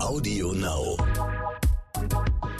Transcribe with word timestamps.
Audio 0.00 0.52
Now. 0.52 0.96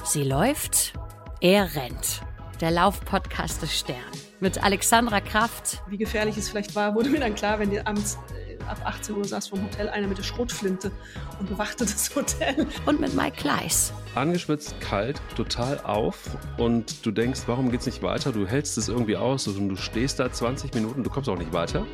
Sie 0.05 0.25
läuft, 0.25 0.93
er 1.41 1.75
rennt. 1.77 2.23
Der 2.61 2.73
Laufpodcast 2.73 3.63
des 3.63 3.79
Stern. 3.79 3.97
Mit 4.41 4.63
Alexandra 4.63 5.21
Kraft. 5.21 5.83
Wie 5.89 5.99
gefährlich 5.99 6.37
es 6.37 6.49
vielleicht 6.49 6.75
war, 6.75 6.97
wurde 6.97 7.09
mir 7.09 7.21
dann 7.21 7.37
klar, 7.37 7.61
wenn 7.61 7.71
die 7.71 7.81
abends 7.81 8.19
äh, 8.35 8.63
ab 8.65 8.81
18 8.85 9.17
Uhr 9.17 9.25
saß 9.25 9.49
vom 9.49 9.63
Hotel 9.63 9.89
einer 9.89 10.09
mit 10.09 10.19
der 10.19 10.25
Schrotflinte 10.25 10.91
und 11.39 11.49
bewachte 11.49 11.85
das 11.85 12.15
Hotel. 12.15 12.67
Und 12.87 13.01
mit 13.01 13.15
Mike 13.15 13.37
Kleiss. 13.37 13.93
Angeschwitzt, 14.17 14.81
kalt, 14.81 15.21
total 15.37 15.81
auf 15.83 16.19
und 16.57 17.07
du 17.07 17.13
denkst, 17.13 17.43
warum 17.47 17.71
geht's 17.71 17.87
nicht 17.87 18.03
weiter? 18.03 18.33
Du 18.33 18.49
hältst 18.49 18.77
es 18.79 18.89
irgendwie 18.89 19.17
aus 19.17 19.47
und 19.47 19.69
du 19.69 19.77
stehst 19.77 20.19
da 20.19 20.33
20 20.33 20.75
Minuten, 20.75 21.05
du 21.05 21.11
kommst 21.11 21.29
auch 21.29 21.39
nicht 21.39 21.53
weiter. 21.53 21.87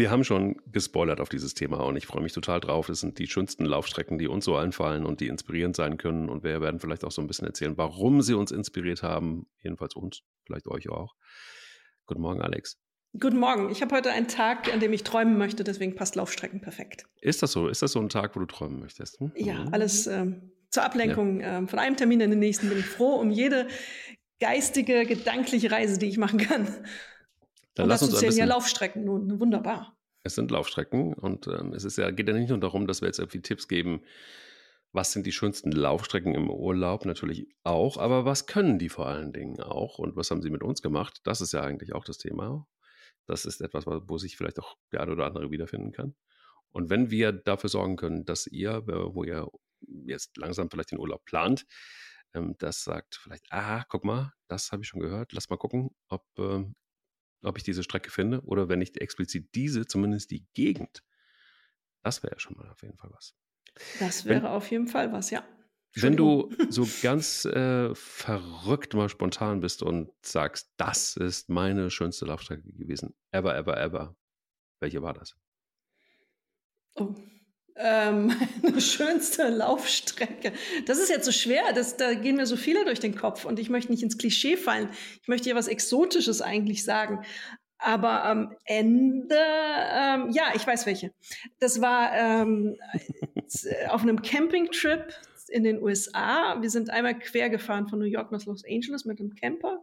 Wir 0.00 0.10
haben 0.10 0.24
schon 0.24 0.56
gespoilert 0.72 1.20
auf 1.20 1.28
dieses 1.28 1.52
Thema 1.52 1.80
und 1.80 1.94
ich 1.94 2.06
freue 2.06 2.22
mich 2.22 2.32
total 2.32 2.58
drauf. 2.58 2.88
Es 2.88 3.00
sind 3.00 3.18
die 3.18 3.26
schönsten 3.26 3.66
Laufstrecken, 3.66 4.16
die 4.16 4.28
uns 4.28 4.46
so 4.46 4.56
einfallen 4.56 5.04
und 5.04 5.20
die 5.20 5.26
inspirierend 5.26 5.76
sein 5.76 5.98
können. 5.98 6.30
Und 6.30 6.42
wir 6.42 6.62
werden 6.62 6.80
vielleicht 6.80 7.04
auch 7.04 7.12
so 7.12 7.20
ein 7.20 7.26
bisschen 7.26 7.46
erzählen, 7.46 7.76
warum 7.76 8.22
sie 8.22 8.32
uns 8.32 8.50
inspiriert 8.50 9.02
haben. 9.02 9.46
Jedenfalls 9.58 9.94
uns, 9.94 10.22
vielleicht 10.46 10.68
euch 10.68 10.88
auch. 10.88 11.16
Guten 12.06 12.22
Morgen, 12.22 12.40
Alex. 12.40 12.78
Guten 13.12 13.36
Morgen. 13.36 13.68
Ich 13.68 13.82
habe 13.82 13.94
heute 13.94 14.10
einen 14.10 14.26
Tag, 14.26 14.72
an 14.72 14.80
dem 14.80 14.94
ich 14.94 15.04
träumen 15.04 15.36
möchte, 15.36 15.64
deswegen 15.64 15.94
passt 15.94 16.16
Laufstrecken 16.16 16.62
perfekt. 16.62 17.04
Ist 17.20 17.42
das 17.42 17.52
so? 17.52 17.68
Ist 17.68 17.82
das 17.82 17.92
so 17.92 18.00
ein 18.00 18.08
Tag, 18.08 18.34
wo 18.34 18.40
du 18.40 18.46
träumen 18.46 18.80
möchtest? 18.80 19.20
Hm? 19.20 19.32
Ja, 19.36 19.66
alles 19.70 20.06
ähm, 20.06 20.50
zur 20.70 20.82
Ablenkung. 20.82 21.40
Ja. 21.40 21.58
Ähm, 21.58 21.68
von 21.68 21.78
einem 21.78 21.98
Termin 21.98 22.22
in 22.22 22.30
den 22.30 22.38
nächsten 22.38 22.70
bin 22.70 22.78
ich 22.78 22.86
froh 22.86 23.16
um 23.16 23.30
jede 23.30 23.68
geistige, 24.40 25.04
gedankliche 25.04 25.70
Reise, 25.70 25.98
die 25.98 26.06
ich 26.06 26.16
machen 26.16 26.38
kann. 26.38 26.86
Dann 27.74 27.84
und 27.84 27.90
lass 27.90 28.02
uns 28.02 28.18
zählen 28.18 28.36
ja 28.36 28.44
Laufstrecken 28.44 29.04
nun 29.04 29.40
wunderbar. 29.40 29.96
Es 30.22 30.34
sind 30.34 30.50
Laufstrecken 30.50 31.14
und 31.14 31.46
ähm, 31.46 31.72
es 31.72 31.84
ist 31.84 31.96
ja, 31.96 32.10
geht 32.10 32.28
ja 32.28 32.34
nicht 32.34 32.50
nur 32.50 32.60
darum, 32.60 32.86
dass 32.86 33.00
wir 33.00 33.06
jetzt 33.06 33.18
irgendwie 33.18 33.40
Tipps 33.40 33.68
geben, 33.68 34.02
was 34.92 35.12
sind 35.12 35.24
die 35.24 35.32
schönsten 35.32 35.70
Laufstrecken 35.72 36.34
im 36.34 36.50
Urlaub, 36.50 37.04
natürlich 37.04 37.48
auch, 37.62 37.96
aber 37.96 38.24
was 38.24 38.46
können 38.46 38.78
die 38.78 38.88
vor 38.88 39.06
allen 39.06 39.32
Dingen 39.32 39.60
auch 39.60 39.98
und 39.98 40.16
was 40.16 40.30
haben 40.30 40.42
sie 40.42 40.50
mit 40.50 40.62
uns 40.62 40.82
gemacht? 40.82 41.20
Das 41.24 41.40
ist 41.40 41.52
ja 41.52 41.62
eigentlich 41.62 41.94
auch 41.94 42.04
das 42.04 42.18
Thema. 42.18 42.66
Das 43.26 43.44
ist 43.44 43.60
etwas, 43.60 43.86
wo 43.86 44.18
sich 44.18 44.36
vielleicht 44.36 44.58
auch 44.58 44.76
der 44.92 45.00
eine 45.02 45.12
oder 45.12 45.26
andere 45.26 45.50
wiederfinden 45.50 45.92
kann. 45.92 46.16
Und 46.72 46.90
wenn 46.90 47.10
wir 47.10 47.32
dafür 47.32 47.70
sorgen 47.70 47.96
können, 47.96 48.24
dass 48.24 48.46
ihr, 48.46 48.82
wo 48.86 49.24
ihr 49.24 49.48
jetzt 50.06 50.36
langsam 50.36 50.70
vielleicht 50.70 50.90
den 50.90 50.98
Urlaub 50.98 51.24
plant, 51.24 51.66
ähm, 52.34 52.56
das 52.58 52.84
sagt 52.84 53.16
vielleicht, 53.16 53.46
ah, 53.50 53.84
guck 53.88 54.04
mal, 54.04 54.32
das 54.48 54.72
habe 54.72 54.82
ich 54.82 54.88
schon 54.88 55.00
gehört, 55.00 55.32
lass 55.32 55.48
mal 55.50 55.56
gucken, 55.56 55.90
ob 56.08 56.24
ähm, 56.38 56.74
ob 57.42 57.56
ich 57.56 57.64
diese 57.64 57.82
Strecke 57.82 58.10
finde 58.10 58.42
oder 58.42 58.68
wenn 58.68 58.78
nicht 58.78 58.98
explizit 58.98 59.54
diese, 59.54 59.86
zumindest 59.86 60.30
die 60.30 60.46
Gegend. 60.54 61.02
Das 62.02 62.22
wäre 62.22 62.34
ja 62.34 62.38
schon 62.38 62.56
mal 62.56 62.68
auf 62.68 62.82
jeden 62.82 62.96
Fall 62.96 63.10
was. 63.12 63.34
Das 63.98 64.24
wäre 64.24 64.42
wenn, 64.42 64.50
auf 64.50 64.70
jeden 64.70 64.86
Fall 64.86 65.12
was, 65.12 65.30
ja. 65.30 65.44
Wenn 65.94 66.16
du 66.16 66.50
so 66.68 66.88
ganz 67.02 67.44
äh, 67.44 67.94
verrückt 67.94 68.94
mal 68.94 69.08
spontan 69.08 69.60
bist 69.60 69.82
und 69.82 70.10
sagst, 70.24 70.72
das 70.76 71.16
ist 71.16 71.48
meine 71.48 71.90
schönste 71.90 72.26
Laufstrecke 72.26 72.72
gewesen, 72.72 73.14
ever, 73.32 73.56
ever, 73.56 73.76
ever, 73.76 74.16
welche 74.78 75.02
war 75.02 75.14
das? 75.14 75.36
Oh, 76.94 77.14
ähm, 77.80 78.32
meine 78.62 78.80
schönste 78.80 79.48
Laufstrecke. 79.48 80.52
Das 80.86 80.98
ist 80.98 81.08
jetzt 81.08 81.24
so 81.24 81.32
schwer, 81.32 81.62
das, 81.74 81.96
da 81.96 82.14
gehen 82.14 82.36
mir 82.36 82.46
so 82.46 82.56
viele 82.56 82.84
durch 82.84 83.00
den 83.00 83.14
Kopf 83.14 83.44
und 83.44 83.58
ich 83.58 83.70
möchte 83.70 83.90
nicht 83.90 84.02
ins 84.02 84.18
Klischee 84.18 84.56
fallen. 84.56 84.88
Ich 85.22 85.28
möchte 85.28 85.44
hier 85.44 85.56
was 85.56 85.68
Exotisches 85.68 86.42
eigentlich 86.42 86.84
sagen. 86.84 87.24
Aber 87.82 88.24
am 88.24 88.54
Ende, 88.64 89.36
ähm, 89.36 90.30
ja, 90.32 90.52
ich 90.54 90.66
weiß 90.66 90.84
welche. 90.84 91.12
Das 91.60 91.80
war 91.80 92.14
ähm, 92.14 92.76
auf 93.88 94.02
einem 94.02 94.20
Campingtrip 94.20 95.14
in 95.48 95.64
den 95.64 95.82
USA. 95.82 96.60
Wir 96.60 96.68
sind 96.68 96.90
einmal 96.90 97.18
quer 97.18 97.48
gefahren 97.48 97.88
von 97.88 97.98
New 97.98 98.04
York 98.04 98.32
nach 98.32 98.44
Los 98.44 98.64
Angeles 98.64 99.06
mit 99.06 99.18
einem 99.18 99.34
Camper 99.34 99.82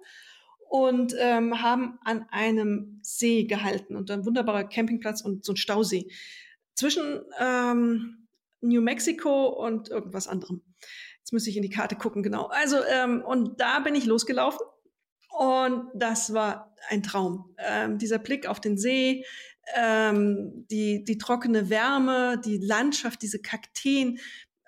und 0.70 1.16
ähm, 1.20 1.62
haben 1.62 1.98
an 2.04 2.28
einem 2.30 3.00
See 3.02 3.46
gehalten 3.46 3.96
und 3.96 4.12
ein 4.12 4.26
wunderbarer 4.26 4.66
Campingplatz 4.66 5.22
und 5.22 5.44
so 5.44 5.54
ein 5.54 5.58
Stausee 5.58 6.08
zwischen 6.78 7.22
ähm, 7.40 8.28
New 8.62 8.82
Mexico 8.82 9.48
und 9.48 9.90
irgendwas 9.90 10.28
anderem. 10.28 10.62
Jetzt 11.20 11.34
muss 11.34 11.48
ich 11.48 11.58
in 11.58 11.64
die 11.64 11.70
Karte 11.70 11.96
gucken, 11.96 12.24
genau. 12.24 12.46
Also, 12.46 12.78
ähm, 12.86 13.22
und 13.22 13.60
da 13.60 13.80
bin 13.80 13.96
ich 13.96 14.06
losgelaufen 14.06 14.66
und 15.38 15.90
das 15.94 16.34
war 16.34 16.74
ein 16.90 17.04
Traum. 17.04 17.54
Ähm, 17.58 17.98
dieser 17.98 18.20
Blick 18.20 18.48
auf 18.48 18.62
den 18.62 18.78
See, 18.78 19.26
ähm, 19.76 20.66
die, 20.72 21.04
die 21.04 21.18
trockene 21.18 21.70
Wärme, 21.70 22.40
die 22.44 22.58
Landschaft, 22.58 23.22
diese 23.22 23.42
Kakteen, 23.42 24.20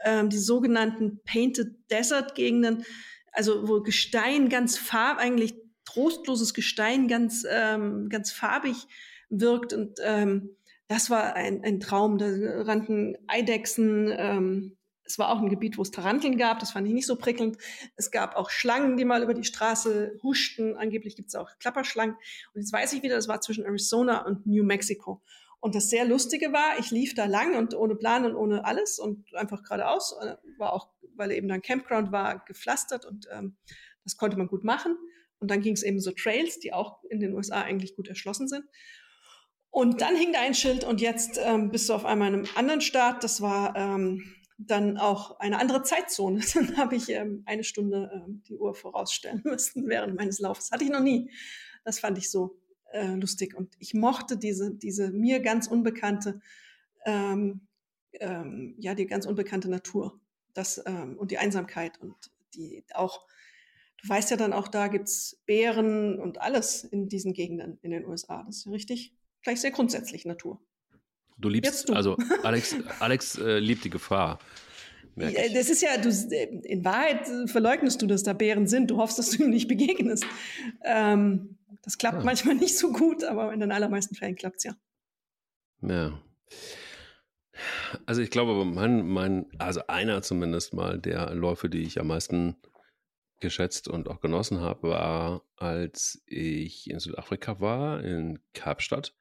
ähm, 0.04 0.30
die 0.30 0.38
sogenannten 0.38 1.22
Painted 1.24 1.76
Desert 1.90 2.36
Gegenden, 2.36 2.84
also 3.32 3.68
wo 3.68 3.82
Gestein 3.82 4.50
ganz 4.50 4.78
farb, 4.78 5.20
eigentlich 5.20 5.56
trostloses 5.86 6.54
Gestein 6.54 7.08
ganz, 7.08 7.46
ähm, 7.50 8.10
ganz 8.10 8.32
farbig 8.32 8.76
wirkt 9.30 9.74
und 9.74 10.00
ähm, 10.04 10.56
das 10.90 11.10
war 11.12 11.36
ein, 11.36 11.64
ein 11.64 11.80
Traum. 11.80 12.18
Da 12.18 12.26
rannten 12.64 13.16
Eidechsen. 13.28 14.12
Ähm, 14.12 14.76
es 15.04 15.18
war 15.18 15.30
auch 15.30 15.40
ein 15.40 15.50
Gebiet, 15.50 15.78
wo 15.78 15.84
es 15.84 15.92
Taranteln 15.92 16.38
gab. 16.38 16.60
Das 16.60 16.72
fand 16.72 16.88
ich 16.88 16.94
nicht 16.94 17.06
so 17.06 17.16
prickelnd. 17.16 17.58
Es 17.96 18.12
gab 18.12 18.36
auch 18.36 18.50
Schlangen, 18.50 18.98
die 18.98 19.06
mal 19.06 19.24
über 19.24 19.36
die 19.36 19.44
Straße 19.44 20.20
huschten. 20.24 20.76
Angeblich 20.76 21.16
gibt 21.16 21.30
es 21.30 21.36
auch 21.36 21.50
Klapperschlangen. 21.60 22.16
Und 22.54 22.62
jetzt 22.62 22.74
weiß 22.74 22.94
ich 22.94 23.04
wieder, 23.04 23.16
das 23.16 23.28
war 23.28 23.40
zwischen 23.40 23.66
Arizona 23.66 24.26
und 24.26 24.48
New 24.48 24.64
Mexico. 24.64 25.22
Und 25.60 25.76
das 25.76 25.90
sehr 25.90 26.06
Lustige 26.06 26.54
war, 26.54 26.80
ich 26.80 26.90
lief 26.90 27.14
da 27.14 27.26
lang 27.26 27.56
und 27.56 27.76
ohne 27.76 27.96
Plan 27.96 28.26
und 28.26 28.36
ohne 28.36 28.66
alles 28.66 28.98
und 28.98 29.36
einfach 29.36 29.62
geradeaus. 29.62 30.16
Äh, 30.22 30.38
war 30.58 30.74
auch, 30.74 30.90
weil 31.16 31.32
eben 31.32 31.48
dann 31.48 31.62
Campground 31.62 32.12
war, 32.12 32.44
gepflastert 32.46 33.06
und 33.06 33.28
ähm, 33.32 33.58
das 34.04 34.18
konnte 34.18 34.38
man 34.38 34.48
gut 34.48 34.64
machen. 34.64 34.98
Und 35.40 35.52
dann 35.52 35.62
ging 35.62 35.74
es 35.74 35.84
eben 35.84 36.00
so 36.00 36.12
Trails, 36.12 36.60
die 36.60 36.74
auch 36.74 37.04
in 37.04 37.20
den 37.20 37.34
USA 37.34 37.62
eigentlich 37.62 37.96
gut 37.96 38.08
erschlossen 38.08 38.48
sind. 38.48 38.66
Und 39.72 40.02
dann 40.02 40.16
hing 40.16 40.34
da 40.34 40.42
ein 40.42 40.56
Schild 40.56 40.84
und 40.84 41.00
jetzt 41.00 41.40
ähm, 41.44 41.70
bist 41.70 41.90
du 41.90 41.94
auf 41.94 42.06
einmal 42.06 42.30
in 42.30 42.36
einem 42.36 42.48
anderen 42.56 42.82
Staat. 42.82 43.24
Das 43.24 43.42
war 43.42 43.76
ähm, 43.76 44.36
dann 44.58 44.98
auch 44.98 45.40
eine 45.40 45.60
andere 45.60 45.84
Zeitzone. 45.84 46.42
Dann 46.54 46.76
habe 46.76 46.96
ich 46.96 47.10
ähm, 47.10 47.44
eine 47.46 47.64
Stunde 47.64 48.12
ähm, 48.14 48.44
die 48.48 48.58
Uhr 48.58 48.74
vorausstellen 48.76 49.42
müssen 49.46 49.88
während 49.88 50.16
meines 50.16 50.40
Laufs. 50.40 50.72
Hatte 50.72 50.84
ich 50.84 50.90
noch 50.90 51.02
nie. 51.02 51.32
Das 51.86 52.00
fand 52.00 52.18
ich 52.18 52.30
so 52.30 52.60
äh, 52.92 53.14
lustig. 53.14 53.56
Und 53.56 53.76
ich 53.80 53.94
mochte 53.94 54.38
diese, 54.38 54.74
diese 54.74 55.12
mir 55.12 55.40
ganz 55.40 55.68
unbekannte, 55.68 56.42
ähm, 57.06 57.68
ähm, 58.14 58.76
ja, 58.80 58.96
die 58.96 59.08
ganz 59.08 59.26
unbekannte 59.26 59.70
Natur. 59.70 60.20
Das, 60.56 60.80
und 60.80 61.32
die 61.32 61.38
Einsamkeit 61.38 62.02
und 62.02 62.16
die 62.56 62.84
auch, 62.94 63.26
du 64.02 64.10
weißt 64.10 64.32
ja 64.32 64.36
dann 64.36 64.52
auch, 64.52 64.68
da 64.68 64.88
gibt's 64.88 65.42
Bären 65.46 66.20
und 66.20 66.42
alles 66.42 66.84
in 66.84 67.08
diesen 67.08 67.34
Gegenden 67.34 67.78
in 67.82 67.92
den 67.92 68.06
USA. 68.06 68.44
Das 68.44 68.58
ist 68.58 68.66
ja 68.66 68.72
richtig 68.72 69.14
gleich 69.44 69.62
sehr 69.62 69.72
grundsätzlich 69.72 70.26
Natur. 70.26 70.62
Du 71.38 71.50
liebst, 71.50 71.90
du. 71.90 71.94
also 71.94 72.18
Alex, 72.44 72.76
Alex 73.00 73.38
äh, 73.38 73.60
liebt 73.60 73.84
die 73.86 73.90
Gefahr. 73.90 74.40
Das 75.16 75.70
ist 75.70 75.82
ja, 75.82 75.98
du, 75.98 76.10
in 76.10 76.86
Wahrheit 76.86 77.28
verleugnest 77.50 78.02
du, 78.02 78.08
dass 78.08 78.24
da 78.24 78.34
Bären 78.34 78.68
sind. 78.68 78.90
Du 78.90 78.98
hoffst, 78.98 79.20
dass 79.20 79.32
du 79.32 79.44
ihm 79.44 79.50
nicht 79.50 79.68
begegnest. 79.68 80.26
Ähm, 80.84 81.58
das 81.84 81.98
klappt 81.98 82.20
ja. 82.20 82.24
manchmal 82.24 82.56
nicht 82.56 82.78
so 82.78 82.92
gut, 82.92 83.24
aber 83.24 83.54
in 83.54 83.60
den 83.60 83.72
allermeisten 83.72 84.16
Fällen 84.16 84.36
klappt 84.36 84.58
es 84.58 84.64
ja. 84.64 84.76
Ja. 85.82 86.22
Also 88.06 88.22
ich 88.22 88.30
glaube, 88.30 88.64
mein, 88.66 89.06
mein, 89.08 89.48
also 89.58 89.82
einer 89.88 90.22
zumindest 90.22 90.74
mal 90.74 90.98
der 90.98 91.34
Läufe, 91.34 91.70
die 91.70 91.82
ich 91.82 92.00
am 92.00 92.08
meisten 92.08 92.56
geschätzt 93.40 93.88
und 93.88 94.08
auch 94.10 94.22
genossen 94.22 94.62
habe, 94.62 94.90
war, 94.90 95.44
als 95.58 96.22
ich 96.26 96.90
in 96.90 97.00
Südafrika 97.00 97.60
war, 97.60 98.04
in 98.04 98.40
Kapstadt. 98.54 99.16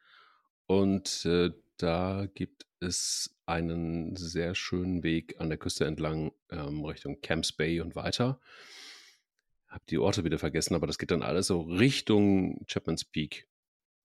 Und 0.68 1.24
äh, 1.24 1.50
da 1.78 2.26
gibt 2.34 2.66
es 2.78 3.34
einen 3.46 4.14
sehr 4.16 4.54
schönen 4.54 5.02
Weg 5.02 5.40
an 5.40 5.48
der 5.48 5.56
Küste 5.56 5.86
entlang 5.86 6.30
ähm, 6.50 6.84
Richtung 6.84 7.22
Camps 7.22 7.52
Bay 7.52 7.80
und 7.80 7.96
weiter. 7.96 8.38
Hab 9.66 9.86
die 9.86 9.96
Orte 9.96 10.24
wieder 10.24 10.38
vergessen, 10.38 10.74
aber 10.74 10.86
das 10.86 10.98
geht 10.98 11.10
dann 11.10 11.22
alles 11.22 11.46
so 11.46 11.62
Richtung 11.62 12.66
Chapman's 12.66 13.06
Peak. 13.06 13.48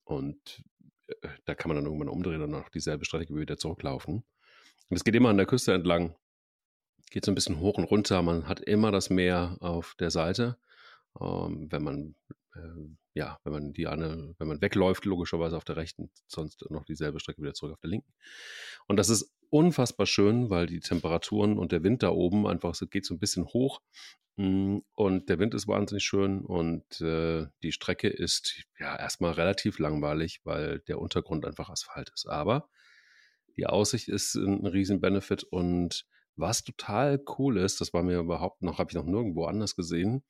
Und 0.06 0.64
äh, 1.08 1.28
da 1.44 1.54
kann 1.54 1.68
man 1.68 1.76
dann 1.76 1.86
irgendwann 1.86 2.08
umdrehen 2.08 2.42
und 2.42 2.56
auch 2.56 2.70
dieselbe 2.70 3.04
Strecke 3.04 3.36
wieder 3.36 3.58
zurücklaufen. 3.58 4.24
Und 4.90 4.96
es 4.96 5.04
geht 5.04 5.16
immer 5.16 5.30
an 5.30 5.38
der 5.38 5.46
Küste 5.46 5.74
entlang. 5.74 6.16
Geht 7.12 7.26
so 7.26 7.32
ein 7.32 7.36
bisschen 7.36 7.60
hoch 7.60 7.78
und 7.78 7.84
runter. 7.84 8.22
Man 8.22 8.48
hat 8.48 8.62
immer 8.62 8.92
das 8.92 9.10
Meer 9.10 9.58
auf 9.60 9.96
der 10.00 10.12
Seite. 10.12 10.58
Ähm, 11.20 11.68
wenn 11.70 11.84
man 11.84 12.16
äh, 12.56 12.96
ja, 13.14 13.40
wenn 13.44 13.54
man 13.54 13.74
die 13.74 13.88
eine, 13.88 14.36
wenn 14.40 14.48
man 14.48 14.62
wegläuft, 14.62 15.06
logischerweise 15.06 15.58
auf 15.58 15.66
der 15.66 15.78
rechten, 15.78 16.10
sonst 16.28 16.66
noch 16.70 16.86
dieselbe 16.86 17.20
Strecke 17.20 17.42
wieder 17.42 17.54
zurück 17.54 17.74
auf 17.74 17.80
der 17.80 17.90
linken. 17.92 18.14
Und 18.88 18.98
das 18.98 19.10
ist 19.10 19.32
unfassbar 19.50 20.08
schön, 20.08 20.50
weil 20.50 20.66
die 20.68 20.80
Temperaturen 20.80 21.58
und 21.60 21.72
der 21.72 21.84
Wind 21.84 22.04
da 22.04 22.10
oben 22.10 22.48
einfach 22.48 22.76
so 22.76 22.88
geht 22.88 23.06
so 23.06 23.14
ein 23.14 23.20
bisschen 23.20 23.46
hoch. 23.46 23.82
Mm, 24.38 24.80
und 24.96 25.30
der 25.30 25.40
Wind 25.40 25.54
ist 25.54 25.68
wahnsinnig 25.68 26.04
schön 26.04 26.42
und 26.44 27.02
äh, 27.02 27.48
die 27.62 27.72
Strecke 27.72 28.10
ist 28.10 28.64
ja 28.80 28.96
erstmal 28.98 29.34
relativ 29.34 29.80
langweilig, 29.80 30.42
weil 30.44 30.80
der 30.82 31.00
Untergrund 31.00 31.46
einfach 31.46 31.70
Asphalt 31.70 32.12
ist. 32.16 32.28
Aber 32.28 32.68
Die 33.58 33.68
Aussicht 33.68 34.08
ist 34.10 34.36
ein 34.36 34.66
Riesen-Benefit 34.66 35.44
und 35.44 36.06
was 36.36 36.64
total 36.64 37.24
cool 37.38 37.58
ist, 37.58 37.82
das 37.82 37.94
war 37.94 38.04
mir 38.04 38.20
überhaupt 38.20 38.64
noch, 38.64 38.80
habe 38.80 38.90
ich 38.92 38.96
noch 38.96 39.06
nirgendwo 39.06 39.46
anders 39.46 39.76
gesehen, 39.76 40.24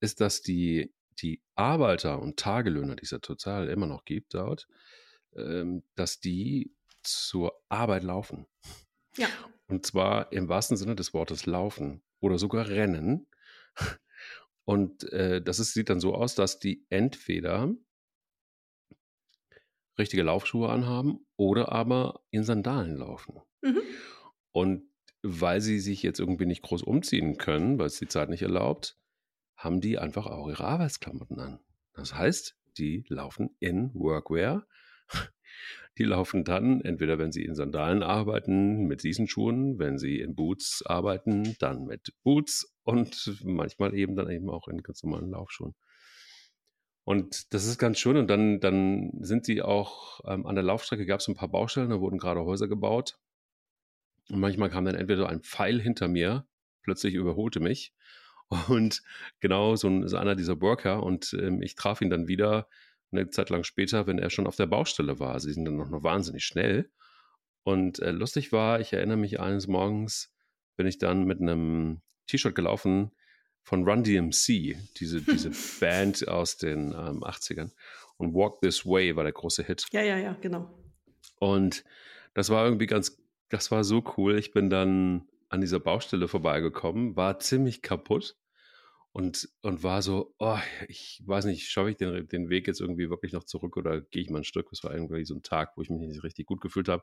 ist, 0.00 0.20
dass 0.20 0.42
die, 0.42 0.92
die 1.22 1.42
Arbeiter 1.54 2.20
und 2.20 2.38
Tagelöhner, 2.38 2.96
die 2.96 3.04
es 3.04 3.10
ja 3.10 3.18
total 3.18 3.68
immer 3.68 3.86
noch 3.86 4.04
gibt 4.04 4.34
dort, 4.34 4.68
ähm, 5.34 5.82
dass 5.94 6.20
die 6.20 6.74
zur 7.02 7.60
Arbeit 7.68 8.02
laufen. 8.02 8.46
Ja. 9.16 9.28
Und 9.66 9.84
zwar 9.84 10.32
im 10.32 10.48
wahrsten 10.48 10.76
Sinne 10.76 10.96
des 10.96 11.12
Wortes 11.12 11.46
laufen 11.46 12.02
oder 12.20 12.38
sogar 12.38 12.68
rennen. 12.68 13.26
Und 14.64 15.10
äh, 15.12 15.40
das 15.40 15.58
ist, 15.58 15.72
sieht 15.72 15.88
dann 15.88 16.00
so 16.00 16.14
aus, 16.14 16.34
dass 16.34 16.58
die 16.58 16.84
entweder 16.90 17.74
richtige 19.98 20.22
Laufschuhe 20.22 20.68
anhaben 20.68 21.26
oder 21.36 21.72
aber 21.72 22.22
in 22.30 22.44
Sandalen 22.44 22.96
laufen. 22.96 23.40
Mhm. 23.62 23.80
Und 24.52 24.90
weil 25.22 25.60
sie 25.60 25.80
sich 25.80 26.02
jetzt 26.02 26.20
irgendwie 26.20 26.46
nicht 26.46 26.62
groß 26.62 26.82
umziehen 26.82 27.38
können, 27.38 27.78
weil 27.78 27.86
es 27.86 27.98
die 27.98 28.08
Zeit 28.08 28.28
nicht 28.28 28.42
erlaubt, 28.42 28.96
haben 29.58 29.80
die 29.80 29.98
einfach 29.98 30.26
auch 30.26 30.48
ihre 30.48 30.64
Arbeitsklamotten 30.64 31.38
an. 31.38 31.60
Das 31.92 32.14
heißt, 32.14 32.56
die 32.78 33.04
laufen 33.08 33.50
in 33.58 33.92
Workwear. 33.92 34.66
Die 35.96 36.04
laufen 36.04 36.44
dann, 36.44 36.80
entweder 36.80 37.18
wenn 37.18 37.32
sie 37.32 37.44
in 37.44 37.56
Sandalen 37.56 38.04
arbeiten, 38.04 38.86
mit 38.86 39.02
diesen 39.02 39.26
Schuhen, 39.26 39.80
wenn 39.80 39.98
sie 39.98 40.20
in 40.20 40.36
Boots 40.36 40.84
arbeiten, 40.86 41.56
dann 41.58 41.86
mit 41.86 42.14
Boots 42.22 42.72
und 42.84 43.42
manchmal 43.42 43.94
eben 43.94 44.14
dann 44.14 44.30
eben 44.30 44.48
auch 44.48 44.68
in 44.68 44.84
ganz 44.84 45.02
normalen 45.02 45.30
Laufschuhen. 45.30 45.74
Und 47.02 47.52
das 47.52 47.64
ist 47.64 47.78
ganz 47.78 47.98
schön. 47.98 48.16
Und 48.16 48.28
dann, 48.28 48.60
dann 48.60 49.10
sind 49.22 49.44
sie 49.44 49.60
auch 49.60 50.20
ähm, 50.24 50.46
an 50.46 50.54
der 50.54 50.62
Laufstrecke, 50.62 51.04
gab 51.04 51.18
es 51.18 51.26
ein 51.26 51.34
paar 51.34 51.48
Baustellen, 51.48 51.90
da 51.90 51.98
wurden 51.98 52.18
gerade 52.18 52.44
Häuser 52.44 52.68
gebaut. 52.68 53.18
Und 54.28 54.38
manchmal 54.38 54.70
kam 54.70 54.84
dann 54.84 54.94
entweder 54.94 55.28
ein 55.28 55.40
Pfeil 55.40 55.80
hinter 55.80 56.06
mir, 56.06 56.46
plötzlich 56.82 57.14
überholte 57.14 57.58
mich. 57.58 57.92
Und 58.68 59.02
genau 59.40 59.76
so, 59.76 59.88
ein, 59.88 60.08
so 60.08 60.16
einer 60.16 60.34
dieser 60.34 60.60
Worker. 60.60 61.02
Und 61.02 61.34
ähm, 61.38 61.62
ich 61.62 61.74
traf 61.74 62.00
ihn 62.00 62.10
dann 62.10 62.28
wieder 62.28 62.68
eine 63.10 63.30
Zeit 63.30 63.50
lang 63.50 63.64
später, 63.64 64.06
wenn 64.06 64.18
er 64.18 64.30
schon 64.30 64.46
auf 64.46 64.56
der 64.56 64.66
Baustelle 64.66 65.18
war. 65.18 65.38
Sie 65.40 65.52
sind 65.52 65.64
dann 65.64 65.76
noch, 65.76 65.90
noch 65.90 66.02
wahnsinnig 66.02 66.44
schnell. 66.44 66.90
Und 67.62 67.98
äh, 68.00 68.10
lustig 68.10 68.52
war, 68.52 68.80
ich 68.80 68.92
erinnere 68.92 69.16
mich 69.16 69.40
eines 69.40 69.66
Morgens, 69.66 70.32
bin 70.76 70.86
ich 70.86 70.98
dann 70.98 71.24
mit 71.24 71.40
einem 71.40 72.00
T-Shirt 72.26 72.54
gelaufen 72.54 73.10
von 73.62 73.86
Run 73.86 74.02
DMC, 74.02 74.76
diese, 74.98 75.20
diese 75.20 75.50
Band 75.80 76.26
aus 76.28 76.56
den 76.56 76.92
ähm, 76.92 77.22
80ern. 77.22 77.70
Und 78.16 78.34
Walk 78.34 78.60
This 78.60 78.86
Way 78.86 79.16
war 79.16 79.24
der 79.24 79.32
große 79.32 79.62
Hit. 79.62 79.86
Ja, 79.92 80.02
ja, 80.02 80.16
ja, 80.16 80.36
genau. 80.40 80.70
Und 81.38 81.84
das 82.34 82.50
war 82.50 82.64
irgendwie 82.64 82.86
ganz, 82.86 83.22
das 83.48 83.70
war 83.70 83.84
so 83.84 84.02
cool. 84.16 84.38
Ich 84.38 84.52
bin 84.52 84.70
dann 84.70 85.28
an 85.48 85.60
dieser 85.60 85.80
Baustelle 85.80 86.28
vorbeigekommen, 86.28 87.16
war 87.16 87.38
ziemlich 87.38 87.82
kaputt 87.82 88.36
und, 89.12 89.48
und 89.62 89.82
war 89.82 90.02
so, 90.02 90.34
oh, 90.38 90.58
ich 90.88 91.22
weiß 91.24 91.46
nicht, 91.46 91.68
schaffe 91.68 91.90
ich 91.90 91.96
den, 91.96 92.28
den 92.28 92.50
Weg 92.50 92.66
jetzt 92.66 92.80
irgendwie 92.80 93.10
wirklich 93.10 93.32
noch 93.32 93.44
zurück 93.44 93.76
oder 93.76 94.00
gehe 94.00 94.22
ich 94.22 94.30
mal 94.30 94.38
ein 94.38 94.44
Stück? 94.44 94.68
Das 94.70 94.84
war 94.84 94.94
irgendwie 94.94 95.24
so 95.24 95.34
ein 95.34 95.42
Tag, 95.42 95.76
wo 95.76 95.82
ich 95.82 95.90
mich 95.90 96.06
nicht 96.06 96.22
richtig 96.22 96.46
gut 96.46 96.60
gefühlt 96.60 96.88
habe. 96.88 97.02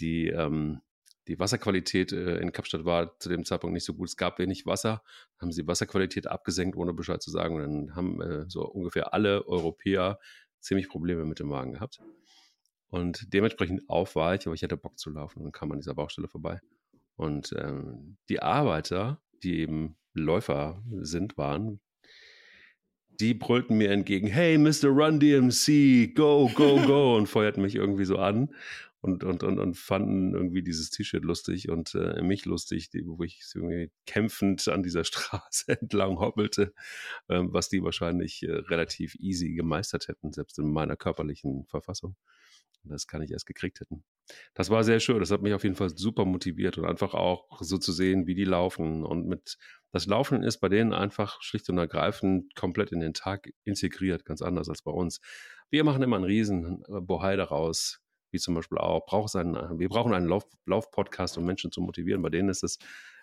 Die, 0.00 0.28
ähm, 0.28 0.80
die 1.28 1.38
Wasserqualität 1.38 2.12
äh, 2.12 2.38
in 2.38 2.52
Kapstadt 2.52 2.84
war 2.84 3.18
zu 3.18 3.28
dem 3.28 3.44
Zeitpunkt 3.44 3.74
nicht 3.74 3.84
so 3.84 3.94
gut. 3.94 4.08
Es 4.08 4.16
gab 4.16 4.38
wenig 4.38 4.66
Wasser, 4.66 5.02
haben 5.38 5.52
sie 5.52 5.66
Wasserqualität 5.66 6.26
abgesenkt, 6.26 6.76
ohne 6.76 6.94
Bescheid 6.94 7.22
zu 7.22 7.30
sagen. 7.30 7.56
Und 7.56 7.62
dann 7.62 7.96
haben 7.96 8.20
äh, 8.22 8.44
so 8.48 8.66
ungefähr 8.66 9.12
alle 9.12 9.46
Europäer 9.46 10.18
ziemlich 10.60 10.88
Probleme 10.88 11.24
mit 11.24 11.38
dem 11.38 11.50
Wagen 11.50 11.74
gehabt. 11.74 12.00
Und 12.88 13.32
dementsprechend 13.32 13.88
auf 13.88 14.16
war 14.16 14.34
ich, 14.34 14.46
aber 14.46 14.54
ich 14.54 14.64
hatte 14.64 14.76
Bock 14.76 14.98
zu 14.98 15.10
laufen 15.10 15.42
und 15.42 15.52
kam 15.52 15.70
an 15.70 15.78
dieser 15.78 15.94
Baustelle 15.94 16.26
vorbei. 16.26 16.60
Und 17.20 17.54
ähm, 17.58 18.16
die 18.30 18.40
Arbeiter, 18.40 19.20
die 19.42 19.58
eben 19.58 19.98
Läufer 20.14 20.82
sind, 21.02 21.36
waren, 21.36 21.78
die 23.10 23.34
brüllten 23.34 23.76
mir 23.76 23.90
entgegen, 23.90 24.26
hey, 24.26 24.56
Mr. 24.56 24.86
Run 24.86 25.20
DMC, 25.20 26.14
go, 26.14 26.50
go, 26.54 26.80
go, 26.86 27.18
und 27.18 27.26
feuerten 27.26 27.62
mich 27.62 27.74
irgendwie 27.74 28.06
so 28.06 28.16
an 28.16 28.54
und, 29.02 29.22
und, 29.22 29.42
und, 29.42 29.58
und 29.58 29.76
fanden 29.76 30.32
irgendwie 30.32 30.62
dieses 30.62 30.88
T-Shirt 30.88 31.22
lustig 31.22 31.68
und 31.68 31.94
äh, 31.94 32.22
mich 32.22 32.46
lustig, 32.46 32.88
wo 33.04 33.22
ich 33.22 33.42
irgendwie 33.54 33.90
kämpfend 34.06 34.66
an 34.68 34.82
dieser 34.82 35.04
Straße 35.04 35.78
entlang 35.78 36.18
hoppelte, 36.20 36.72
äh, 37.28 37.42
was 37.42 37.68
die 37.68 37.82
wahrscheinlich 37.82 38.42
äh, 38.44 38.50
relativ 38.50 39.14
easy 39.16 39.52
gemeistert 39.52 40.08
hätten, 40.08 40.32
selbst 40.32 40.58
in 40.58 40.72
meiner 40.72 40.96
körperlichen 40.96 41.66
Verfassung 41.66 42.16
das 42.84 43.06
kann 43.06 43.22
ich 43.22 43.30
erst 43.30 43.46
gekriegt 43.46 43.80
hätten. 43.80 44.04
Das 44.54 44.70
war 44.70 44.84
sehr 44.84 45.00
schön. 45.00 45.18
Das 45.18 45.30
hat 45.30 45.42
mich 45.42 45.54
auf 45.54 45.64
jeden 45.64 45.76
Fall 45.76 45.90
super 45.96 46.24
motiviert 46.24 46.78
und 46.78 46.84
einfach 46.84 47.14
auch 47.14 47.60
so 47.60 47.78
zu 47.78 47.92
sehen, 47.92 48.26
wie 48.26 48.34
die 48.34 48.44
laufen. 48.44 49.04
Und 49.04 49.26
mit 49.26 49.56
das 49.92 50.06
Laufen 50.06 50.42
ist 50.42 50.58
bei 50.58 50.68
denen 50.68 50.92
einfach 50.92 51.42
schlicht 51.42 51.68
und 51.68 51.78
ergreifend 51.78 52.54
komplett 52.54 52.92
in 52.92 53.00
den 53.00 53.14
Tag 53.14 53.50
integriert, 53.64 54.24
ganz 54.24 54.42
anders 54.42 54.68
als 54.68 54.82
bei 54.82 54.92
uns. 54.92 55.20
Wir 55.70 55.84
machen 55.84 56.02
immer 56.02 56.16
einen 56.16 56.24
riesen 56.24 56.82
äh, 56.88 57.00
Bohai 57.00 57.36
daraus, 57.36 58.00
wie 58.30 58.38
zum 58.38 58.54
Beispiel 58.54 58.78
auch, 58.78 59.04
braucht 59.06 59.34
einen, 59.36 59.78
wir 59.78 59.88
brauchen 59.88 60.14
einen 60.14 60.28
Lauf, 60.28 60.44
Lauf-Podcast, 60.66 61.38
um 61.38 61.44
Menschen 61.44 61.72
zu 61.72 61.80
motivieren. 61.80 62.22
Bei 62.22 62.30
denen 62.30 62.48
ist 62.48 62.62
es 62.62 62.78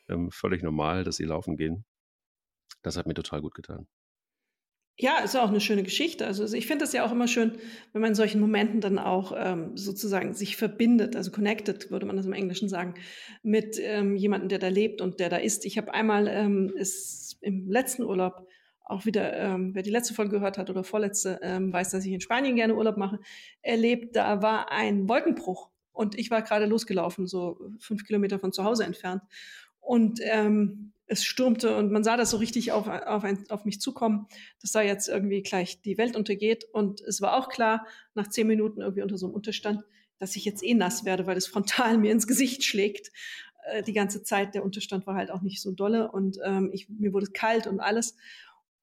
ähm, 0.09 0.31
völlig 0.31 0.63
normal, 0.63 1.03
dass 1.03 1.17
sie 1.17 1.25
laufen 1.25 1.57
gehen. 1.57 1.85
Das 2.83 2.97
hat 2.97 3.07
mir 3.07 3.13
total 3.13 3.41
gut 3.41 3.55
getan. 3.55 3.87
Ja, 4.99 5.19
ist 5.19 5.35
auch 5.35 5.49
eine 5.49 5.61
schöne 5.61 5.83
Geschichte. 5.83 6.25
Also 6.25 6.51
ich 6.55 6.65
finde 6.65 6.85
es 6.85 6.91
ja 6.91 7.05
auch 7.05 7.11
immer 7.11 7.27
schön, 7.27 7.51
wenn 7.93 8.01
man 8.01 8.09
in 8.09 8.15
solchen 8.15 8.41
Momenten 8.41 8.81
dann 8.81 8.97
auch 8.97 9.31
ähm, 9.37 9.77
sozusagen 9.77 10.33
sich 10.33 10.57
verbindet, 10.57 11.15
also 11.15 11.29
connected, 11.29 11.91
würde 11.91 12.07
man 12.07 12.17
das 12.17 12.25
im 12.25 12.33
Englischen 12.33 12.67
sagen, 12.67 12.95
mit 13.43 13.77
ähm, 13.79 14.15
jemandem, 14.15 14.49
der 14.49 14.57
da 14.57 14.69
lebt 14.69 15.01
und 15.01 15.19
der 15.19 15.29
da 15.29 15.37
ist. 15.37 15.65
Ich 15.65 15.77
habe 15.77 15.93
einmal 15.93 16.27
ähm, 16.27 16.73
ist 16.75 17.37
im 17.41 17.69
letzten 17.69 18.03
Urlaub 18.03 18.47
auch 18.85 19.05
wieder, 19.05 19.33
ähm, 19.37 19.75
wer 19.75 19.83
die 19.83 19.91
letzte 19.91 20.15
Folge 20.15 20.31
gehört 20.31 20.57
hat 20.57 20.71
oder 20.71 20.83
vorletzte, 20.83 21.39
ähm, 21.43 21.71
weiß, 21.71 21.91
dass 21.91 22.03
ich 22.03 22.11
in 22.11 22.21
Spanien 22.21 22.55
gerne 22.55 22.73
Urlaub 22.73 22.97
mache, 22.97 23.19
erlebt, 23.61 24.15
da 24.15 24.41
war 24.41 24.71
ein 24.71 25.07
Wolkenbruch 25.07 25.69
und 25.91 26.17
ich 26.17 26.31
war 26.31 26.41
gerade 26.41 26.65
losgelaufen, 26.65 27.27
so 27.27 27.59
fünf 27.79 28.03
Kilometer 28.05 28.39
von 28.39 28.51
zu 28.51 28.63
Hause 28.63 28.85
entfernt. 28.85 29.21
Und 29.87 30.19
ähm, 30.21 30.91
es 31.05 31.23
stürmte 31.23 31.77
und 31.77 31.93
man 31.93 32.03
sah 32.03 32.17
das 32.17 32.31
so 32.31 32.37
richtig 32.37 32.73
auf, 32.73 32.89
auf, 32.89 33.23
ein, 33.23 33.45
auf 33.47 33.63
mich 33.63 33.79
zukommen, 33.79 34.27
dass 34.61 34.73
da 34.73 34.81
jetzt 34.81 35.07
irgendwie 35.07 35.41
gleich 35.41 35.81
die 35.81 35.97
Welt 35.97 36.17
untergeht. 36.17 36.65
Und 36.73 36.99
es 36.99 37.21
war 37.21 37.37
auch 37.37 37.47
klar, 37.47 37.87
nach 38.13 38.27
zehn 38.27 38.47
Minuten 38.47 38.81
irgendwie 38.81 39.01
unter 39.01 39.17
so 39.17 39.27
einem 39.27 39.35
Unterstand, 39.35 39.85
dass 40.19 40.35
ich 40.35 40.43
jetzt 40.43 40.61
eh 40.61 40.73
nass 40.73 41.05
werde, 41.05 41.25
weil 41.25 41.37
es 41.37 41.47
frontal 41.47 41.97
mir 41.99 42.11
ins 42.11 42.27
Gesicht 42.27 42.65
schlägt. 42.65 43.13
Äh, 43.71 43.81
die 43.83 43.93
ganze 43.93 44.23
Zeit, 44.23 44.55
der 44.55 44.65
Unterstand 44.65 45.07
war 45.07 45.15
halt 45.15 45.31
auch 45.31 45.41
nicht 45.41 45.61
so 45.61 45.71
dolle 45.71 46.11
und 46.11 46.37
ähm, 46.43 46.69
ich, 46.73 46.89
mir 46.89 47.13
wurde 47.13 47.27
kalt 47.27 47.65
und 47.65 47.79
alles. 47.79 48.17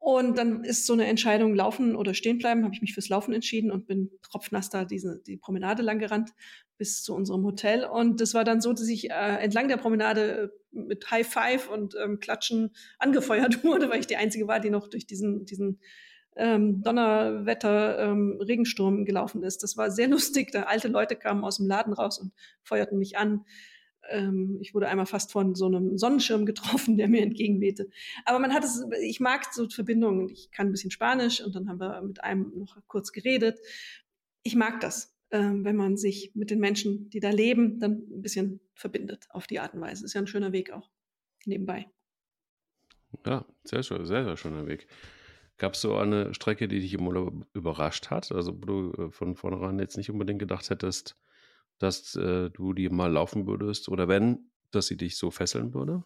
Und 0.05 0.37
dann 0.37 0.65
ist 0.65 0.85
so 0.85 0.93
eine 0.93 1.07
Entscheidung, 1.07 1.55
laufen 1.55 1.97
oder 1.97 2.13
stehen 2.13 2.37
bleiben, 2.37 2.63
habe 2.65 2.75
ich 2.75 2.83
mich 2.83 2.93
fürs 2.93 3.09
Laufen 3.09 3.33
entschieden 3.33 3.71
und 3.71 3.87
bin 3.87 4.11
tropfnass 4.21 4.69
da 4.69 4.85
diese, 4.85 5.23
die 5.27 5.39
Promenade 5.39 5.83
lang 5.83 5.99
gerannt 5.99 6.29
bis 6.77 7.03
zu 7.03 7.15
unserem 7.15 7.43
Hotel. 7.43 7.87
Und 7.87 8.21
das 8.21 8.35
war 8.35 8.45
dann 8.45 8.61
so, 8.61 8.75
dass 8.75 8.87
ich 8.87 9.11
äh, 9.11 9.39
entlang 9.39 9.67
der 9.67 9.79
Promenade 9.79 10.53
äh, 10.75 10.79
mit 10.79 11.11
High 11.11 11.27
Five 11.27 11.71
und 11.71 11.95
ähm, 11.99 12.21
Klatschen 12.21 12.75
angefeuert 12.99 13.65
wurde, 13.65 13.89
weil 13.89 14.01
ich 14.01 14.07
die 14.07 14.19
Einzige 14.19 14.47
war, 14.47 14.61
die 14.61 14.69
noch 14.69 14.89
durch 14.89 15.07
diesen, 15.07 15.47
diesen 15.47 15.81
ähm, 16.37 16.83
Donnerwetter, 16.83 18.01
ähm, 18.01 18.39
Regensturm 18.43 19.07
gelaufen 19.07 19.43
ist. 19.43 19.63
Das 19.63 19.79
war 19.79 19.91
sehr 19.91 20.09
lustig. 20.11 20.53
Da 20.53 20.65
alte 20.65 20.89
Leute 20.89 21.17
kamen 21.17 21.45
aus 21.45 21.57
dem 21.57 21.67
Laden 21.67 21.95
raus 21.95 22.19
und 22.19 22.35
feuerten 22.63 22.99
mich 22.99 23.17
an 23.17 23.47
ähm, 24.11 24.59
ich 24.61 24.75
wurde 24.75 24.89
einmal 24.89 25.07
fast 25.07 25.33
von 25.33 25.55
so 25.55 25.67
einem 25.67 25.99
Sonnenschirm 25.99 26.47
getroffen, 26.47 26.97
der 26.97 27.09
mir 27.09 27.23
entgegenwehte. 27.23 27.89
Aber 28.25 28.39
man 28.39 28.53
hat 28.53 28.65
es, 28.65 28.85
ich 29.03 29.21
mag 29.21 29.53
so 29.53 29.69
Verbindungen. 29.69 30.29
Ich 30.29 30.51
kann 30.51 30.69
ein 30.69 30.73
bisschen 30.73 30.91
Spanisch 30.91 31.41
und 31.41 31.55
dann 31.55 31.69
haben 31.69 31.81
wir 31.81 32.01
mit 32.03 32.23
einem 32.23 32.53
noch 32.57 32.77
kurz 32.87 33.13
geredet. 33.13 33.59
Ich 34.43 34.57
mag 34.57 34.81
das, 34.81 35.15
ähm, 35.31 35.65
wenn 35.65 35.77
man 35.77 35.97
sich 35.97 36.33
mit 36.35 36.51
den 36.51 36.61
Menschen, 36.61 37.11
die 37.11 37.21
da 37.21 37.31
leben, 37.31 37.81
dann 37.81 38.03
ein 38.11 38.23
bisschen 38.23 38.61
verbindet 38.75 39.27
auf 39.31 39.47
die 39.47 39.61
Art 39.61 39.75
und 39.75 39.81
Weise. 39.81 40.05
Ist 40.05 40.15
ja 40.15 40.21
ein 40.21 40.27
schöner 40.27 40.53
Weg 40.53 40.73
auch 40.73 40.91
nebenbei. 41.47 41.87
Ja, 43.27 43.47
sehr, 43.65 43.83
sehr, 43.83 44.05
sehr 44.05 44.37
schöner 44.37 44.67
Weg. 44.67 44.87
Gab 45.57 45.75
es 45.75 45.81
so 45.81 45.97
eine 45.97 46.35
Strecke, 46.35 46.67
die 46.67 46.81
dich 46.81 46.95
im 46.95 47.07
Urlaub 47.07 47.47
überrascht 47.55 48.11
hat? 48.11 48.33
Also, 48.33 48.61
wo 48.61 48.67
du 48.67 48.93
äh, 48.93 49.11
von 49.11 49.37
vornherein 49.37 49.79
jetzt 49.79 49.97
nicht 49.97 50.11
unbedingt 50.11 50.41
gedacht 50.41 50.69
hättest, 50.69 51.17
dass 51.79 52.15
äh, 52.17 52.51
du 52.51 52.73
die 52.73 52.89
mal 52.89 53.13
laufen 53.13 53.47
würdest 53.47 53.89
oder 53.89 54.09
wenn, 54.09 54.51
dass 54.71 54.87
sie 54.87 54.97
dich 54.97 55.17
so 55.17 55.31
fesseln 55.31 55.75
würde? 55.75 56.05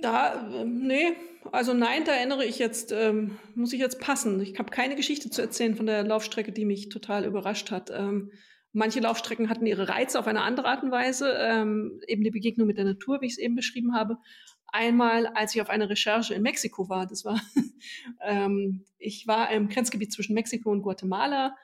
Da, 0.00 0.48
äh, 0.50 0.64
nee, 0.64 1.16
also 1.52 1.72
nein, 1.72 2.04
da 2.04 2.12
erinnere 2.12 2.44
ich 2.44 2.58
jetzt, 2.58 2.92
ähm, 2.92 3.38
muss 3.54 3.72
ich 3.72 3.80
jetzt 3.80 4.00
passen. 4.00 4.40
Ich 4.40 4.58
habe 4.58 4.70
keine 4.70 4.96
Geschichte 4.96 5.30
zu 5.30 5.40
erzählen 5.40 5.74
von 5.74 5.86
der 5.86 6.04
Laufstrecke, 6.04 6.52
die 6.52 6.64
mich 6.64 6.88
total 6.88 7.24
überrascht 7.24 7.70
hat. 7.70 7.90
Ähm, 7.90 8.30
manche 8.72 9.00
Laufstrecken 9.00 9.48
hatten 9.48 9.66
ihre 9.66 9.88
Reize 9.88 10.18
auf 10.18 10.26
eine 10.26 10.42
andere 10.42 10.68
Art 10.68 10.82
und 10.82 10.90
Weise, 10.90 11.34
ähm, 11.38 12.00
eben 12.06 12.22
die 12.24 12.30
Begegnung 12.30 12.66
mit 12.66 12.76
der 12.76 12.84
Natur, 12.84 13.20
wie 13.20 13.26
ich 13.26 13.32
es 13.32 13.38
eben 13.38 13.56
beschrieben 13.56 13.94
habe. 13.94 14.18
Einmal, 14.66 15.26
als 15.28 15.54
ich 15.54 15.62
auf 15.62 15.70
einer 15.70 15.88
Recherche 15.88 16.34
in 16.34 16.42
Mexiko 16.42 16.88
war, 16.88 17.06
das 17.06 17.24
war, 17.24 17.40
ähm, 18.22 18.84
ich 18.98 19.26
war 19.26 19.50
im 19.50 19.68
Grenzgebiet 19.68 20.12
zwischen 20.12 20.34
Mexiko 20.34 20.70
und 20.70 20.82
Guatemala 20.82 21.56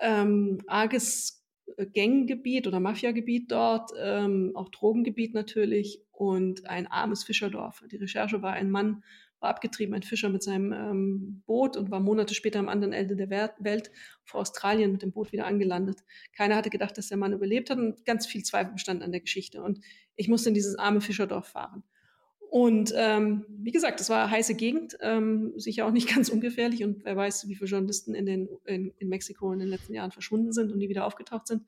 ähm, 0.00 0.58
arges 0.66 1.44
äh, 1.76 1.86
Ganggebiet 1.86 2.66
oder 2.66 2.80
Mafiagebiet 2.80 3.50
dort, 3.50 3.90
ähm, 3.98 4.52
auch 4.54 4.68
Drogengebiet 4.70 5.34
natürlich 5.34 6.00
und 6.12 6.68
ein 6.68 6.86
armes 6.86 7.24
Fischerdorf. 7.24 7.82
Die 7.90 7.96
Recherche 7.96 8.42
war 8.42 8.52
ein 8.52 8.70
Mann, 8.70 9.02
war 9.40 9.50
abgetrieben, 9.50 9.94
ein 9.94 10.02
Fischer 10.02 10.28
mit 10.28 10.42
seinem 10.42 10.72
ähm, 10.72 11.42
Boot 11.46 11.76
und 11.76 11.90
war 11.90 12.00
Monate 12.00 12.34
später 12.34 12.60
am 12.60 12.68
anderen 12.68 12.92
Ende 12.92 13.16
der 13.16 13.30
Welt 13.30 13.90
vor 14.24 14.40
Australien 14.40 14.92
mit 14.92 15.02
dem 15.02 15.12
Boot 15.12 15.32
wieder 15.32 15.46
angelandet. 15.46 16.00
Keiner 16.36 16.56
hatte 16.56 16.70
gedacht, 16.70 16.96
dass 16.96 17.08
der 17.08 17.18
Mann 17.18 17.32
überlebt 17.32 17.70
hat 17.70 17.78
und 17.78 18.04
ganz 18.04 18.26
viel 18.26 18.44
Zweifel 18.44 18.74
bestand 18.74 19.02
an 19.02 19.10
der 19.10 19.20
Geschichte. 19.20 19.62
Und 19.62 19.80
ich 20.14 20.28
musste 20.28 20.48
in 20.48 20.54
dieses 20.54 20.78
arme 20.78 21.00
Fischerdorf 21.00 21.48
fahren. 21.48 21.82
Und 22.52 22.92
ähm, 22.94 23.46
wie 23.48 23.72
gesagt, 23.72 23.98
es 24.02 24.10
war 24.10 24.24
eine 24.24 24.30
heiße 24.30 24.54
Gegend, 24.56 24.98
ähm, 25.00 25.54
sicher 25.56 25.86
auch 25.86 25.90
nicht 25.90 26.06
ganz 26.14 26.28
ungefährlich. 26.28 26.84
Und 26.84 27.02
wer 27.02 27.16
weiß, 27.16 27.48
wie 27.48 27.54
viele 27.54 27.70
Journalisten 27.70 28.14
in, 28.14 28.26
den, 28.26 28.46
in, 28.66 28.92
in 28.98 29.08
Mexiko 29.08 29.54
in 29.54 29.58
den 29.58 29.68
letzten 29.68 29.94
Jahren 29.94 30.12
verschwunden 30.12 30.52
sind 30.52 30.70
und 30.70 30.76
nie 30.76 30.90
wieder 30.90 31.06
aufgetaucht 31.06 31.46
sind, 31.46 31.62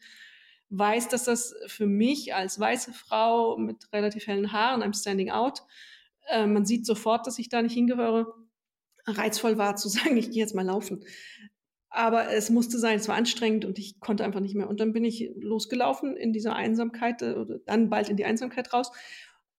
weiß, 0.69 1.09
dass 1.09 1.25
das 1.25 1.55
für 1.69 1.87
mich 1.87 2.35
als 2.35 2.61
weiße 2.61 2.93
Frau 2.93 3.57
mit 3.57 3.91
relativ 3.95 4.27
hellen 4.27 4.53
Haaren, 4.53 4.83
I'm 4.83 4.95
standing 4.95 5.31
out, 5.31 5.63
äh, 6.29 6.47
man 6.47 6.67
sieht 6.67 6.85
sofort, 6.85 7.27
dass 7.27 7.39
ich 7.39 7.49
da 7.49 7.63
nicht 7.63 7.73
hingehöre, 7.73 8.35
reizvoll 9.07 9.57
war 9.57 9.77
zu 9.77 9.89
sagen, 9.89 10.19
ich 10.19 10.33
gehe 10.33 10.43
jetzt 10.43 10.55
mal 10.55 10.67
laufen. 10.67 11.03
Aber 11.89 12.31
es 12.31 12.51
musste 12.51 12.79
sein, 12.79 12.99
es 12.99 13.09
war 13.09 13.17
anstrengend 13.17 13.65
und 13.65 13.79
ich 13.79 14.01
konnte 14.01 14.23
einfach 14.23 14.41
nicht 14.41 14.55
mehr. 14.55 14.69
Und 14.69 14.81
dann 14.81 14.93
bin 14.93 15.07
ich 15.07 15.31
losgelaufen 15.35 16.15
in 16.15 16.35
dieser 16.35 16.55
Einsamkeit, 16.55 17.23
äh, 17.23 17.33
oder 17.33 17.61
dann 17.61 17.89
bald 17.89 18.11
in 18.11 18.19
die 18.19 18.27
Einsamkeit 18.27 18.75
raus 18.75 18.93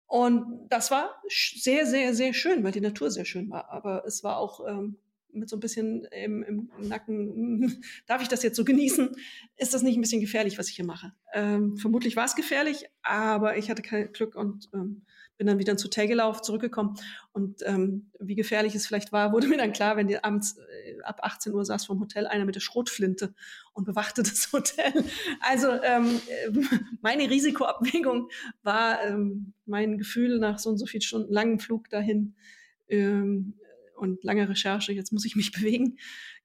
und 0.07 0.67
das 0.69 0.91
war 0.91 1.21
sehr, 1.29 1.85
sehr, 1.85 2.13
sehr 2.13 2.33
schön, 2.33 2.63
weil 2.63 2.71
die 2.71 2.81
Natur 2.81 3.09
sehr 3.11 3.25
schön 3.25 3.49
war. 3.49 3.69
Aber 3.71 4.05
es 4.05 4.23
war 4.23 4.37
auch 4.37 4.65
ähm, 4.67 4.97
mit 5.31 5.49
so 5.49 5.57
ein 5.57 5.59
bisschen 5.59 6.05
im, 6.05 6.43
im 6.43 6.69
Nacken, 6.79 7.83
darf 8.07 8.21
ich 8.21 8.27
das 8.27 8.43
jetzt 8.43 8.55
so 8.55 8.63
genießen? 8.63 9.09
Ist 9.57 9.73
das 9.73 9.81
nicht 9.81 9.97
ein 9.97 10.01
bisschen 10.01 10.21
gefährlich, 10.21 10.57
was 10.57 10.69
ich 10.69 10.75
hier 10.75 10.85
mache? 10.85 11.13
Ähm, 11.33 11.77
vermutlich 11.77 12.15
war 12.15 12.25
es 12.25 12.35
gefährlich, 12.35 12.85
aber 13.01 13.57
ich 13.57 13.69
hatte 13.69 13.81
kein 13.81 14.11
Glück 14.13 14.35
und 14.35 14.69
ähm, 14.73 15.03
bin 15.37 15.47
dann 15.47 15.59
wieder 15.59 15.73
ins 15.73 15.83
Hotel 15.83 16.07
gelaufen, 16.07 16.43
zurückgekommen. 16.43 16.95
Und 17.33 17.61
ähm, 17.65 18.11
wie 18.19 18.35
gefährlich 18.35 18.75
es 18.75 18.87
vielleicht 18.87 19.11
war, 19.11 19.31
wurde 19.33 19.47
mir 19.47 19.57
dann 19.57 19.73
klar, 19.73 19.97
wenn 19.97 20.07
die 20.07 20.23
abends 20.23 20.57
äh, 20.57 20.84
ab 21.05 21.19
18 21.23 21.53
Uhr 21.53 21.65
saß 21.65 21.85
vom 21.85 21.99
Hotel 21.99 22.27
einer 22.27 22.45
mit 22.45 22.55
der 22.55 22.61
Schrotflinte 22.61 23.33
und 23.73 23.85
bewachte 23.85 24.23
das 24.23 24.51
Hotel. 24.51 25.05
Also 25.41 25.69
ähm, 25.69 26.19
äh, 26.27 26.51
meine 27.01 27.29
Risikoabwägung 27.29 28.29
war 28.63 29.03
ähm, 29.03 29.53
mein 29.65 29.97
Gefühl 29.97 30.39
nach 30.39 30.59
so 30.59 30.69
und 30.69 30.77
so 30.77 30.85
vielen 30.85 31.01
Stunden 31.01 31.31
langen 31.31 31.59
Flug 31.59 31.89
dahin 31.89 32.35
ähm, 32.87 33.55
und 33.97 34.23
langer 34.23 34.49
Recherche, 34.49 34.91
jetzt 34.91 35.11
muss 35.11 35.25
ich 35.25 35.35
mich 35.35 35.51
bewegen, 35.53 35.97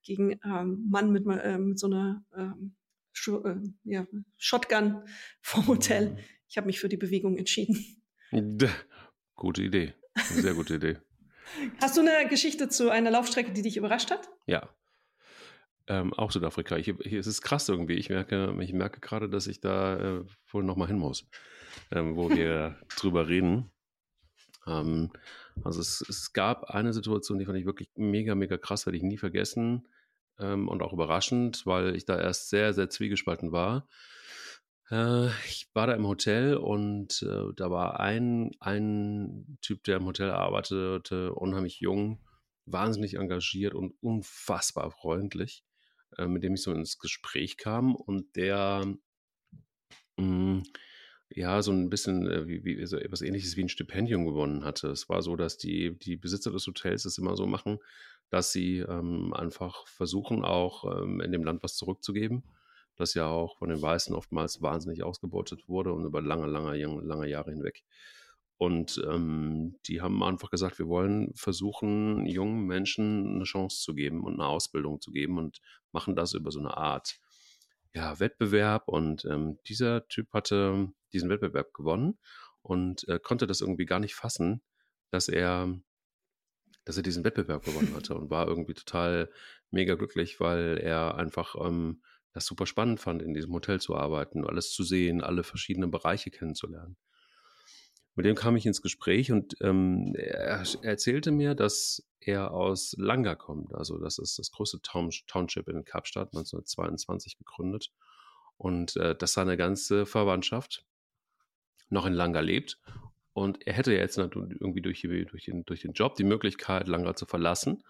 gegen 0.03 0.39
ähm, 0.45 0.87
Mann 0.89 1.11
mit, 1.11 1.27
äh, 1.27 1.59
mit 1.59 1.79
so 1.79 1.87
einer 1.87 2.25
ähm, 2.37 2.75
Sch 3.13 3.29
äh, 3.29 3.57
ja, 3.85 4.07
Shotgun 4.37 5.03
vom 5.41 5.67
Hotel. 5.67 6.17
Ich 6.49 6.57
habe 6.57 6.67
mich 6.67 6.81
für 6.81 6.89
die 6.89 6.97
Bewegung 6.97 7.37
entschieden. 7.37 8.03
Gute 9.35 9.63
Idee. 9.63 9.95
Sehr 10.17 10.55
gute 10.55 10.75
Idee. 10.75 10.99
Hast 11.81 11.97
du 11.97 12.01
eine 12.01 12.29
Geschichte 12.29 12.69
zu 12.69 12.91
einer 12.91 13.11
Laufstrecke, 13.11 13.53
die 13.53 13.63
dich 13.63 13.77
überrascht 13.77 14.11
hat? 14.11 14.29
Ja. 14.47 14.69
Ähm, 15.87 16.13
auch 16.15 16.31
Südafrika. 16.31 16.77
Hier, 16.77 16.97
hier 17.03 17.21
ist 17.21 17.27
es 17.27 17.43
krass 17.43 17.69
irgendwie. 17.69 17.95
Ich 17.95 18.11
merke, 18.11 18.57
ich 18.61 18.73
merke 18.73 19.01
gerade, 19.01 19.29
dass 19.29 19.47
ich 19.47 19.61
da 19.61 19.97
äh, 19.97 20.25
wohl 20.53 20.63
nochmal 20.63 20.89
hin 20.89 20.99
muss, 20.99 21.27
ähm, 21.91 22.17
wo 22.17 22.31
wir 22.31 22.77
drüber 22.97 23.29
reden. 23.29 23.71
Ähm, 24.67 25.11
also 25.65 25.81
es, 25.81 26.05
es, 26.09 26.33
gab 26.33 26.65
eine 26.71 26.93
Situation, 26.93 27.39
die 27.39 27.45
fand 27.45 27.59
ich 27.59 27.67
wirklich 27.67 27.91
mega, 27.97 28.35
mega 28.35 28.57
krass, 28.57 28.87
werde 28.87 28.97
ich 28.97 29.03
nie 29.03 29.19
vergessen 29.19 29.89
ähm, 30.39 30.69
und 30.69 30.83
auch 30.83 30.93
überraschend, 30.93 31.67
weil 31.67 31.97
ich 31.97 32.05
da 32.05 32.19
erst 32.19 32.51
sehr, 32.51 32.73
sehr 32.73 32.89
zwiegespalten 32.89 33.53
war. 33.53 33.87
Äh, 34.91 35.29
ich 35.47 35.69
war 35.73 35.87
da 35.87 35.95
im 35.95 36.07
Hotel 36.07 36.57
und 36.57 37.23
äh, 37.23 37.53
da 37.57 37.71
war 37.71 38.01
ein, 38.01 38.51
ein 38.61 39.59
Typ, 39.63 39.85
der 39.85 39.99
im 39.99 40.07
Hotel 40.07 40.31
arbeitete, 40.31 41.33
unheimlich 41.35 41.81
jung, 41.81 42.21
wahnsinnig 42.67 43.15
engagiert 43.15 43.75
und 43.75 43.95
unfassbar 44.01 44.91
freundlich, 44.91 45.65
äh, 46.19 46.27
mit 46.27 46.43
dem 46.43 46.55
ich 46.55 46.63
so 46.63 46.73
ins 46.73 46.99
Gespräch 46.99 47.57
kam 47.57 47.95
und 47.95 48.37
der 48.37 48.85
mh, 50.17 50.25
mm, 50.25 50.63
ja, 51.33 51.63
so 51.63 51.71
ein 51.73 51.91
bisschen 51.91 52.27
äh, 52.29 52.49
wie, 52.49 52.65
wie 52.65 52.85
so 52.87 52.97
etwas 52.99 53.23
ähnliches 53.23 53.57
wie 53.57 53.63
ein 53.63 53.69
Stipendium 53.69 54.27
gewonnen 54.27 54.65
hatte. 54.65 54.89
Es 54.89 55.09
war 55.09 55.23
so, 55.23 55.37
dass 55.37 55.59
die, 55.59 55.97
die 55.99 56.17
Besitzer 56.17 56.51
des 56.51 56.67
Hotels 56.67 57.05
es 57.05 57.19
immer 57.19 57.37
so 57.37 57.47
machen, 57.47 57.79
dass 58.31 58.53
sie 58.53 58.79
ähm, 58.79 59.33
einfach 59.35 59.87
versuchen, 59.87 60.45
auch 60.45 61.03
ähm, 61.03 61.21
in 61.21 61.31
dem 61.31 61.45
Land 61.45 61.63
was 61.63 61.77
zurückzugeben 61.77 62.43
das 63.01 63.15
ja 63.15 63.27
auch 63.27 63.59
von 63.59 63.69
den 63.69 63.83
Weißen 63.83 64.15
oftmals 64.15 64.63
wahnsinnig 64.63 65.03
ausgebeutet 65.03 65.69
wurde 65.69 65.93
und 65.93 66.05
über 66.05 66.23
lange, 66.23 66.47
lange, 66.47 66.77
lange 66.77 67.29
Jahre 67.29 67.51
hinweg. 67.51 67.83
Und 68.59 69.03
ähm, 69.11 69.79
die 69.87 70.03
haben 70.03 70.23
einfach 70.23 70.51
gesagt, 70.51 70.79
wir 70.79 70.87
wollen 70.87 71.33
versuchen, 71.35 72.27
jungen 72.27 72.67
Menschen 72.67 73.37
eine 73.37 73.45
Chance 73.45 73.81
zu 73.81 73.95
geben 73.95 74.23
und 74.23 74.35
eine 74.35 74.47
Ausbildung 74.47 75.01
zu 75.01 75.13
geben 75.13 75.39
und 75.39 75.63
machen 75.93 76.15
das 76.15 76.35
über 76.35 76.51
so 76.51 76.61
eine 76.61 76.77
Art 76.77 77.21
ja, 77.95 78.21
Wettbewerb. 78.21 78.87
Und 78.87 79.25
ähm, 79.25 79.59
dieser 79.67 80.07
Typ 80.09 80.35
hatte 80.35 80.93
diesen 81.15 81.31
Wettbewerb 81.31 81.73
gewonnen 81.73 82.19
und 82.61 83.09
äh, 83.09 83.19
konnte 83.19 83.47
das 83.47 83.63
irgendwie 83.63 83.87
gar 83.87 83.99
nicht 83.99 84.15
fassen, 84.15 84.61
dass 85.11 85.29
er, 85.29 85.75
dass 86.85 86.99
er 86.99 87.03
diesen 87.03 87.25
Wettbewerb 87.25 87.65
gewonnen 87.65 87.95
hatte 87.95 88.15
und 88.15 88.29
war 88.29 88.47
irgendwie 88.47 88.75
total 88.75 89.31
mega 89.71 89.95
glücklich, 89.95 90.39
weil 90.39 90.79
er 90.79 91.15
einfach 91.15 91.55
ähm, 91.59 92.03
das 92.33 92.47
super 92.47 92.67
spannend 92.67 93.01
fand, 93.01 93.23
in 93.23 93.35
diesem 93.35 93.53
Hotel 93.53 93.81
zu 93.81 93.97
arbeiten, 93.97 94.47
alles 94.47 94.73
zu 94.73 94.83
sehen, 94.83 95.23
alle 95.23 95.43
verschiedenen 95.43 95.91
Bereiche 95.91 96.31
kennenzulernen. 96.31 96.97
Mit 98.15 98.27
dem 98.27 98.35
kam 98.35 98.57
ich 98.57 98.67
ins 98.67 98.83
Gespräch 98.83 99.33
und 99.33 99.57
ähm, 99.61 100.15
er, 100.17 100.63
er, 100.63 100.65
erzählte 100.83 101.31
mir, 101.31 101.55
dass 101.55 102.07
er 102.19 102.53
aus 102.53 102.95
Langa 102.99 103.35
kommt. 103.35 103.75
Also 103.75 103.99
das 103.99 104.19
ist 104.19 104.39
das 104.39 104.51
größte 104.51 104.83
Town, 104.83 105.11
Township 105.27 105.69
in 105.69 105.85
Kapstadt, 105.85 106.29
1922 106.29 107.39
gegründet. 107.39 107.93
Und 108.57 108.97
äh, 108.97 109.15
dass 109.17 109.33
seine 109.33 109.57
ganze 109.57 110.05
Verwandtschaft 110.05 110.85
noch 111.89 112.05
in 112.05 112.13
Langa 112.13 112.41
lebt. 112.41 112.79
Und 113.33 113.67
er 113.67 113.73
hätte 113.73 113.95
jetzt 113.95 114.19
irgendwie 114.19 114.83
durch, 114.83 115.01
durch, 115.01 115.45
den, 115.45 115.65
durch 115.65 115.81
den 115.81 115.93
Job 115.93 116.17
die 116.17 116.25
Möglichkeit, 116.25 116.89
Langa 116.89 117.15
zu 117.15 117.27
verlassen 117.27 117.83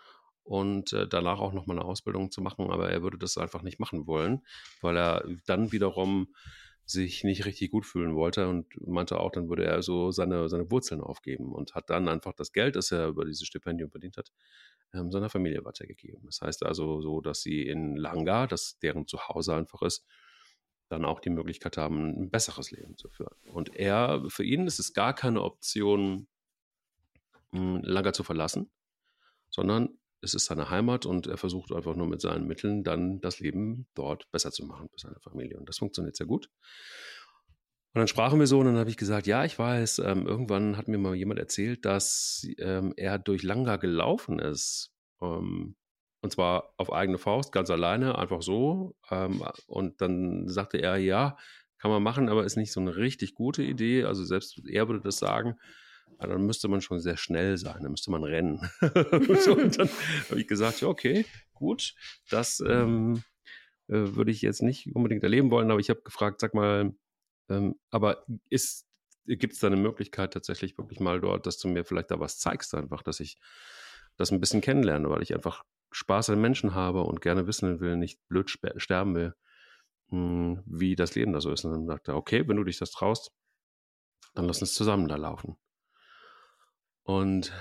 und 0.51 0.93
äh, 0.93 1.07
danach 1.07 1.39
auch 1.39 1.53
nochmal 1.53 1.79
eine 1.79 1.87
Ausbildung 1.87 2.33
zu 2.33 2.43
machen, 2.43 2.73
aber 2.73 2.91
er 2.91 3.03
würde 3.03 3.17
das 3.17 3.39
einfach 3.39 3.63
nicht 3.63 3.79
machen 3.79 4.09
wollen, 4.09 4.43
weil 4.81 4.97
er 4.97 5.25
dann 5.47 5.71
wiederum 5.71 6.35
sich 6.85 7.23
nicht 7.23 7.45
richtig 7.45 7.71
gut 7.71 7.87
fühlen 7.87 8.17
wollte 8.17 8.49
und 8.49 8.67
meinte 8.85 9.21
auch, 9.21 9.31
dann 9.31 9.49
würde 9.49 9.65
er 9.65 9.81
so 9.81 10.11
seine, 10.11 10.49
seine 10.49 10.69
Wurzeln 10.73 11.03
aufgeben 11.03 11.53
und 11.53 11.77
hat 11.77 11.89
dann 11.89 12.09
einfach 12.09 12.33
das 12.33 12.53
Geld, 12.53 12.75
das 12.75 12.91
er 12.91 13.07
über 13.07 13.25
dieses 13.25 13.47
Stipendium 13.47 13.93
verdient 13.93 14.17
hat, 14.17 14.33
ähm, 14.93 15.13
seiner 15.13 15.31
Familie 15.31 15.65
weitergegeben. 15.65 16.27
Das 16.27 16.41
heißt 16.41 16.67
also 16.67 17.01
so, 17.01 17.21
dass 17.21 17.43
sie 17.43 17.69
in 17.69 17.95
Langa, 17.95 18.49
das 18.49 18.77
deren 18.81 19.07
Zuhause 19.07 19.55
einfach 19.55 19.83
ist, 19.83 20.05
dann 20.89 21.05
auch 21.05 21.21
die 21.21 21.31
Möglichkeit 21.31 21.77
haben, 21.77 22.23
ein 22.23 22.31
besseres 22.31 22.73
Leben 22.73 22.97
zu 22.97 23.09
führen. 23.09 23.37
Und 23.53 23.77
er, 23.77 24.25
für 24.27 24.43
ihn 24.43 24.67
ist 24.67 24.81
es 24.81 24.95
gar 24.95 25.15
keine 25.15 25.43
Option, 25.43 26.27
hm, 27.53 27.83
Langa 27.85 28.13
zu 28.13 28.25
verlassen, 28.25 28.69
sondern 29.49 30.00
es 30.23 30.35
ist 30.35 30.47
seine 30.47 30.71
Heimat 30.71 31.07
und 31.07 31.27
er 31.27 31.37
versucht 31.37 31.73
einfach 31.73 31.97
nur 31.97 32.07
mit 32.07 32.21
seinen 32.21 32.47
Mitteln 32.47 32.85
dann 32.85 33.21
das 33.21 33.41
Leben 33.41 33.87
dort 33.95 34.31
besser 34.31 34.53
zu 34.53 34.67
machen 34.67 34.89
für 34.91 34.99
seine 34.99 35.21
Familie. 35.21 35.59
Und 35.59 35.69
das 35.69 35.79
funktioniert 35.79 36.17
sehr 36.17 36.27
gut. 36.27 36.49
Und 37.93 37.99
dann 37.99 38.09
sprachen 38.09 38.39
wir 38.39 38.47
so 38.47 38.61
und 38.61 38.67
dann 38.67 38.79
habe 38.79 38.91
ich 38.91 38.97
gesagt, 38.97 39.27
ja, 39.27 39.45
ich 39.45 39.59
weiß, 39.59 40.01
ähm, 40.01 40.27
irgendwann 40.27 40.77
hat 40.77 40.87
mir 40.87 40.99
mal 40.99 41.15
jemand 41.15 41.41
erzählt, 41.41 41.85
dass 41.85 42.47
ähm, 42.59 42.93
er 42.97 43.19
durch 43.19 43.43
Langa 43.43 43.77
gelaufen 43.77 44.39
ist. 44.39 44.93
Ähm, 45.21 45.75
und 46.23 46.33
zwar 46.33 46.75
auf 46.77 46.93
eigene 46.93 47.19
Faust, 47.19 47.51
ganz 47.51 47.71
alleine, 47.71 48.17
einfach 48.17 48.43
so. 48.43 48.95
Ähm, 49.11 49.43
und 49.67 50.01
dann 50.01 50.47
sagte 50.49 50.79
er, 50.79 50.99
ja, 50.99 51.37
kann 51.79 51.91
man 51.91 52.03
machen, 52.03 52.29
aber 52.29 52.45
ist 52.45 52.57
nicht 52.57 52.73
so 52.73 52.81
eine 52.81 52.97
richtig 52.97 53.35
gute 53.35 53.63
Idee. 53.63 54.05
Also 54.05 54.23
selbst 54.25 54.61
er 54.69 54.87
würde 54.89 55.01
das 55.01 55.19
sagen. 55.19 55.57
Aber 56.19 56.35
dann 56.35 56.47
müsste 56.47 56.69
man 56.69 56.81
schon 56.81 57.01
sehr 57.01 57.17
schnell 57.17 57.57
sein, 57.57 57.83
dann 57.83 57.93
müsste 57.93 58.11
man 58.11 58.25
rennen. 58.25 58.59
und 58.81 59.79
dann 59.79 59.89
habe 60.29 60.41
ich 60.41 60.47
gesagt, 60.47 60.81
ja, 60.81 60.89
okay, 60.89 61.25
gut, 61.55 61.95
das 62.29 62.61
ähm, 62.61 63.23
äh, 63.89 64.15
würde 64.15 64.31
ich 64.31 64.43
jetzt 64.43 64.63
nicht 64.63 64.95
unbedingt 64.95 65.23
erleben 65.23 65.51
wollen, 65.51 65.71
aber 65.71 65.81
ich 65.81 65.91
habe 65.91 66.03
gefragt, 66.03 66.41
sag 66.41 66.55
mal, 66.55 66.95
ähm, 67.49 67.75
aber 67.91 68.25
gibt 69.27 69.53
es 69.53 69.59
da 69.61 69.67
eine 69.67 69.77
Möglichkeit 69.77 70.33
tatsächlich 70.33 70.77
wirklich 70.79 71.01
mal 71.01 71.21
dort, 71.21 71.47
dass 71.47 71.59
du 71.59 71.69
mir 71.69 71.85
vielleicht 71.85 72.11
da 72.11 72.21
was 72.21 72.39
zeigst, 72.39 72.75
einfach, 72.75 73.03
dass 73.03 73.21
ich 73.21 73.37
das 74.17 74.31
ein 74.31 74.41
bisschen 74.41 74.61
kennenlerne, 74.61 75.09
weil 75.09 75.23
ich 75.23 75.35
einfach 75.35 75.65
Spaß 75.93 76.31
an 76.31 76.41
Menschen 76.41 76.75
habe 76.75 77.03
und 77.03 77.21
gerne 77.21 77.47
wissen 77.47 77.81
will, 77.81 77.97
nicht 77.97 78.21
blöd 78.29 78.51
sterben 78.51 79.15
will, 79.15 79.35
hm, 80.11 80.63
wie 80.67 80.97
das 80.97 81.15
Leben 81.15 81.33
da 81.33 81.41
so 81.41 81.51
ist. 81.53 81.65
Und 81.65 81.73
dann 81.73 81.87
sagte 81.87 82.13
er, 82.13 82.17
okay, 82.17 82.47
wenn 82.47 82.57
du 82.57 82.65
dich 82.65 82.79
das 82.79 82.91
traust, 82.91 83.33
dann 84.35 84.47
lass 84.47 84.61
uns 84.61 84.75
zusammen 84.75 85.09
da 85.09 85.17
laufen. 85.17 85.57
Und 87.03 87.53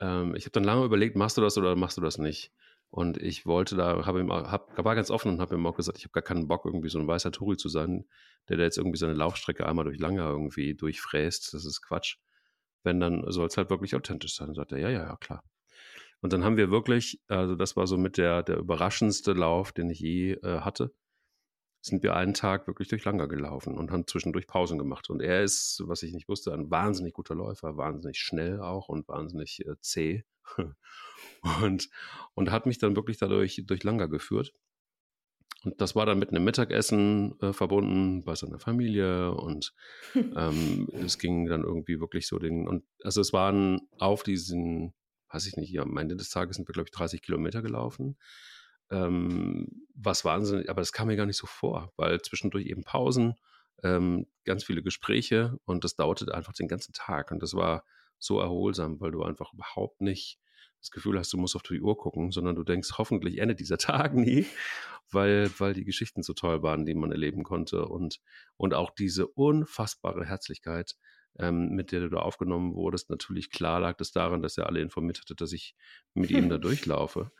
ähm, 0.00 0.34
ich 0.34 0.44
habe 0.44 0.52
dann 0.52 0.64
lange 0.64 0.84
überlegt, 0.84 1.16
machst 1.16 1.36
du 1.36 1.40
das 1.40 1.58
oder 1.58 1.76
machst 1.76 1.96
du 1.96 2.00
das 2.00 2.18
nicht? 2.18 2.52
Und 2.90 3.16
ich 3.16 3.44
wollte 3.44 3.74
da, 3.74 4.06
habe 4.06 4.20
ihm, 4.20 4.30
hab, 4.32 4.84
war 4.84 4.94
ganz 4.94 5.10
offen 5.10 5.32
und 5.32 5.40
habe 5.40 5.56
ihm 5.56 5.66
auch 5.66 5.76
gesagt, 5.76 5.98
ich 5.98 6.04
habe 6.04 6.12
gar 6.12 6.22
keinen 6.22 6.46
Bock, 6.46 6.64
irgendwie 6.64 6.88
so 6.88 7.00
ein 7.00 7.08
weißer 7.08 7.32
Touri 7.32 7.56
zu 7.56 7.68
sein, 7.68 8.04
der 8.48 8.56
da 8.56 8.62
jetzt 8.62 8.78
irgendwie 8.78 8.98
seine 8.98 9.14
Laufstrecke 9.14 9.66
einmal 9.66 9.84
durch 9.84 9.98
Langer 9.98 10.28
irgendwie 10.28 10.74
durchfräst. 10.74 11.52
Das 11.54 11.64
ist 11.64 11.82
Quatsch. 11.82 12.18
Wenn, 12.84 13.00
dann 13.00 13.24
soll 13.32 13.48
es 13.48 13.56
halt 13.56 13.70
wirklich 13.70 13.96
authentisch 13.96 14.36
sein. 14.36 14.54
Sagt 14.54 14.72
er, 14.72 14.78
ja, 14.78 14.90
ja, 14.90 15.02
ja, 15.04 15.16
klar. 15.16 15.42
Und 16.20 16.32
dann 16.32 16.44
haben 16.44 16.56
wir 16.56 16.70
wirklich, 16.70 17.20
also 17.26 17.56
das 17.56 17.76
war 17.76 17.86
so 17.86 17.96
mit 17.96 18.16
der, 18.16 18.42
der 18.42 18.58
überraschendste 18.58 19.32
Lauf, 19.32 19.72
den 19.72 19.90
ich 19.90 19.98
je 19.98 20.34
äh, 20.34 20.60
hatte, 20.60 20.94
sind 21.84 22.02
wir 22.02 22.16
einen 22.16 22.32
Tag 22.32 22.66
wirklich 22.66 22.88
durch 22.88 23.04
Langer 23.04 23.28
gelaufen 23.28 23.76
und 23.76 23.90
haben 23.90 24.06
zwischendurch 24.06 24.46
Pausen 24.46 24.78
gemacht. 24.78 25.10
Und 25.10 25.20
er 25.20 25.42
ist, 25.42 25.82
was 25.84 26.02
ich 26.02 26.14
nicht 26.14 26.28
wusste, 26.30 26.54
ein 26.54 26.70
wahnsinnig 26.70 27.12
guter 27.12 27.34
Läufer, 27.34 27.76
wahnsinnig 27.76 28.18
schnell 28.18 28.60
auch 28.60 28.88
und 28.88 29.06
wahnsinnig 29.06 29.66
äh, 29.66 29.78
zäh. 29.80 30.24
und, 31.62 31.90
und 32.32 32.50
hat 32.50 32.64
mich 32.64 32.78
dann 32.78 32.96
wirklich 32.96 33.18
dadurch 33.18 33.62
durch 33.66 33.84
Langer 33.84 34.08
geführt. 34.08 34.54
Und 35.62 35.78
das 35.78 35.94
war 35.94 36.06
dann 36.06 36.18
mit 36.18 36.30
einem 36.30 36.44
Mittagessen 36.44 37.38
äh, 37.40 37.52
verbunden 37.52 38.24
bei 38.24 38.34
seiner 38.34 38.58
Familie 38.58 39.32
und 39.32 39.74
ähm, 40.14 40.88
es 40.92 41.18
ging 41.18 41.46
dann 41.46 41.64
irgendwie 41.64 42.00
wirklich 42.00 42.26
so 42.26 42.38
den, 42.38 42.66
und 42.66 42.84
also 43.02 43.20
es 43.20 43.34
waren 43.34 43.82
auf 43.98 44.22
diesen, 44.22 44.94
weiß 45.30 45.46
ich 45.46 45.56
nicht, 45.56 45.70
ja, 45.70 45.82
am 45.82 45.96
Ende 45.98 46.16
des 46.16 46.30
Tages 46.30 46.56
sind 46.56 46.66
wir, 46.66 46.72
glaube 46.72 46.88
ich, 46.88 46.96
30 46.96 47.20
Kilometer 47.20 47.60
gelaufen. 47.60 48.16
Ähm, 48.90 49.86
was 49.94 50.24
wahnsinnig, 50.24 50.68
aber 50.68 50.80
das 50.80 50.92
kam 50.92 51.06
mir 51.08 51.16
gar 51.16 51.26
nicht 51.26 51.38
so 51.38 51.46
vor, 51.46 51.92
weil 51.96 52.20
zwischendurch 52.20 52.66
eben 52.66 52.84
Pausen, 52.84 53.34
ähm, 53.82 54.26
ganz 54.44 54.64
viele 54.64 54.82
Gespräche 54.82 55.58
und 55.64 55.84
das 55.84 55.96
dauerte 55.96 56.32
einfach 56.34 56.52
den 56.52 56.68
ganzen 56.68 56.92
Tag 56.92 57.30
und 57.30 57.42
das 57.42 57.54
war 57.54 57.84
so 58.18 58.40
erholsam, 58.40 59.00
weil 59.00 59.10
du 59.10 59.22
einfach 59.22 59.52
überhaupt 59.52 60.00
nicht 60.00 60.38
das 60.80 60.90
Gefühl 60.90 61.18
hast, 61.18 61.32
du 61.32 61.38
musst 61.38 61.56
auf 61.56 61.62
die 61.62 61.80
Uhr 61.80 61.96
gucken, 61.96 62.30
sondern 62.30 62.56
du 62.56 62.62
denkst, 62.62 62.90
hoffentlich 62.98 63.38
endet 63.38 63.60
dieser 63.60 63.78
Tag 63.78 64.14
nie, 64.14 64.46
weil, 65.10 65.50
weil 65.58 65.74
die 65.74 65.84
Geschichten 65.84 66.22
so 66.22 66.34
toll 66.34 66.62
waren, 66.62 66.84
die 66.84 66.94
man 66.94 67.12
erleben 67.12 67.42
konnte 67.42 67.86
und, 67.86 68.20
und 68.56 68.74
auch 68.74 68.90
diese 68.90 69.26
unfassbare 69.26 70.26
Herzlichkeit, 70.26 70.96
ähm, 71.38 71.70
mit 71.70 71.90
der 71.90 72.00
du 72.00 72.10
da 72.10 72.18
aufgenommen 72.18 72.74
wurdest. 72.74 73.10
Natürlich 73.10 73.50
klar 73.50 73.80
lag 73.80 73.98
es 74.00 74.12
daran, 74.12 74.42
dass 74.42 74.58
er 74.58 74.66
alle 74.66 74.80
informiert 74.80 75.20
hatte, 75.20 75.34
dass 75.34 75.52
ich 75.52 75.74
mit 76.12 76.30
ihm 76.30 76.48
da 76.48 76.58
durchlaufe. 76.58 77.30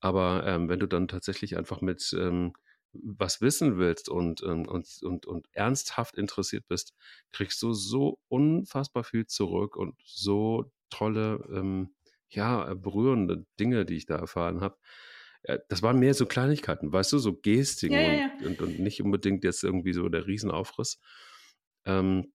Aber 0.00 0.46
ähm, 0.46 0.68
wenn 0.68 0.78
du 0.78 0.86
dann 0.86 1.08
tatsächlich 1.08 1.56
einfach 1.56 1.80
mit 1.80 2.14
ähm, 2.18 2.52
was 2.92 3.40
wissen 3.40 3.78
willst 3.78 4.08
und, 4.08 4.42
ähm, 4.42 4.66
und, 4.66 4.88
und, 5.02 5.26
und 5.26 5.46
ernsthaft 5.52 6.16
interessiert 6.16 6.66
bist, 6.68 6.94
kriegst 7.32 7.60
du 7.62 7.72
so 7.72 8.18
unfassbar 8.28 9.04
viel 9.04 9.26
zurück 9.26 9.76
und 9.76 9.94
so 10.04 10.70
tolle 10.90 11.44
ähm, 11.52 11.94
ja, 12.30 12.70
äh, 12.70 12.74
berührende 12.74 13.46
Dinge, 13.58 13.84
die 13.84 13.96
ich 13.96 14.06
da 14.06 14.16
erfahren 14.16 14.60
habe. 14.60 14.78
Äh, 15.42 15.58
das 15.68 15.82
waren 15.82 15.98
mehr 15.98 16.14
so 16.14 16.26
Kleinigkeiten, 16.26 16.92
weißt 16.92 17.12
du, 17.12 17.18
so 17.18 17.34
Gestiken 17.34 17.96
ja, 17.96 18.02
ja, 18.02 18.12
ja. 18.12 18.46
Und, 18.46 18.60
und, 18.60 18.78
nicht 18.78 19.02
unbedingt 19.02 19.44
jetzt 19.44 19.64
irgendwie 19.64 19.92
so 19.92 20.08
der 20.08 20.26
Riesenaufriss. 20.26 21.00
Ähm, 21.84 22.32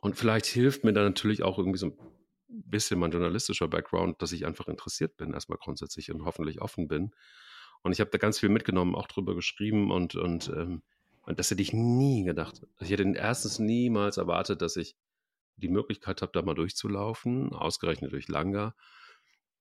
und 0.00 0.16
vielleicht 0.16 0.46
hilft 0.46 0.84
mir 0.84 0.92
da 0.92 1.02
natürlich 1.02 1.42
auch 1.42 1.58
irgendwie 1.58 1.78
so 1.78 1.86
ein 1.86 1.98
bisschen 2.50 2.98
mein 2.98 3.10
journalistischer 3.10 3.68
Background, 3.68 4.20
dass 4.22 4.32
ich 4.32 4.46
einfach 4.46 4.68
interessiert 4.68 5.16
bin, 5.16 5.32
erstmal 5.32 5.58
grundsätzlich 5.58 6.10
und 6.10 6.24
hoffentlich 6.24 6.60
offen 6.60 6.88
bin. 6.88 7.12
Und 7.82 7.92
ich 7.92 8.00
habe 8.00 8.10
da 8.10 8.18
ganz 8.18 8.38
viel 8.38 8.48
mitgenommen, 8.48 8.94
auch 8.94 9.06
drüber 9.06 9.34
geschrieben 9.34 9.90
und, 9.90 10.14
und, 10.14 10.48
ähm, 10.48 10.82
und 11.22 11.38
das 11.38 11.50
hätte 11.50 11.62
ich 11.62 11.72
nie 11.72 12.24
gedacht. 12.24 12.62
Ich 12.80 12.90
hätte 12.90 13.10
erstens 13.16 13.58
niemals 13.58 14.16
erwartet, 14.16 14.62
dass 14.62 14.76
ich 14.76 14.96
die 15.56 15.68
Möglichkeit 15.68 16.22
habe, 16.22 16.32
da 16.32 16.42
mal 16.42 16.54
durchzulaufen, 16.54 17.52
ausgerechnet 17.52 18.12
durch 18.12 18.28
Langer. 18.28 18.74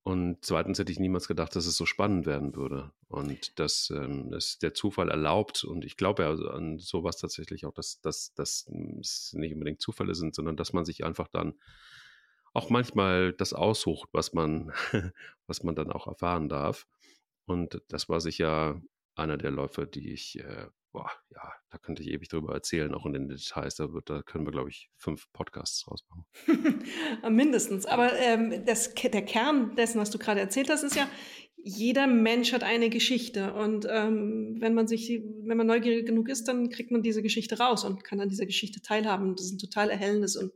Und 0.04 0.38
zweitens 0.42 0.80
hätte 0.80 0.92
ich 0.92 1.00
niemals 1.00 1.28
gedacht, 1.28 1.56
dass 1.56 1.66
es 1.66 1.76
so 1.76 1.86
spannend 1.86 2.26
werden 2.26 2.56
würde. 2.56 2.92
Und 3.10 3.60
dass 3.60 3.92
ähm, 3.92 4.34
es 4.34 4.58
der 4.58 4.74
Zufall 4.74 5.10
erlaubt. 5.10 5.64
Und 5.64 5.86
ich 5.86 5.98
glaube 5.98 6.24
ja 6.24 6.32
an 6.32 6.80
sowas 6.80 7.18
tatsächlich 7.18 7.66
auch, 7.66 7.74
dass, 7.74 8.02
dass, 8.02 8.34
dass 8.34 8.68
es 9.00 9.34
nicht 9.34 9.54
unbedingt 9.54 9.82
Zufälle 9.82 10.16
sind, 10.16 10.34
sondern 10.34 10.56
dass 10.56 10.74
man 10.74 10.86
sich 10.86 11.04
einfach 11.04 11.28
dann 11.28 11.54
auch 12.54 12.70
manchmal 12.70 13.34
das 13.34 13.54
aussucht, 13.54 14.10
was 14.12 14.34
man, 14.34 14.72
was 15.48 15.64
man 15.64 15.76
dann 15.76 15.92
auch 15.92 16.08
erfahren 16.08 16.50
darf. 16.50 16.88
Und 17.46 17.82
das 17.88 18.10
war 18.10 18.22
sicher 18.22 18.82
einer 19.16 19.38
der 19.38 19.52
Läufe, 19.52 19.88
die 19.88 20.12
ich 20.14 20.40
äh, 20.40 20.68
boah, 20.92 21.10
ja, 21.30 21.54
da 21.70 21.78
könnte 21.78 22.02
ich 22.02 22.10
ewig 22.10 22.30
drüber 22.30 22.54
erzählen, 22.54 22.94
auch 22.94 23.06
in 23.06 23.14
den 23.14 23.28
Details. 23.28 23.76
Da, 23.76 23.94
wird, 23.94 24.10
da 24.10 24.22
können 24.22 24.46
wir, 24.46 24.52
glaube 24.52 24.70
ich, 24.70 24.90
fünf 24.96 25.32
Podcasts 25.34 25.88
rausmachen. 25.88 26.26
Mindestens. 27.30 27.86
Aber 27.86 28.14
ähm, 28.18 28.66
das, 28.66 28.94
der 28.94 29.22
Kern 29.24 29.76
dessen, 29.76 30.00
was 30.00 30.10
du 30.10 30.18
gerade 30.18 30.40
erzählt 30.40 30.70
hast, 30.70 30.84
ist 30.84 30.96
ja, 30.96 31.10
jeder 31.62 32.08
Mensch 32.08 32.54
hat 32.54 32.64
eine 32.64 32.90
Geschichte. 32.90 33.54
Und 33.54 33.86
ähm, 33.90 34.58
wenn 34.60 34.74
man 34.74 34.88
sich, 34.88 35.22
wenn 35.44 35.58
man 35.58 35.68
neugierig 35.68 36.06
genug 36.06 36.30
ist, 36.30 36.48
dann 36.48 36.70
kriegt 36.70 36.92
man 36.92 37.04
diese 37.04 37.22
Geschichte 37.22 37.60
raus 37.60 37.84
und 37.84 38.04
kann 38.04 38.20
an 38.20 38.30
dieser 38.30 38.46
Geschichte 38.46 38.82
teilhaben. 38.82 39.36
Das 39.36 39.46
ist 39.46 39.54
ein 39.54 39.60
total 39.60 39.90
erhellendes 39.90 40.36
und 40.36 40.52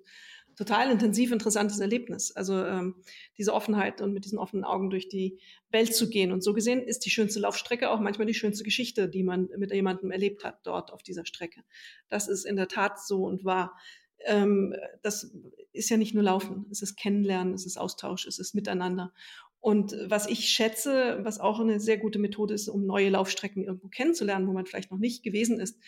total 0.56 0.92
intensiv 0.92 1.32
interessantes 1.32 1.80
Erlebnis. 1.80 2.32
Also 2.32 2.64
ähm, 2.64 2.96
diese 3.38 3.54
Offenheit 3.54 4.02
und 4.02 4.14
mit 4.14 4.26
diesen 4.26 4.40
offenen 4.40 4.64
Augen 4.64 4.90
durch 4.90 5.10
die 5.10 5.40
Welt 5.70 5.96
zu 5.96 6.10
gehen. 6.10 6.32
Und 6.32 6.44
so 6.44 6.54
gesehen 6.54 6.82
ist 6.82 7.06
die 7.06 7.10
schönste 7.10 7.40
Laufstrecke 7.40 7.90
auch 7.90 8.00
manchmal 8.00 8.28
die 8.28 8.34
schönste 8.34 8.64
Geschichte, 8.64 9.10
die 9.10 9.24
man 9.24 9.50
mit 9.58 9.72
jemandem 9.72 10.12
erlebt 10.12 10.44
hat 10.44 10.60
dort 10.64 10.92
auf 10.92 11.04
dieser 11.04 11.26
Strecke. 11.26 11.64
Das 12.10 12.28
ist 12.28 12.46
in 12.46 12.56
der 12.56 12.68
Tat 12.68 13.00
so 13.00 13.26
und 13.26 13.46
wahr. 13.46 13.78
Ähm, 14.26 14.76
das 15.02 15.36
ist 15.74 15.90
ja 15.90 15.98
nicht 15.98 16.14
nur 16.14 16.24
Laufen, 16.24 16.66
es 16.72 16.82
ist 16.82 16.96
Kennenlernen, 16.96 17.54
es 17.54 17.66
ist 17.66 17.78
Austausch, 17.78 18.26
es 18.28 18.40
ist 18.40 18.54
Miteinander. 18.54 19.14
Und 19.60 19.96
was 20.08 20.28
ich 20.28 20.50
schätze, 20.50 21.20
was 21.22 21.40
auch 21.40 21.62
eine 21.62 21.80
sehr 21.80 21.98
gute 21.98 22.20
Methode 22.20 22.54
ist, 22.54 22.68
um 22.68 22.86
neue 22.86 23.10
Laufstrecken 23.10 23.64
irgendwo 23.64 23.88
kennenzulernen, 23.88 24.46
wo 24.46 24.52
man 24.52 24.66
vielleicht 24.66 24.92
noch 24.92 24.98
nicht 24.98 25.24
gewesen 25.24 25.58
ist, 25.58 25.80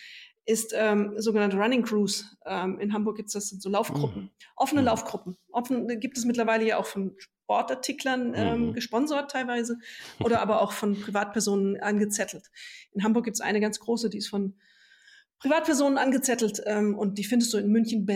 ist 0.45 0.73
ähm, 0.75 1.13
sogenannte 1.17 1.58
Running 1.58 1.84
Crews. 1.84 2.38
Ähm, 2.45 2.79
in 2.79 2.93
Hamburg 2.93 3.17
gibt 3.17 3.27
es 3.27 3.34
das 3.34 3.49
sind 3.49 3.62
so 3.62 3.69
Laufgruppen, 3.69 4.23
mhm. 4.23 4.29
offene 4.55 4.81
mhm. 4.81 4.86
Laufgruppen. 4.86 5.38
Offen 5.51 5.99
gibt 5.99 6.17
es 6.17 6.25
mittlerweile 6.25 6.65
ja 6.65 6.77
auch 6.77 6.86
von 6.86 7.15
Sportartiklern 7.17 8.34
ähm, 8.36 8.67
mhm. 8.67 8.73
gesponsert 8.73 9.31
teilweise 9.31 9.77
oder 10.19 10.41
aber 10.41 10.62
auch 10.62 10.71
von 10.71 10.99
Privatpersonen 10.99 11.79
angezettelt. 11.81 12.51
In 12.91 13.03
Hamburg 13.03 13.25
gibt 13.25 13.38
es 13.38 13.41
eine 13.41 13.60
ganz 13.60 13.79
große, 13.79 14.10
die 14.10 14.19
ist 14.19 14.29
von 14.29 14.55
Privatpersonen 15.39 15.97
angezettelt 15.97 16.62
ähm, 16.65 16.97
und 16.97 17.17
die 17.17 17.23
findest 17.23 17.53
du 17.53 17.58
in 17.58 17.69
München 17.69 18.08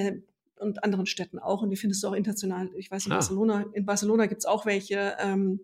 und 0.60 0.84
anderen 0.84 1.06
Städten 1.06 1.40
auch 1.40 1.62
und 1.62 1.70
die 1.70 1.78
findest 1.78 2.04
du 2.04 2.08
auch 2.08 2.14
international. 2.14 2.70
Ich 2.76 2.92
weiß 2.92 3.06
in 3.06 3.12
ah. 3.12 3.16
Barcelona, 3.16 3.66
in 3.74 3.86
Barcelona 3.86 4.28
gibt 4.28 4.40
es 4.40 4.46
auch 4.46 4.66
welche. 4.66 5.16
Ähm, 5.20 5.62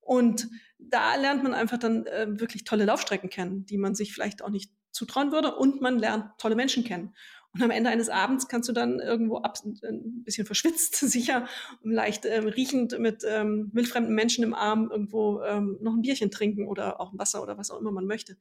und 0.00 0.48
da 0.78 1.16
lernt 1.16 1.42
man 1.42 1.54
einfach 1.54 1.78
dann 1.78 2.06
äh, 2.06 2.26
wirklich 2.40 2.64
tolle 2.64 2.84
Laufstrecken 2.86 3.30
kennen, 3.30 3.66
die 3.66 3.78
man 3.78 3.94
sich 3.94 4.12
vielleicht 4.12 4.42
auch 4.42 4.48
nicht 4.48 4.72
zutrauen 4.90 5.32
würde 5.32 5.54
und 5.54 5.80
man 5.80 5.98
lernt 5.98 6.26
tolle 6.38 6.56
Menschen 6.56 6.84
kennen. 6.84 7.14
Und 7.54 7.62
am 7.62 7.70
Ende 7.70 7.90
eines 7.90 8.08
Abends 8.08 8.46
kannst 8.46 8.68
du 8.68 8.72
dann 8.72 9.00
irgendwo 9.00 9.38
ab, 9.38 9.58
ein 9.64 10.22
bisschen 10.22 10.46
verschwitzt, 10.46 10.96
sicher, 10.96 11.48
leicht 11.82 12.26
ähm, 12.26 12.46
riechend 12.46 12.98
mit 12.98 13.24
ähm, 13.26 13.70
wildfremden 13.72 14.14
Menschen 14.14 14.44
im 14.44 14.54
Arm 14.54 14.90
irgendwo 14.90 15.42
ähm, 15.42 15.78
noch 15.80 15.94
ein 15.94 16.02
Bierchen 16.02 16.30
trinken 16.30 16.68
oder 16.68 17.00
auch 17.00 17.12
Wasser 17.16 17.42
oder 17.42 17.56
was 17.56 17.70
auch 17.70 17.80
immer 17.80 17.90
man 17.90 18.06
möchte. 18.06 18.36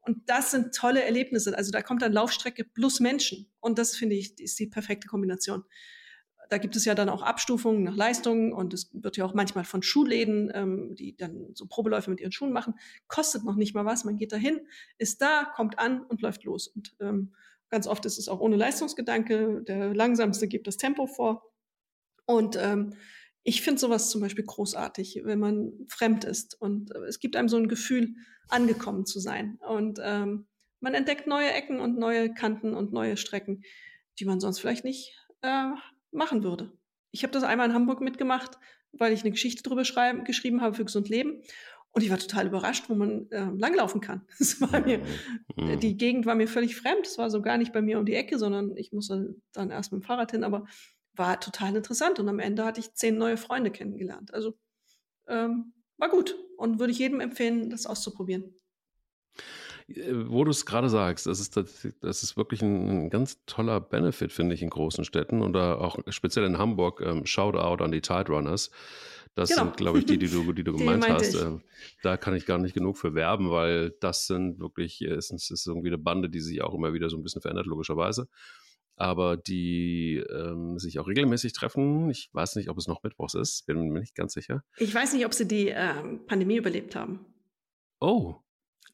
Und 0.00 0.22
das 0.26 0.52
sind 0.52 0.74
tolle 0.74 1.02
Erlebnisse. 1.02 1.56
Also 1.56 1.70
da 1.70 1.82
kommt 1.82 2.00
dann 2.00 2.12
Laufstrecke 2.12 2.64
plus 2.64 3.00
Menschen. 3.00 3.50
Und 3.60 3.78
das 3.78 3.96
finde 3.96 4.14
ich, 4.14 4.38
ist 4.40 4.58
die 4.58 4.68
perfekte 4.68 5.08
Kombination 5.08 5.64
da 6.48 6.58
gibt 6.58 6.76
es 6.76 6.84
ja 6.84 6.94
dann 6.94 7.08
auch 7.08 7.22
Abstufungen 7.22 7.82
nach 7.82 7.96
Leistungen 7.96 8.52
und 8.52 8.74
es 8.74 8.90
wird 8.92 9.16
ja 9.16 9.24
auch 9.24 9.34
manchmal 9.34 9.64
von 9.64 9.82
Schuhläden, 9.82 10.50
ähm, 10.54 10.94
die 10.94 11.16
dann 11.16 11.54
so 11.54 11.66
Probeläufe 11.66 12.10
mit 12.10 12.20
ihren 12.20 12.32
Schuhen 12.32 12.52
machen, 12.52 12.74
kostet 13.08 13.44
noch 13.44 13.56
nicht 13.56 13.74
mal 13.74 13.84
was. 13.84 14.04
Man 14.04 14.16
geht 14.16 14.32
dahin, 14.32 14.60
ist 14.98 15.22
da, 15.22 15.44
kommt 15.54 15.78
an 15.78 16.02
und 16.02 16.22
läuft 16.22 16.44
los. 16.44 16.68
Und 16.68 16.94
ähm, 17.00 17.34
ganz 17.68 17.86
oft 17.86 18.04
ist 18.06 18.18
es 18.18 18.28
auch 18.28 18.40
ohne 18.40 18.56
Leistungsgedanke. 18.56 19.62
Der 19.66 19.94
langsamste 19.94 20.48
gibt 20.48 20.66
das 20.66 20.76
Tempo 20.76 21.06
vor. 21.06 21.52
Und 22.26 22.56
ähm, 22.56 22.94
ich 23.42 23.62
finde 23.62 23.80
sowas 23.80 24.10
zum 24.10 24.20
Beispiel 24.20 24.44
großartig, 24.44 25.22
wenn 25.24 25.38
man 25.38 25.72
fremd 25.88 26.24
ist 26.24 26.60
und 26.60 26.94
äh, 26.94 27.04
es 27.04 27.20
gibt 27.20 27.36
einem 27.36 27.48
so 27.48 27.56
ein 27.56 27.68
Gefühl, 27.68 28.14
angekommen 28.48 29.06
zu 29.06 29.20
sein. 29.20 29.58
Und 29.66 29.98
ähm, 30.02 30.46
man 30.80 30.94
entdeckt 30.94 31.26
neue 31.26 31.52
Ecken 31.52 31.80
und 31.80 31.98
neue 31.98 32.32
Kanten 32.32 32.74
und 32.74 32.92
neue 32.92 33.16
Strecken, 33.16 33.62
die 34.18 34.24
man 34.24 34.40
sonst 34.40 34.60
vielleicht 34.60 34.84
nicht 34.84 35.16
äh, 35.42 35.70
machen 36.16 36.42
würde. 36.42 36.72
Ich 37.10 37.22
habe 37.22 37.32
das 37.32 37.44
einmal 37.44 37.68
in 37.68 37.74
Hamburg 37.74 38.00
mitgemacht, 38.00 38.58
weil 38.92 39.12
ich 39.12 39.22
eine 39.22 39.30
Geschichte 39.30 39.84
schreiben, 39.84 40.24
geschrieben 40.24 40.60
habe 40.60 40.74
für 40.74 40.84
gesund 40.84 41.08
Leben. 41.08 41.42
Und 41.90 42.02
ich 42.02 42.10
war 42.10 42.18
total 42.18 42.46
überrascht, 42.46 42.90
wo 42.90 42.94
man 42.94 43.30
äh, 43.30 43.48
langlaufen 43.56 44.02
kann. 44.02 44.26
Das 44.38 44.60
war 44.60 44.80
mir, 44.80 45.00
mhm. 45.56 45.80
die 45.80 45.96
Gegend 45.96 46.26
war 46.26 46.34
mir 46.34 46.46
völlig 46.46 46.76
fremd. 46.76 47.06
Es 47.06 47.16
war 47.16 47.30
so 47.30 47.40
gar 47.40 47.56
nicht 47.56 47.72
bei 47.72 47.80
mir 47.80 47.98
um 47.98 48.04
die 48.04 48.14
Ecke, 48.14 48.38
sondern 48.38 48.76
ich 48.76 48.92
musste 48.92 49.34
dann 49.52 49.70
erst 49.70 49.92
mit 49.92 50.02
dem 50.02 50.04
Fahrrad 50.04 50.32
hin, 50.32 50.44
aber 50.44 50.66
war 51.14 51.40
total 51.40 51.74
interessant. 51.74 52.18
Und 52.18 52.28
am 52.28 52.38
Ende 52.38 52.64
hatte 52.64 52.80
ich 52.80 52.92
zehn 52.92 53.16
neue 53.16 53.38
Freunde 53.38 53.70
kennengelernt. 53.70 54.34
Also 54.34 54.58
ähm, 55.26 55.72
war 55.96 56.10
gut 56.10 56.36
und 56.58 56.78
würde 56.78 56.92
ich 56.92 56.98
jedem 56.98 57.20
empfehlen, 57.20 57.70
das 57.70 57.86
auszuprobieren. 57.86 58.54
Äh, 59.88 60.12
wo 60.26 60.44
du 60.44 60.50
es 60.50 60.66
gerade 60.66 60.88
sagst, 60.88 61.26
das 61.26 61.40
ist, 61.40 61.56
das 61.56 62.22
ist 62.22 62.36
wirklich 62.36 62.62
ein, 62.62 63.06
ein, 63.06 63.10
ganz 63.10 63.44
toller 63.46 63.80
Benefit, 63.80 64.32
finde 64.32 64.54
ich, 64.54 64.62
in 64.62 64.70
großen 64.70 65.04
Städten 65.04 65.42
oder 65.42 65.80
auch 65.80 65.98
speziell 66.08 66.44
in 66.44 66.58
Hamburg. 66.58 67.00
Ähm, 67.04 67.26
Shoutout 67.26 67.82
an 67.82 67.92
die 67.92 68.00
Tide 68.00 68.28
Runners, 68.28 68.70
Das 69.34 69.50
genau. 69.50 69.64
sind, 69.64 69.76
glaube 69.76 69.98
ich, 69.98 70.06
die, 70.06 70.18
die 70.18 70.28
du, 70.28 70.52
die 70.52 70.64
du 70.64 70.72
gemeint 70.76 71.04
die 71.04 71.12
hast. 71.12 71.34
Ähm, 71.34 71.62
da 72.02 72.16
kann 72.16 72.34
ich 72.34 72.46
gar 72.46 72.58
nicht 72.58 72.74
genug 72.74 72.98
für 72.98 73.14
werben, 73.14 73.50
weil 73.50 73.90
das 74.00 74.26
sind 74.26 74.58
wirklich, 74.58 75.02
äh, 75.02 75.14
es 75.14 75.30
ist, 75.30 75.50
ist 75.50 75.66
irgendwie 75.66 75.88
eine 75.88 75.98
Bande, 75.98 76.28
die 76.28 76.40
sich 76.40 76.62
auch 76.62 76.74
immer 76.74 76.92
wieder 76.92 77.08
so 77.08 77.16
ein 77.16 77.22
bisschen 77.22 77.42
verändert, 77.42 77.66
logischerweise. 77.66 78.28
Aber 78.98 79.36
die 79.36 80.24
ähm, 80.30 80.78
sich 80.78 80.98
auch 80.98 81.06
regelmäßig 81.06 81.52
treffen. 81.52 82.08
Ich 82.08 82.30
weiß 82.32 82.56
nicht, 82.56 82.70
ob 82.70 82.78
es 82.78 82.88
noch 82.88 83.02
Mittwochs 83.02 83.34
ist, 83.34 83.66
bin 83.66 83.90
mir 83.90 84.00
nicht 84.00 84.14
ganz 84.14 84.32
sicher. 84.32 84.64
Ich 84.78 84.94
weiß 84.94 85.12
nicht, 85.12 85.26
ob 85.26 85.34
sie 85.34 85.46
die 85.46 85.68
ähm, 85.68 86.24
Pandemie 86.26 86.56
überlebt 86.56 86.96
haben. 86.96 87.26
Oh. 88.00 88.36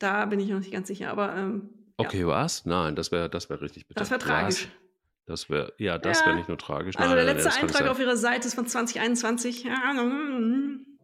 Da 0.03 0.25
bin 0.27 0.41
ich 0.41 0.49
noch 0.49 0.59
nicht 0.59 0.73
ganz 0.73 0.89
sicher, 0.89 1.11
aber. 1.11 1.37
Ähm, 1.37 1.71
okay, 1.97 2.23
ja. 2.23 2.27
was? 2.27 2.67
Nein, 2.67 2.97
das 2.97 3.13
wäre 3.13 3.31
das 3.31 3.49
wär 3.49 3.61
richtig 3.61 3.87
bitter. 3.87 4.01
Das 4.01 4.11
wäre 4.11 4.19
tragisch. 4.19 4.69
Das 5.27 5.49
wäre, 5.49 5.73
ja, 5.79 5.97
das 5.99 6.21
ja. 6.21 6.27
wäre 6.27 6.37
nicht 6.37 6.49
nur 6.49 6.59
tragisch. 6.59 6.97
Also 6.97 7.15
nein, 7.15 7.25
der 7.25 7.35
letzte 7.35 7.51
nein, 7.51 7.63
Eintrag 7.63 7.87
auf 7.87 8.01
ihrer 8.01 8.17
Seite 8.17 8.49
ist 8.49 8.55
von 8.55 8.67
2021. 8.67 9.65
Nein, 9.65 9.77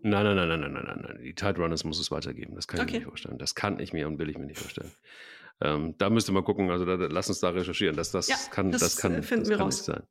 nein, 0.02 0.24
nein, 0.24 0.36
nein, 0.36 0.48
nein, 0.48 0.60
nein, 0.60 0.72
nein, 0.72 1.00
nein. 1.00 1.22
Die 1.22 1.32
Tide 1.32 1.60
Runners 1.60 1.84
muss 1.84 2.00
es 2.00 2.10
weitergeben. 2.10 2.56
Das 2.56 2.66
kann 2.66 2.80
okay. 2.80 2.88
ich 2.88 2.92
mir 2.92 2.98
nicht 2.98 3.08
vorstellen. 3.08 3.38
Das 3.38 3.54
kann 3.54 3.78
ich 3.78 3.92
mir 3.92 4.08
und 4.08 4.18
will 4.18 4.28
ich 4.28 4.36
mir 4.36 4.46
nicht 4.46 4.58
vorstellen. 4.58 4.90
Ähm, 5.60 5.94
da 5.98 6.10
müsste 6.10 6.32
man 6.32 6.42
gucken, 6.42 6.70
also 6.70 6.84
da, 6.84 6.94
lass 6.94 7.28
uns 7.28 7.38
da 7.38 7.50
recherchieren. 7.50 7.94
Das, 7.94 8.10
das, 8.10 8.26
ja, 8.26 8.36
kann, 8.50 8.72
das, 8.72 8.80
das 8.80 8.96
kann, 8.96 9.14
äh, 9.14 9.22
finden 9.22 9.44
das 9.44 9.50
wir 9.50 9.56
kann 9.58 9.66
raus. 9.66 9.76
nicht 9.76 9.84
sein. 9.84 10.02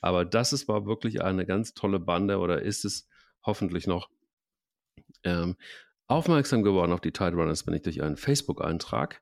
Aber 0.00 0.24
das 0.24 0.52
ist, 0.52 0.66
war 0.66 0.84
wirklich 0.86 1.22
eine 1.22 1.46
ganz 1.46 1.74
tolle 1.74 2.00
Bande 2.00 2.38
oder 2.38 2.60
ist 2.62 2.84
es 2.84 3.08
hoffentlich 3.46 3.86
noch. 3.86 4.10
Ähm, 5.22 5.54
aufmerksam 6.12 6.62
geworden 6.62 6.92
auf 6.92 7.00
die 7.00 7.12
Tide 7.12 7.36
Runners 7.36 7.64
bin 7.64 7.74
ich 7.74 7.82
durch 7.82 8.02
einen 8.02 8.16
Facebook-Eintrag 8.16 9.20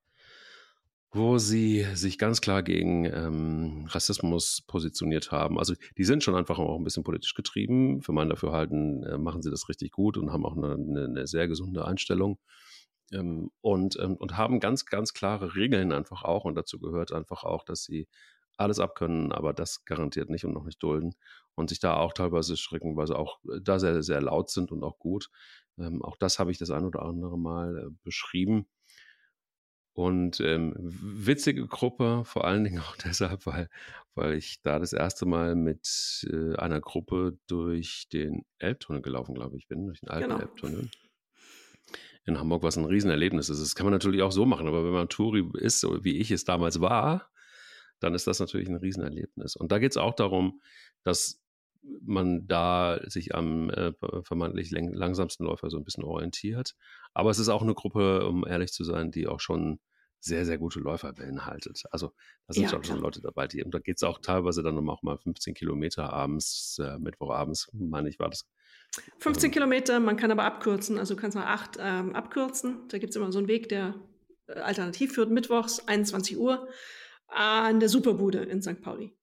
wo 1.12 1.38
sie 1.38 1.84
sich 1.94 2.18
ganz 2.18 2.40
klar 2.40 2.62
gegen 2.62 3.04
ähm, 3.04 3.86
Rassismus 3.88 4.62
positioniert 4.66 5.32
haben. 5.32 5.58
Also 5.58 5.74
die 5.98 6.04
sind 6.04 6.22
schon 6.22 6.36
einfach 6.36 6.58
auch 6.58 6.78
ein 6.78 6.84
bisschen 6.84 7.02
politisch 7.02 7.34
getrieben. 7.34 8.00
Für 8.00 8.12
mein 8.12 8.28
Dafürhalten 8.28 9.02
äh, 9.02 9.18
machen 9.18 9.42
sie 9.42 9.50
das 9.50 9.68
richtig 9.68 9.90
gut 9.90 10.16
und 10.16 10.30
haben 10.32 10.46
auch 10.46 10.56
eine, 10.56 10.74
eine, 10.74 11.04
eine 11.06 11.26
sehr 11.26 11.48
gesunde 11.48 11.84
Einstellung. 11.84 12.38
Ähm, 13.12 13.50
und, 13.60 13.98
ähm, 14.00 14.16
und 14.16 14.36
haben 14.36 14.60
ganz, 14.60 14.86
ganz 14.86 15.12
klare 15.12 15.56
Regeln 15.56 15.90
einfach 15.90 16.22
auch. 16.22 16.44
Und 16.44 16.54
dazu 16.54 16.78
gehört 16.78 17.12
einfach 17.12 17.42
auch, 17.42 17.64
dass 17.64 17.82
sie 17.82 18.06
alles 18.56 18.78
abkönnen, 18.78 19.32
aber 19.32 19.52
das 19.52 19.84
garantiert 19.84 20.30
nicht 20.30 20.44
und 20.44 20.52
noch 20.52 20.64
nicht 20.64 20.80
dulden. 20.80 21.14
Und 21.56 21.70
sich 21.70 21.80
da 21.80 21.96
auch 21.96 22.12
teilweise 22.12 22.56
schrecken, 22.56 22.96
weil 22.96 23.08
sie 23.08 23.18
auch 23.18 23.40
äh, 23.52 23.60
da 23.60 23.80
sehr, 23.80 24.04
sehr 24.04 24.20
laut 24.22 24.48
sind 24.48 24.70
und 24.70 24.84
auch 24.84 25.00
gut. 25.00 25.28
Ähm, 25.80 26.02
auch 26.02 26.16
das 26.16 26.38
habe 26.38 26.50
ich 26.50 26.58
das 26.58 26.70
ein 26.70 26.84
oder 26.84 27.02
andere 27.02 27.38
Mal 27.38 27.76
äh, 27.78 27.90
beschrieben. 28.02 28.66
Und 29.92 30.40
ähm, 30.40 30.74
witzige 30.78 31.66
Gruppe, 31.66 32.22
vor 32.24 32.44
allen 32.44 32.64
Dingen 32.64 32.78
auch 32.86 32.96
deshalb, 32.96 33.46
weil, 33.46 33.68
weil 34.14 34.34
ich 34.34 34.62
da 34.62 34.78
das 34.78 34.92
erste 34.92 35.26
Mal 35.26 35.56
mit 35.56 36.26
äh, 36.30 36.56
einer 36.56 36.80
Gruppe 36.80 37.38
durch 37.46 38.08
den 38.12 38.44
Elbtunnel 38.58 39.02
gelaufen, 39.02 39.34
glaube 39.34 39.56
ich, 39.56 39.66
bin, 39.66 39.86
durch 39.86 40.00
den 40.00 40.10
alten 40.10 40.30
genau. 40.30 40.40
Elbtunnel. 40.40 40.90
In 42.24 42.38
Hamburg, 42.38 42.62
was 42.62 42.76
ein 42.76 42.84
Riesenerlebnis 42.84 43.48
ist. 43.48 43.60
Das 43.60 43.74
kann 43.74 43.86
man 43.86 43.92
natürlich 43.92 44.22
auch 44.22 44.30
so 44.30 44.46
machen, 44.46 44.68
aber 44.68 44.84
wenn 44.84 44.92
man 44.92 45.08
Touri 45.08 45.50
ist, 45.54 45.80
so 45.80 46.04
wie 46.04 46.18
ich 46.18 46.30
es 46.30 46.44
damals 46.44 46.80
war, 46.80 47.30
dann 47.98 48.14
ist 48.14 48.26
das 48.26 48.38
natürlich 48.38 48.68
ein 48.68 48.76
Riesenerlebnis. 48.76 49.56
Und 49.56 49.72
da 49.72 49.78
geht 49.78 49.92
es 49.92 49.96
auch 49.96 50.14
darum, 50.14 50.60
dass 51.02 51.42
man 51.82 52.46
da 52.46 53.00
sich 53.06 53.34
am 53.34 53.70
äh, 53.70 53.92
vermeintlich 54.22 54.70
langsamsten 54.70 55.46
Läufer 55.46 55.70
so 55.70 55.78
ein 55.78 55.84
bisschen 55.84 56.04
orientiert. 56.04 56.74
Aber 57.14 57.30
es 57.30 57.38
ist 57.38 57.48
auch 57.48 57.62
eine 57.62 57.74
Gruppe, 57.74 58.26
um 58.26 58.46
ehrlich 58.46 58.72
zu 58.72 58.84
sein, 58.84 59.10
die 59.10 59.26
auch 59.26 59.40
schon 59.40 59.80
sehr, 60.20 60.44
sehr 60.44 60.58
gute 60.58 60.80
Läufer 60.80 61.12
beinhaltet. 61.12 61.82
Also 61.90 62.12
da 62.46 62.52
sind 62.52 62.70
ja, 62.70 62.84
schon 62.84 63.00
Leute 63.00 63.22
dabei, 63.22 63.46
die, 63.46 63.64
und 63.64 63.74
da 63.74 63.78
geht 63.78 63.96
es 63.96 64.02
auch 64.02 64.18
teilweise 64.20 64.62
dann 64.62 64.88
auch 64.88 65.02
mal 65.02 65.16
15 65.16 65.54
Kilometer 65.54 66.12
abends, 66.12 66.78
äh, 66.78 66.98
Mittwochabends, 66.98 67.70
meine 67.72 68.08
ich, 68.08 68.18
war 68.18 68.28
das. 68.28 68.46
15 69.18 69.46
ähm, 69.46 69.52
Kilometer, 69.52 69.98
man 69.98 70.16
kann 70.16 70.30
aber 70.30 70.44
abkürzen, 70.44 70.98
also 70.98 71.14
du 71.14 71.20
kannst 71.20 71.36
mal 71.36 71.46
acht 71.46 71.78
ähm, 71.80 72.14
abkürzen. 72.14 72.86
Da 72.88 72.98
gibt 72.98 73.10
es 73.10 73.16
immer 73.16 73.32
so 73.32 73.38
einen 73.38 73.48
Weg, 73.48 73.70
der 73.70 73.94
äh, 74.46 74.60
alternativ 74.60 75.14
führt, 75.14 75.30
mittwochs, 75.30 75.88
21 75.88 76.36
Uhr, 76.36 76.68
an 77.28 77.80
der 77.80 77.88
Superbude 77.88 78.40
in 78.40 78.60
St. 78.60 78.82
Pauli. 78.82 79.16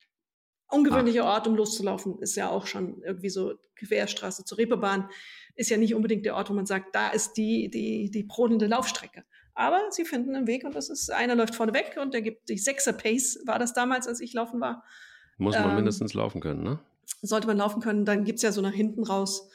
Ungewöhnlicher 0.70 1.26
ah. 1.26 1.36
Ort, 1.36 1.48
um 1.48 1.56
loszulaufen, 1.56 2.20
ist 2.20 2.36
ja 2.36 2.50
auch 2.50 2.68
schon 2.68 3.02
irgendwie 3.02 3.30
so 3.30 3.54
Querstraße 3.76 4.44
zur 4.44 4.58
Reeperbahn. 4.58 5.10
Ist 5.56 5.70
ja 5.70 5.78
nicht 5.78 5.96
unbedingt 5.96 6.26
der 6.26 6.36
Ort, 6.36 6.50
wo 6.50 6.54
man 6.54 6.66
sagt, 6.66 6.94
da 6.94 7.10
ist 7.10 7.34
die, 7.34 7.70
die, 7.70 8.12
die 8.12 8.24
brodelnde 8.24 8.68
Laufstrecke. 8.68 9.24
Aber 9.54 9.82
sie 9.90 10.06
finden 10.06 10.36
einen 10.36 10.46
Weg 10.46 10.66
und 10.66 10.76
das 10.76 10.90
ist, 10.90 11.12
einer 11.12 11.36
läuft 11.36 11.56
vorne 11.56 11.74
weg 11.74 11.98
und 12.00 12.14
der 12.14 12.22
gibt 12.22 12.48
die 12.50 12.58
Sechser 12.58 12.94
Pace, 12.94 13.40
war 13.46 13.58
das 13.58 13.74
damals, 13.74 14.08
als 14.08 14.20
ich 14.20 14.34
laufen 14.34 14.62
war. 14.62 14.84
Muss 15.38 15.56
man 15.56 15.70
ähm, 15.70 15.76
mindestens 15.78 16.14
laufen 16.14 16.42
können, 16.42 16.64
ne? 16.64 16.80
Sollte 17.22 17.48
man 17.48 17.58
laufen 17.58 17.82
können, 17.82 18.06
dann 18.06 18.24
gibt 18.24 18.38
es 18.38 18.44
ja 18.44 18.52
so 18.52 18.62
nach 18.62 18.74
hinten 18.74 19.04
raus, 19.04 19.50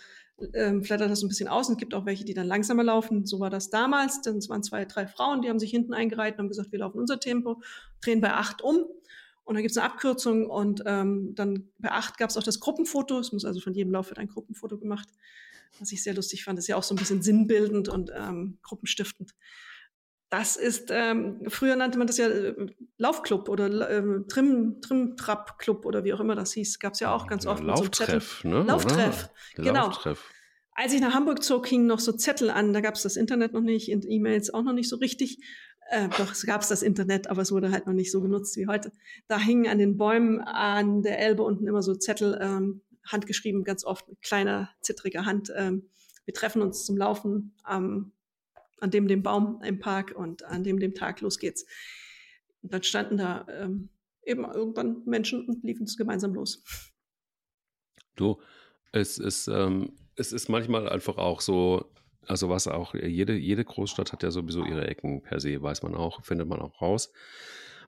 ähm, 0.54 0.82
flattert 0.82 1.10
das 1.10 1.20
so 1.20 1.26
ein 1.26 1.28
bisschen 1.28 1.46
aus 1.46 1.68
und 1.68 1.78
gibt 1.78 1.94
auch 1.94 2.06
welche, 2.06 2.24
die 2.24 2.34
dann 2.34 2.46
langsamer 2.46 2.82
laufen. 2.82 3.26
So 3.26 3.38
war 3.38 3.50
das 3.50 3.70
damals. 3.70 4.22
Dann 4.22 4.40
waren 4.48 4.62
zwei, 4.62 4.84
drei 4.86 5.06
Frauen, 5.06 5.42
die 5.42 5.48
haben 5.48 5.58
sich 5.58 5.70
hinten 5.70 5.94
eingereiht 5.94 6.34
und 6.34 6.40
haben 6.40 6.48
gesagt, 6.48 6.72
wir 6.72 6.80
laufen 6.80 6.98
unser 6.98 7.20
Tempo, 7.20 7.62
drehen 8.00 8.20
bei 8.20 8.32
acht 8.32 8.62
um 8.62 8.86
und 9.44 9.54
dann 9.54 9.62
gibt 9.62 9.72
es 9.72 9.76
eine 9.76 9.90
Abkürzung 9.90 10.46
und 10.48 10.82
ähm, 10.86 11.34
dann 11.34 11.70
bei 11.78 11.90
acht 11.90 12.18
gab 12.18 12.30
es 12.30 12.36
auch 12.36 12.42
das 12.42 12.60
Gruppenfoto. 12.60 13.18
Es 13.18 13.32
muss 13.32 13.44
also 13.44 13.60
von 13.60 13.74
jedem 13.74 13.92
Lauf 13.92 14.08
wird 14.08 14.18
ein 14.18 14.28
Gruppenfoto 14.28 14.78
gemacht, 14.78 15.08
was 15.78 15.92
ich 15.92 16.02
sehr 16.02 16.14
lustig 16.14 16.44
fand. 16.44 16.58
Das 16.58 16.64
ist 16.64 16.68
ja 16.68 16.76
auch 16.76 16.82
so 16.82 16.94
ein 16.94 16.98
bisschen 16.98 17.22
sinnbildend 17.22 17.88
und 17.88 18.10
ähm, 18.14 18.58
gruppenstiftend. 18.62 19.32
Das 20.30 20.56
ist, 20.56 20.88
ähm, 20.90 21.42
früher 21.48 21.76
nannte 21.76 21.98
man 21.98 22.06
das 22.06 22.16
ja 22.16 22.26
äh, 22.26 22.54
Laufclub 22.96 23.50
oder 23.50 23.90
äh, 23.90 24.02
Trim, 24.28 24.80
Trim-Trap-Club 24.80 25.84
oder 25.84 26.04
wie 26.04 26.14
auch 26.14 26.20
immer 26.20 26.34
das 26.34 26.54
hieß. 26.54 26.78
Gab 26.78 26.94
es 26.94 27.00
ja 27.00 27.14
auch 27.14 27.26
ganz 27.26 27.44
oft. 27.44 27.62
Lauftreff, 27.62 28.40
so 28.42 28.48
ne? 28.48 28.62
Lauftreff, 28.62 29.28
genau. 29.56 29.88
Lauftreff. 29.88 30.24
Als 30.74 30.94
ich 30.94 31.02
nach 31.02 31.12
Hamburg 31.12 31.42
zog, 31.42 31.66
hingen 31.66 31.86
noch 31.86 32.00
so 32.00 32.12
Zettel 32.12 32.48
an. 32.48 32.72
Da 32.72 32.80
gab 32.80 32.94
es 32.94 33.02
das 33.02 33.16
Internet 33.16 33.52
noch 33.52 33.60
nicht, 33.60 33.90
E-Mails 33.90 34.54
auch 34.54 34.62
noch 34.62 34.72
nicht 34.72 34.88
so 34.88 34.96
richtig. 34.96 35.38
Äh, 35.92 36.08
doch, 36.16 36.32
es 36.32 36.46
gab 36.46 36.66
das 36.66 36.82
Internet, 36.82 37.26
aber 37.26 37.42
es 37.42 37.52
wurde 37.52 37.70
halt 37.70 37.86
noch 37.86 37.92
nicht 37.92 38.10
so 38.10 38.22
genutzt 38.22 38.56
wie 38.56 38.66
heute. 38.66 38.92
Da 39.28 39.38
hingen 39.38 39.66
an 39.66 39.76
den 39.76 39.98
Bäumen 39.98 40.40
an 40.40 41.02
der 41.02 41.18
Elbe 41.18 41.42
unten 41.42 41.66
immer 41.66 41.82
so 41.82 41.94
Zettel, 41.94 42.38
ähm, 42.40 42.80
handgeschrieben, 43.04 43.62
ganz 43.62 43.84
oft 43.84 44.08
mit 44.08 44.22
kleiner, 44.22 44.70
zittriger 44.80 45.26
Hand. 45.26 45.52
Ähm, 45.54 45.90
wir 46.24 46.32
treffen 46.32 46.62
uns 46.62 46.86
zum 46.86 46.96
Laufen 46.96 47.54
am, 47.62 48.12
an 48.80 48.90
dem 48.90 49.06
dem 49.06 49.22
Baum 49.22 49.60
im 49.62 49.80
Park 49.80 50.14
und 50.16 50.44
an 50.44 50.64
dem 50.64 50.80
dem 50.80 50.94
Tag 50.94 51.20
los 51.20 51.38
geht's. 51.38 51.66
Und 52.62 52.72
dann 52.72 52.82
standen 52.84 53.18
da 53.18 53.44
ähm, 53.50 53.90
eben 54.24 54.46
irgendwann 54.46 55.02
Menschen 55.04 55.46
und 55.46 55.62
liefen 55.62 55.84
es 55.84 55.98
gemeinsam 55.98 56.32
los. 56.32 56.64
Du, 58.16 58.40
es 58.92 59.18
ist, 59.18 59.46
ähm, 59.46 59.92
es 60.16 60.32
ist 60.32 60.48
manchmal 60.48 60.88
einfach 60.88 61.18
auch 61.18 61.42
so, 61.42 61.92
also 62.26 62.48
was 62.48 62.68
auch, 62.68 62.94
jede, 62.94 63.34
jede 63.34 63.64
Großstadt 63.64 64.12
hat 64.12 64.22
ja 64.22 64.30
sowieso 64.30 64.64
ihre 64.64 64.86
Ecken 64.86 65.22
per 65.22 65.40
se, 65.40 65.60
weiß 65.60 65.82
man 65.82 65.94
auch, 65.94 66.24
findet 66.24 66.48
man 66.48 66.60
auch 66.60 66.80
raus. 66.80 67.12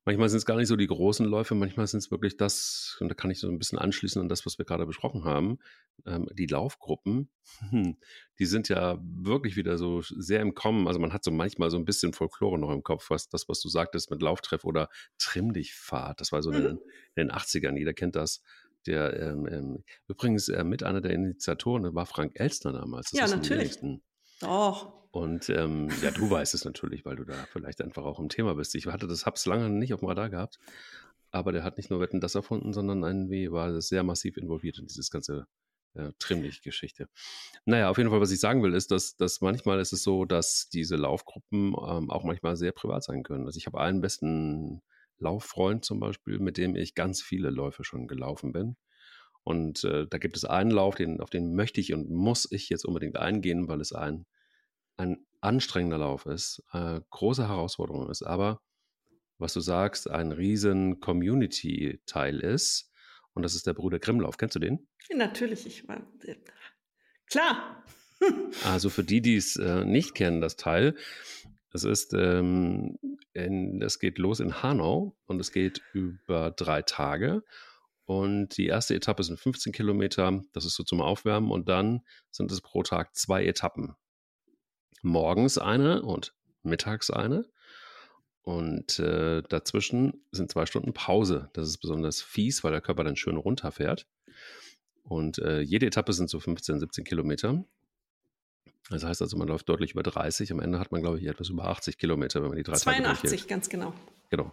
Manchmal 0.07 0.29
sind 0.29 0.39
es 0.39 0.45
gar 0.45 0.57
nicht 0.57 0.69
so 0.69 0.77
die 0.77 0.87
großen 0.87 1.25
Läufe, 1.25 1.55
manchmal 1.55 1.87
sind 1.87 2.01
es 2.01 2.11
wirklich 2.11 2.37
das, 2.37 2.99
und 3.01 3.09
da 3.09 3.15
kann 3.15 3.31
ich 3.31 3.39
so 3.39 3.49
ein 3.49 3.59
bisschen 3.59 3.79
anschließen 3.79 4.21
an 4.21 4.29
das, 4.29 4.45
was 4.45 4.59
wir 4.59 4.67
gerade 4.67 4.85
besprochen 4.85 5.25
haben, 5.25 5.59
ähm, 6.05 6.29
die 6.35 6.47
Laufgruppen, 6.47 7.31
die 8.39 8.45
sind 8.45 8.69
ja 8.69 8.99
wirklich 9.01 9.57
wieder 9.57 9.79
so 9.79 10.03
sehr 10.03 10.41
im 10.41 10.55
Kommen. 10.55 10.89
Also 10.89 11.01
man 11.01 11.15
hat 11.15 11.25
so 11.25 11.31
manchmal 11.31 11.71
so 11.71 11.79
ein 11.79 11.87
bisschen 11.87 12.13
Folklore 12.13 12.59
noch 12.59 12.71
im 12.71 12.83
Kopf, 12.83 13.09
was 13.09 13.31
das, 13.31 13.49
was 13.49 13.61
du 13.61 13.71
sagtest 13.71 14.11
mit 14.11 14.21
Lauftreff 14.21 14.65
oder 14.65 14.91
Trimm 15.17 15.55
dich 15.55 15.73
Fahrt. 15.73 16.21
Das 16.21 16.33
war 16.33 16.43
so 16.43 16.51
mhm. 16.51 16.57
in, 16.57 16.63
den, 16.63 16.79
in 17.15 17.29
den 17.29 17.31
80ern, 17.31 17.79
jeder 17.79 17.95
kennt 17.95 18.17
das 18.17 18.43
der 18.87 19.19
ähm, 19.19 19.47
ähm, 19.51 19.85
übrigens 20.09 20.51
äh, 20.51 20.63
mit 20.63 20.83
einer 20.83 21.01
der 21.01 21.13
Initiatoren 21.13 21.95
war 21.95 22.05
Frank 22.05 22.33
Elstner 22.35 22.73
damals. 22.73 23.11
Das 23.11 23.31
ja, 23.31 23.37
natürlich. 23.37 23.79
Doch. 24.41 24.93
Und 25.11 25.49
ähm, 25.49 25.89
ja, 26.03 26.11
du 26.11 26.29
weißt 26.29 26.55
es 26.55 26.65
natürlich, 26.65 27.05
weil 27.05 27.17
du 27.17 27.25
da 27.25 27.35
vielleicht 27.53 27.81
einfach 27.81 28.05
auch 28.05 28.19
im 28.19 28.29
Thema 28.29 28.55
bist. 28.55 28.75
Ich 28.75 28.87
hatte 28.87 29.07
das 29.07 29.27
Hubs 29.27 29.47
lange 29.47 29.71
nicht 29.71 29.95
auf 29.95 30.01
dem 30.01 30.09
Radar 30.09 30.29
gehabt, 30.29 30.59
aber 31.31 31.53
der 31.53 31.63
hat 31.63 31.77
nicht 31.77 31.91
nur 31.91 32.01
Wetten 32.01 32.21
das 32.21 32.35
erfunden, 32.35 32.73
sondern 32.73 33.03
irgendwie 33.03 33.53
war 33.53 33.81
sehr 33.81 34.03
massiv 34.03 34.37
involviert 34.37 34.79
in 34.79 34.87
dieses 34.87 35.11
ganze 35.11 35.47
äh, 35.95 36.11
Trimmlich-Geschichte. 36.19 37.09
Naja, 37.65 37.91
auf 37.91 37.99
jeden 37.99 38.11
Fall, 38.11 38.21
was 38.21 38.33
ich 38.33 38.41
sagen 38.41 38.63
will, 38.63 38.75
ist, 38.75 38.91
dass, 38.91 39.17
dass 39.17 39.41
manchmal 39.41 39.79
ist 39.81 39.93
es 39.93 40.03
so, 40.03 40.25
dass 40.25 40.69
diese 40.69 40.97
Laufgruppen 40.97 41.69
ähm, 41.69 42.11
auch 42.11 42.25
manchmal 42.25 42.57
sehr 42.57 42.73
privat 42.73 43.05
sein 43.05 43.23
können. 43.23 43.47
Also 43.47 43.57
ich 43.59 43.67
habe 43.67 43.81
einen 43.81 44.01
besten 44.01 44.83
Lauffreund 45.19 45.85
zum 45.85 46.01
Beispiel, 46.01 46.41
mit 46.41 46.59
dem 46.59 46.75
ich 46.75 46.95
ganz 46.95 47.23
viele 47.23 47.51
Läufe 47.51 47.85
schon 47.85 48.09
gelaufen 48.09 48.53
bin. 48.53 48.77
Und 49.45 49.85
äh, 49.85 50.07
da 50.09 50.19
gibt 50.19 50.37
es 50.37 50.45
einen 50.45 50.71
Lauf, 50.71 50.95
den, 50.95 51.21
auf 51.21 51.31
den 51.31 51.55
möchte 51.55 51.81
ich 51.81 51.93
und 51.93 52.11
muss 52.11 52.51
ich 52.51 52.71
jetzt 52.71 52.85
unbedingt 52.85 53.17
eingehen, 53.17 53.69
weil 53.69 53.81
es 53.81 53.93
ein, 53.93 54.27
ein 54.97 55.27
anstrengender 55.43 55.99
Lauf 55.99 56.25
ist, 56.25 56.63
äh, 56.73 57.01
große 57.11 57.47
Herausforderung 57.47 58.11
ist, 58.11 58.23
aber 58.23 58.63
was 59.39 59.53
du 59.53 59.61
sagst, 59.61 60.11
ein 60.11 60.33
riesen 60.33 61.01
Community-Teil 61.01 62.41
ist. 62.41 62.91
Und 63.35 63.43
das 63.43 63.55
ist 63.55 63.67
der 63.67 63.75
Bruder 63.75 63.99
Grimmlauf. 63.99 64.39
Kennst 64.39 64.55
du 64.55 64.61
den? 64.61 64.89
natürlich, 65.15 65.67
ich 65.67 65.87
war 65.89 66.01
klar. 67.29 67.85
also 68.65 68.89
für 68.89 69.05
die, 69.05 69.21
die 69.21 69.37
es 69.37 69.57
äh, 69.57 69.85
nicht 69.85 70.15
kennen, 70.15 70.41
das 70.41 70.57
Teil, 70.57 70.97
es 71.73 71.83
ist, 71.83 72.15
ähm, 72.15 72.99
in, 73.33 73.83
es 73.83 73.99
geht 73.99 74.19
los 74.19 74.39
in 74.39 74.63
Hanau 74.63 75.17
und 75.27 75.41
es 75.41 75.51
geht 75.51 75.83
über 75.93 76.53
drei 76.53 76.83
Tage 76.83 77.43
Und 78.07 78.57
die 78.59 78.67
erste 78.67 78.95
Etappe 78.95 79.25
sind 79.25 79.41
15 79.41 79.73
Kilometer, 79.73 80.43
das 80.53 80.65
ist 80.65 80.75
so 80.75 80.83
zum 80.83 81.01
Aufwärmen. 81.01 81.51
Und 81.51 81.69
dann 81.69 82.03
sind 82.31 82.53
es 82.53 82.61
pro 82.61 82.83
Tag 82.83 83.15
zwei 83.17 83.45
Etappen. 83.45 83.95
Morgens 85.03 85.59
eine 85.59 86.03
und 86.03 86.35
mittags 86.63 87.11
eine. 87.11 87.47
Und 88.43 88.99
äh, 88.99 89.43
dazwischen 89.49 90.23
sind 90.31 90.53
zwei 90.53 90.67
Stunden 90.67 90.93
Pause. 90.93 91.49
Das 91.55 91.67
ist 91.67 91.79
besonders 91.79 92.21
fies, 92.21 92.63
weil 92.63 92.73
der 92.73 92.83
Körper 92.83 93.05
dann 93.05 93.17
schön 93.17 93.39
runterfährt. 93.39 94.07
Und 95.03 95.39
äh, 95.39 95.61
jede 95.61 95.87
Etappe 95.87 96.13
sind 96.13 96.29
so 96.29 96.41
15, 96.41 96.81
17 96.81 97.05
Kilometer. 97.05 97.65
Das 98.91 99.03
heißt 99.03 99.23
also, 99.23 99.39
man 99.39 99.49
läuft 99.49 99.69
deutlich 99.69 99.93
über 99.93 100.03
30. 100.03 100.53
Am 100.53 100.61
Ende 100.61 100.79
hat 100.79 100.93
man, 100.93 101.01
glaube 101.01 101.19
ich, 101.19 101.27
etwas 101.27 101.49
über 101.49 101.65
80 101.65 101.97
Kilometer, 101.97 102.43
wenn 102.43 102.49
man 102.49 102.59
die 102.59 102.63
drei 102.63 102.75
82, 102.77 103.49
ganz 103.49 103.71
genau. 103.71 103.95
Genau. 104.29 104.53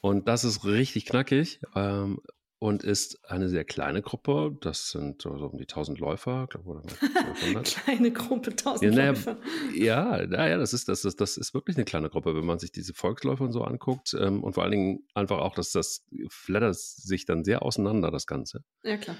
Und 0.00 0.26
das 0.26 0.42
ist 0.42 0.64
richtig 0.64 1.06
knackig. 1.06 1.60
Ähm, 1.76 2.20
und 2.60 2.82
ist 2.82 3.24
eine 3.30 3.48
sehr 3.48 3.64
kleine 3.64 4.02
Gruppe. 4.02 4.56
Das 4.60 4.90
sind 4.90 5.22
so 5.22 5.30
um 5.30 5.58
die 5.58 5.64
1000 5.64 5.98
Läufer, 5.98 6.48
glaube 6.48 6.82
ich. 6.86 7.64
kleine 7.84 8.10
Gruppe, 8.10 8.50
1000 8.50 8.94
ja, 8.94 9.06
Läufer. 9.06 9.36
Ja, 9.74 10.26
naja, 10.26 10.58
das 10.58 10.72
ist, 10.72 10.88
das, 10.88 11.04
ist, 11.04 11.20
das 11.20 11.36
ist 11.36 11.54
wirklich 11.54 11.76
eine 11.76 11.84
kleine 11.84 12.10
Gruppe, 12.10 12.34
wenn 12.34 12.44
man 12.44 12.58
sich 12.58 12.72
diese 12.72 12.94
Volksläufer 12.94 13.44
und 13.44 13.52
so 13.52 13.62
anguckt. 13.62 14.14
Ähm, 14.18 14.42
und 14.42 14.54
vor 14.54 14.64
allen 14.64 14.72
Dingen 14.72 15.06
einfach 15.14 15.38
auch, 15.38 15.54
dass 15.54 15.70
das 15.70 16.04
flattert 16.28 16.76
sich 16.76 17.26
dann 17.26 17.44
sehr 17.44 17.62
auseinander, 17.62 18.10
das 18.10 18.26
Ganze. 18.26 18.64
Ja, 18.82 18.96
klar. 18.96 19.16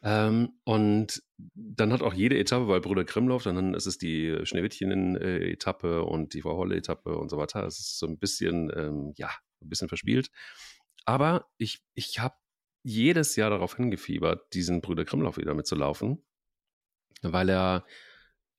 Ähm, 0.00 0.52
und 0.62 1.22
dann 1.54 1.92
hat 1.92 2.02
auch 2.02 2.14
jede 2.14 2.38
Etappe, 2.38 2.68
weil 2.68 2.80
Brüder 2.80 3.04
Grimm 3.04 3.26
läuft, 3.26 3.46
dann 3.46 3.74
ist 3.74 3.86
es 3.86 3.98
die 3.98 4.38
Schneewittchen-Etappe 4.44 6.04
und 6.04 6.34
die 6.34 6.42
Frau 6.42 6.56
Holle-Etappe 6.56 7.16
und 7.16 7.30
so 7.30 7.36
weiter. 7.36 7.66
Es 7.66 7.80
ist 7.80 7.98
so 7.98 8.06
ein 8.06 8.18
bisschen, 8.18 8.70
ähm, 8.76 9.12
ja, 9.16 9.30
ein 9.60 9.68
bisschen 9.68 9.88
verspielt. 9.88 10.30
Aber 11.08 11.46
ich, 11.56 11.82
ich 11.94 12.18
habe 12.18 12.34
jedes 12.82 13.34
Jahr 13.34 13.48
darauf 13.48 13.74
hingefiebert, 13.76 14.52
diesen 14.52 14.82
Brüder 14.82 15.06
Grimmlauf 15.06 15.38
wieder 15.38 15.54
mitzulaufen, 15.54 16.22
weil 17.22 17.48
er 17.48 17.86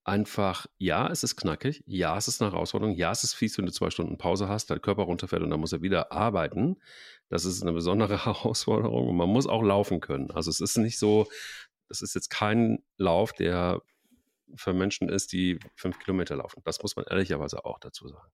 einfach, 0.04 0.66
ja, 0.80 1.12
es 1.12 1.24
ist 1.24 1.36
knackig, 1.36 1.84
ja, 1.86 2.18
es 2.18 2.28
ist 2.28 2.42
eine 2.42 2.52
Herausforderung, 2.52 2.96
ja, 2.96 3.12
es 3.12 3.24
ist 3.24 3.36
fies, 3.36 3.56
wenn 3.60 3.68
du 3.68 3.72
zwei 3.72 3.92
Stunden 3.92 4.18
Pause 4.18 4.50
hast, 4.50 4.72
dein 4.72 4.82
Körper 4.82 5.04
runterfährt 5.04 5.44
und 5.44 5.52
dann 5.52 5.60
muss 5.60 5.74
er 5.74 5.84
wieder 5.84 6.12
arbeiten. 6.12 6.82
Das 7.30 7.46
ist 7.46 7.62
eine 7.62 7.72
besondere 7.72 8.18
Herausforderung 8.26 9.10
und 9.10 9.16
man 9.16 9.30
muss 9.30 9.46
auch 9.46 9.62
laufen 9.62 10.00
können. 10.00 10.32
Also 10.32 10.50
es 10.50 10.60
ist 10.60 10.76
nicht 10.78 10.98
so, 10.98 11.28
das 11.88 12.02
ist 12.02 12.16
jetzt 12.16 12.32
kein 12.32 12.84
Lauf, 12.98 13.32
der 13.32 13.84
für 14.56 14.74
Menschen 14.74 15.08
ist, 15.08 15.34
die 15.34 15.60
fünf 15.76 16.00
Kilometer 16.00 16.36
laufen. 16.38 16.64
Das 16.66 16.82
muss 16.82 16.96
man 16.96 17.06
ehrlicherweise 17.06 17.64
auch 17.64 17.78
dazu 17.78 18.08
sagen. 18.08 18.32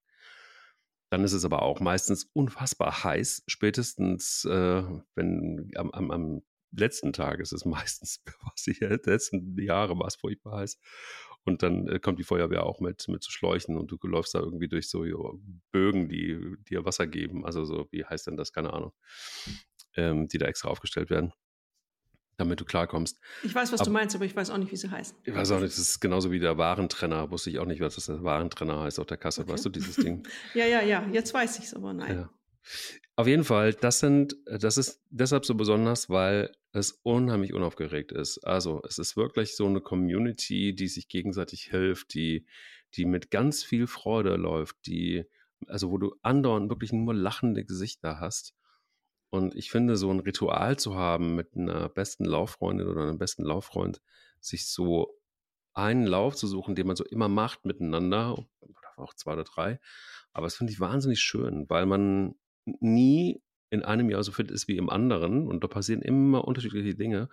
Dann 1.09 1.23
ist 1.23 1.33
es 1.33 1.45
aber 1.45 1.61
auch 1.61 1.79
meistens 1.79 2.29
unfassbar 2.33 3.03
heiß. 3.03 3.43
Spätestens, 3.47 4.45
äh, 4.45 4.83
wenn 5.15 5.71
am, 5.75 5.91
am, 5.91 6.11
am, 6.11 6.41
letzten 6.71 7.13
Tag 7.13 7.39
ist 7.39 7.53
es 7.53 7.63
meistens, 7.65 8.21
was 8.41 8.67
ich 8.67 8.79
die 8.79 8.85
letzten 8.85 9.57
Jahre 9.57 9.97
war 9.97 10.07
es 10.07 10.15
furchtbar 10.15 10.59
heiß. 10.59 10.77
Und 11.45 11.63
dann 11.63 11.87
äh, 11.87 11.99
kommt 11.99 12.19
die 12.19 12.23
Feuerwehr 12.23 12.65
auch 12.65 12.79
mit, 12.79 13.07
mit 13.07 13.23
zu 13.23 13.31
Schläuchen 13.31 13.77
und 13.77 13.91
du 13.91 13.97
läufst 14.07 14.33
da 14.33 14.39
irgendwie 14.39 14.67
durch 14.67 14.89
so 14.89 15.05
Bögen, 15.71 16.09
die 16.09 16.55
dir 16.69 16.85
Wasser 16.85 17.07
geben. 17.07 17.45
Also 17.45 17.65
so, 17.65 17.87
wie 17.91 18.03
heißt 18.03 18.27
denn 18.27 18.35
das? 18.35 18.51
Keine 18.51 18.73
Ahnung. 18.73 18.93
Ähm, 19.95 20.27
die 20.27 20.39
da 20.39 20.47
extra 20.47 20.69
aufgestellt 20.69 21.09
werden 21.09 21.31
damit 22.37 22.59
du 22.59 22.65
klarkommst. 22.65 23.19
Ich 23.43 23.55
weiß, 23.55 23.71
was 23.71 23.81
aber, 23.81 23.89
du 23.89 23.93
meinst, 23.93 24.15
aber 24.15 24.25
ich 24.25 24.35
weiß 24.35 24.49
auch 24.49 24.57
nicht, 24.57 24.71
wie 24.71 24.75
sie 24.75 24.89
heißen. 24.89 25.17
Ich 25.23 25.33
weiß 25.33 25.51
auch 25.51 25.59
nicht, 25.59 25.71
das 25.71 25.79
ist 25.79 25.99
genauso 25.99 26.31
wie 26.31 26.39
der 26.39 26.57
Warentrenner. 26.57 27.31
Wusste 27.31 27.49
ich 27.49 27.59
auch 27.59 27.65
nicht, 27.65 27.81
was 27.81 27.95
das 27.95 28.05
der 28.05 28.23
Warentrenner 28.23 28.81
heißt 28.81 28.99
auf 28.99 29.05
der 29.05 29.17
Kasse. 29.17 29.41
Okay. 29.41 29.53
Weißt 29.53 29.65
du 29.65 29.69
dieses 29.69 29.95
Ding? 29.95 30.27
ja, 30.53 30.65
ja, 30.65 30.81
ja. 30.81 31.07
Jetzt 31.11 31.33
weiß 31.33 31.59
ich 31.59 31.65
es 31.65 31.73
aber, 31.73 31.93
nein. 31.93 32.15
Ja. 32.15 32.29
Auf 33.15 33.27
jeden 33.27 33.45
Fall, 33.45 33.73
das 33.73 33.99
sind, 33.99 34.35
das 34.45 34.77
ist 34.77 35.01
deshalb 35.09 35.45
so 35.45 35.55
besonders, 35.55 36.09
weil 36.09 36.51
es 36.73 36.99
unheimlich 37.03 37.53
unaufgeregt 37.53 38.11
ist. 38.11 38.39
Also, 38.39 38.81
es 38.85 38.97
ist 38.97 39.15
wirklich 39.15 39.55
so 39.55 39.65
eine 39.65 39.79
Community, 39.79 40.75
die 40.75 40.87
sich 40.89 41.07
gegenseitig 41.07 41.63
hilft, 41.69 42.13
die, 42.13 42.45
die 42.95 43.05
mit 43.05 43.31
ganz 43.31 43.63
viel 43.63 43.87
Freude 43.87 44.35
läuft, 44.35 44.85
die, 44.85 45.23
also 45.67 45.91
wo 45.91 45.97
du 45.97 46.15
andauernd 46.21 46.69
wirklich 46.69 46.91
nur 46.91 47.13
lachende 47.13 47.63
Gesichter 47.63 48.19
hast 48.19 48.53
und 49.35 49.55
ich 49.55 49.69
finde, 49.69 49.97
so 49.97 50.09
ein 50.09 50.19
Ritual 50.19 50.77
zu 50.77 50.95
haben 50.95 51.35
mit 51.35 51.55
einer 51.55 51.89
besten 51.89 52.25
Lauffreundin 52.25 52.87
oder 52.87 53.03
einem 53.03 53.17
besten 53.17 53.43
Lauffreund, 53.43 54.01
sich 54.39 54.67
so 54.67 55.19
einen 55.73 56.05
Lauf 56.07 56.35
zu 56.35 56.47
suchen, 56.47 56.75
den 56.75 56.87
man 56.87 56.95
so 56.95 57.03
immer 57.03 57.27
macht 57.27 57.65
miteinander, 57.65 58.33
oder 58.61 58.79
auch 58.97 59.13
zwei 59.13 59.33
oder 59.33 59.43
drei. 59.43 59.79
Aber 60.33 60.47
das 60.47 60.55
finde 60.55 60.71
ich 60.71 60.79
wahnsinnig 60.79 61.19
schön, 61.19 61.69
weil 61.69 61.85
man 61.85 62.35
nie 62.65 63.41
in 63.69 63.83
einem 63.83 64.09
Jahr 64.09 64.23
so 64.23 64.31
fit 64.31 64.51
ist 64.51 64.67
wie 64.67 64.77
im 64.77 64.89
anderen 64.89 65.47
und 65.47 65.63
da 65.63 65.67
passieren 65.67 66.01
immer 66.01 66.45
unterschiedliche 66.45 66.95
Dinge. 66.95 67.29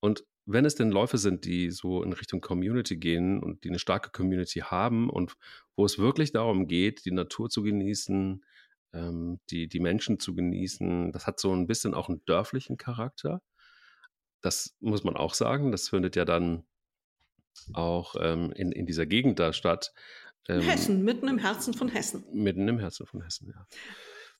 Und 0.00 0.24
wenn 0.46 0.64
es 0.64 0.76
denn 0.76 0.90
Läufe 0.90 1.18
sind, 1.18 1.44
die 1.44 1.70
so 1.70 2.02
in 2.02 2.14
Richtung 2.14 2.40
Community 2.40 2.96
gehen 2.96 3.42
und 3.42 3.64
die 3.64 3.68
eine 3.68 3.78
starke 3.78 4.10
Community 4.10 4.60
haben 4.60 5.10
und 5.10 5.36
wo 5.76 5.84
es 5.84 5.98
wirklich 5.98 6.32
darum 6.32 6.68
geht, 6.68 7.04
die 7.04 7.10
Natur 7.10 7.50
zu 7.50 7.62
genießen, 7.62 8.42
ähm, 8.92 9.40
die, 9.50 9.68
die 9.68 9.80
Menschen 9.80 10.18
zu 10.20 10.34
genießen. 10.34 11.12
Das 11.12 11.26
hat 11.26 11.40
so 11.40 11.52
ein 11.52 11.66
bisschen 11.66 11.94
auch 11.94 12.08
einen 12.08 12.24
dörflichen 12.24 12.76
Charakter. 12.76 13.42
Das 14.40 14.76
muss 14.80 15.04
man 15.04 15.16
auch 15.16 15.34
sagen. 15.34 15.72
Das 15.72 15.88
findet 15.88 16.16
ja 16.16 16.24
dann 16.24 16.64
auch 17.72 18.14
ähm, 18.20 18.52
in, 18.52 18.72
in 18.72 18.86
dieser 18.86 19.06
Gegend 19.06 19.38
da 19.38 19.52
statt. 19.52 19.92
Ähm, 20.48 20.60
Hessen, 20.60 21.04
mitten 21.04 21.28
im 21.28 21.38
Herzen 21.38 21.74
von 21.74 21.88
Hessen. 21.88 22.24
Mitten 22.32 22.68
im 22.68 22.78
Herzen 22.78 23.06
von 23.06 23.22
Hessen, 23.22 23.52
ja. 23.54 23.66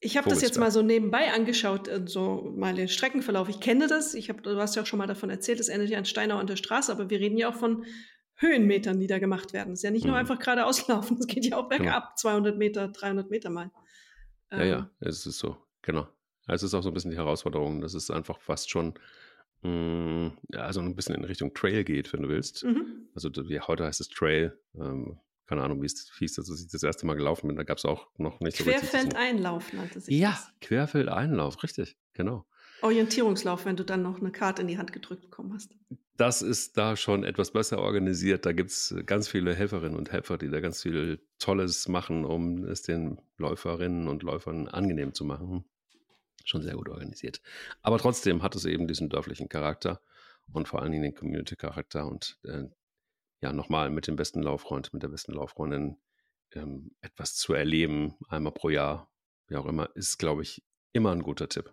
Ich 0.01 0.17
habe 0.17 0.31
das 0.31 0.43
jetzt 0.43 0.59
mal 0.59 0.71
so 0.71 0.81
nebenbei 0.81 1.33
angeschaut, 1.33 1.89
äh, 1.89 2.03
so 2.07 2.53
mal 2.57 2.75
den 2.75 2.89
Streckenverlauf. 2.89 3.49
Ich 3.49 3.59
kenne 3.59 3.89
das. 3.89 4.15
Ich 4.15 4.31
hab, 4.31 4.43
du 4.43 4.57
hast 4.57 4.77
ja 4.77 4.83
auch 4.83 4.87
schon 4.87 4.99
mal 4.99 5.09
davon 5.09 5.29
erzählt, 5.29 5.59
es 5.59 5.69
endet 5.69 5.91
ja 5.91 5.99
an 5.99 6.05
Steinau 6.05 6.39
an 6.39 6.47
der 6.47 6.57
Straße, 6.57 6.93
aber 6.93 7.11
wir 7.11 7.19
reden 7.19 7.37
ja 7.37 7.49
auch 7.49 7.57
von 7.57 7.85
Höhenmetern, 8.37 9.01
die 9.01 9.09
da 9.09 9.19
gemacht 9.19 9.53
werden. 9.53 9.73
Es 9.73 9.81
ist 9.81 9.83
ja 9.83 9.91
nicht 9.91 10.05
mhm. 10.05 10.11
nur 10.11 10.19
einfach 10.19 10.39
geradeaus 10.39 10.87
laufen, 10.87 11.17
es 11.21 11.27
geht 11.27 11.45
ja 11.45 11.57
auch 11.57 11.69
bergab, 11.69 12.05
genau. 12.05 12.33
200 12.33 12.57
Meter, 12.57 12.89
300 12.89 13.29
Meter 13.31 13.51
mal. 13.51 13.73
Ja, 14.51 14.65
ja, 14.65 14.79
ähm. 14.79 14.89
es 15.01 15.27
ist 15.27 15.39
so, 15.39 15.57
genau. 15.83 16.09
Es 16.47 16.63
ist 16.63 16.73
auch 16.75 16.83
so 16.83 16.91
ein 16.91 16.95
bisschen 16.95 17.11
die 17.11 17.17
Herausforderung, 17.17 17.81
dass 17.81 17.95
es 17.95 18.11
einfach 18.11 18.41
fast 18.41 18.71
schon 18.71 18.95
mh, 19.63 19.71
mm, 19.71 20.39
also 20.55 20.81
ein 20.81 20.97
bisschen 20.97 21.15
in 21.15 21.25
Richtung 21.25 21.53
Trail 21.53 21.85
geht, 21.85 22.13
wenn 22.13 22.23
du 22.23 22.29
willst. 22.29 22.65
Mhm. 22.65 23.09
Also 23.15 23.29
ja, 23.29 23.67
heute 23.69 23.85
heißt 23.85 24.01
es 24.01 24.09
Trail. 24.09 24.59
Ähm, 24.75 25.19
keine 25.47 25.63
Ahnung, 25.63 25.81
wie 25.81 25.87
es 25.87 26.13
hieß, 26.19 26.39
als 26.39 26.61
ich 26.61 26.71
das 26.71 26.83
erste 26.83 27.07
Mal 27.07 27.15
gelaufen 27.15 27.49
bin. 27.49 27.57
Da 27.57 27.63
gab 27.63 27.79
es 27.79 27.85
auch 27.87 28.09
noch 28.19 28.39
nicht 28.41 28.59
so 28.59 28.65
Querfeldeinlauf 28.65 29.73
nannte 29.73 29.99
sich 29.99 30.19
Ja. 30.19 30.39
Querfeldeinlauf, 30.61 31.63
richtig, 31.63 31.97
genau. 32.13 32.47
Orientierungslauf, 32.83 33.65
wenn 33.65 33.77
du 33.77 33.85
dann 33.85 34.03
noch 34.03 34.21
eine 34.21 34.31
Karte 34.31 34.63
in 34.63 34.69
die 34.69 34.79
Hand 34.79 34.93
gedrückt 34.93 35.23
bekommen 35.23 35.55
hast. 35.55 35.75
Das 36.19 36.43
ist 36.43 36.77
da 36.77 36.97
schon 36.97 37.23
etwas 37.23 37.53
besser 37.53 37.79
organisiert. 37.79 38.45
Da 38.45 38.53
gibt 38.53 38.71
es 38.71 38.93
ganz 39.07 39.29
viele 39.29 39.55
Helferinnen 39.55 39.97
und 39.97 40.11
Helfer, 40.11 40.37
die 40.37 40.51
da 40.51 40.59
ganz 40.59 40.83
viel 40.83 41.21
Tolles 41.39 41.87
machen, 41.87 42.25
um 42.25 42.65
es 42.65 42.83
den 42.83 43.21
Läuferinnen 43.37 44.09
und 44.09 44.25
Läufern 44.25 44.67
angenehm 44.67 45.15
zu 45.15 45.25
machen. 45.25 45.65
Schon 46.45 46.63
sehr 46.63 46.75
gut 46.75 46.89
organisiert. 46.89 47.41
Aber 47.83 47.99
trotzdem 47.99 48.43
hat 48.43 48.57
es 48.57 48.65
eben 48.65 48.89
diesen 48.89 49.11
dörflichen 49.11 49.49
Charakter 49.49 50.01
und 50.53 50.67
vor 50.67 50.83
allen 50.83 50.91
Dingen 50.91 51.05
den 51.05 51.15
Community-Charakter 51.15 52.09
und 52.09 52.37
äh, 52.43 52.65
ja, 53.41 53.53
nochmal 53.53 53.89
mit 53.91 54.09
dem 54.09 54.17
besten 54.17 54.43
Laufreund, 54.43 54.93
mit 54.93 55.05
der 55.05 55.09
besten 55.09 55.35
Laufreundin 55.35 55.99
ähm, 56.53 56.97
etwas 57.01 57.37
zu 57.37 57.53
erleben, 57.53 58.17
einmal 58.29 58.53
pro 58.53 58.71
Jahr, 58.71 59.09
wie 59.47 59.55
auch 59.55 59.67
immer, 59.67 59.89
ist, 59.95 60.19
glaube 60.19 60.43
ich, 60.43 60.65
immer 60.93 61.13
ein 61.13 61.23
guter 61.23 61.49
Tipp. 61.49 61.73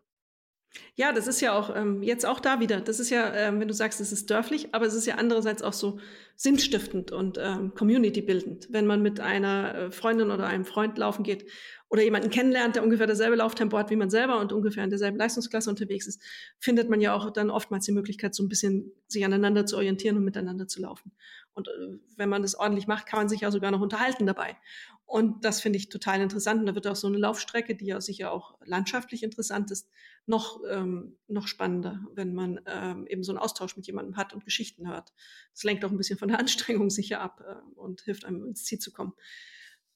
Ja, 0.96 1.12
das 1.12 1.28
ist 1.28 1.42
ja 1.42 1.58
auch 1.58 1.76
ähm, 1.76 2.02
jetzt 2.04 2.26
auch 2.26 2.40
da 2.40 2.60
wieder. 2.60 2.80
Das 2.80 3.00
ist 3.00 3.10
ja, 3.10 3.34
ähm, 3.34 3.60
wenn 3.60 3.68
du 3.68 3.74
sagst, 3.74 4.00
es 4.00 4.12
ist 4.12 4.30
dörflich, 4.30 4.74
aber 4.74 4.86
es 4.86 4.94
ist 4.94 5.06
ja 5.06 5.16
andererseits 5.16 5.62
auch 5.62 5.74
so 5.74 6.00
sinnstiftend 6.38 7.12
und 7.12 7.38
ähm, 7.42 7.74
community-bildend. 7.74 8.68
Wenn 8.72 8.86
man 8.86 9.02
mit 9.02 9.20
einer 9.20 9.76
äh, 9.76 9.92
Freundin 9.92 10.32
oder 10.32 10.48
einem 10.48 10.66
Freund 10.66 10.98
laufen 10.98 11.24
geht 11.24 11.50
oder 11.90 12.02
jemanden 12.02 12.30
kennenlernt, 12.30 12.76
der 12.76 12.84
ungefähr 12.84 13.08
dasselbe 13.08 13.36
Lauftempo 13.36 13.78
hat 13.78 13.90
wie 13.90 13.96
man 13.96 14.10
selber 14.10 14.40
und 14.40 14.54
ungefähr 14.54 14.84
in 14.84 14.90
derselben 14.90 15.18
Leistungsklasse 15.18 15.70
unterwegs 15.70 16.08
ist, 16.08 16.22
findet 16.60 16.90
man 16.90 17.00
ja 17.02 17.14
auch 17.14 17.32
dann 17.32 17.50
oftmals 17.50 17.86
die 17.86 17.92
Möglichkeit, 17.92 18.34
so 18.34 18.44
ein 18.44 18.50
bisschen 18.50 18.92
sich 19.08 19.24
aneinander 19.26 19.66
zu 19.66 19.78
orientieren 19.78 20.18
und 20.18 20.24
miteinander 20.24 20.68
zu 20.68 20.82
laufen. 20.82 21.12
Und 21.54 21.68
äh, 21.68 21.72
wenn 22.18 22.30
man 22.30 22.42
das 22.42 22.56
ordentlich 22.56 22.88
macht, 22.88 23.06
kann 23.06 23.20
man 23.20 23.30
sich 23.30 23.42
ja 23.42 23.52
sogar 23.52 23.72
noch 23.72 23.82
unterhalten 23.82 24.26
dabei. 24.26 24.58
Und 25.06 25.46
das 25.46 25.62
finde 25.62 25.78
ich 25.78 25.90
total 25.90 26.20
interessant. 26.22 26.60
Und 26.60 26.66
da 26.66 26.76
wird 26.76 26.88
auch 26.88 26.96
so 26.96 27.08
eine 27.08 27.18
Laufstrecke, 27.18 27.76
die 27.76 27.86
ja 27.86 28.02
sicher 28.02 28.32
auch 28.32 28.58
landschaftlich 28.66 29.22
interessant 29.24 29.70
ist, 29.72 29.90
noch, 30.26 30.62
ähm, 30.70 31.18
noch 31.28 31.48
spannender, 31.48 32.04
wenn 32.14 32.34
man 32.34 32.60
ähm, 32.66 33.06
eben 33.08 33.24
so 33.24 33.32
einen 33.32 33.40
Austausch 33.40 33.78
mit 33.78 33.86
jemandem 33.86 34.18
hat 34.18 34.34
und 34.34 34.44
Geschichten 34.46 34.90
hört. 34.90 35.14
Das 35.54 35.64
lenkt 35.64 35.86
auch 35.86 35.92
ein 35.92 35.98
bisschen 35.98 36.18
von 36.18 36.30
der 36.30 36.40
Anstrengung 36.40 36.90
sicher 36.90 37.22
ab 37.22 37.44
äh, 37.48 37.80
und 37.80 38.02
hilft 38.02 38.26
einem 38.26 38.46
ins 38.46 38.64
Ziel 38.64 38.80
zu 38.80 38.92
kommen. 38.92 39.14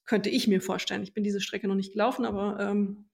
Könnte 0.06 0.30
ich 0.30 0.48
mir 0.48 0.62
vorstellen. 0.62 1.04
Ich 1.04 1.14
bin 1.14 1.24
diese 1.24 1.42
Strecke 1.42 1.68
noch 1.68 1.76
nicht 1.76 1.94
gelaufen, 1.94 2.26
aber 2.26 2.60
ähm, 2.60 3.10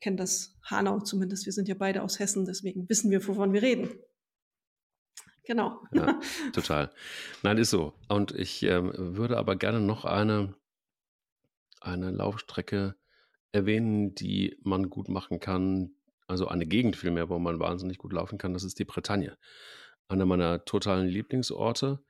kenne 0.00 0.16
das 0.16 0.56
Hanau 0.62 1.00
zumindest. 1.00 1.46
Wir 1.46 1.52
sind 1.52 1.68
ja 1.68 1.74
beide 1.74 2.02
aus 2.02 2.18
Hessen, 2.18 2.44
deswegen 2.44 2.88
wissen 2.88 3.10
wir, 3.10 3.26
wovon 3.26 3.52
wir 3.52 3.62
reden. 3.62 3.90
Genau. 5.44 5.80
Ja, 5.92 6.20
total. 6.52 6.90
Nein, 7.42 7.58
ist 7.58 7.70
so. 7.70 7.94
Und 8.08 8.32
ich 8.32 8.62
ähm, 8.62 8.92
würde 9.16 9.36
aber 9.36 9.56
gerne 9.56 9.80
noch 9.80 10.04
eine 10.04 10.54
eine 11.80 12.10
Laufstrecke 12.10 12.94
erwähnen, 13.52 14.14
die 14.14 14.56
man 14.62 14.90
gut 14.90 15.08
machen 15.08 15.40
kann, 15.40 15.92
also 16.26 16.46
eine 16.46 16.66
Gegend 16.66 16.96
vielmehr, 16.96 17.28
wo 17.28 17.38
man 17.38 17.58
wahnsinnig 17.58 17.98
gut 17.98 18.12
laufen 18.12 18.38
kann, 18.38 18.52
das 18.52 18.64
ist 18.64 18.78
die 18.78 18.84
Bretagne. 18.84 19.36
Einer 20.08 20.26
meiner 20.26 20.64
totalen 20.64 21.08
Lieblingsorte. 21.08 22.00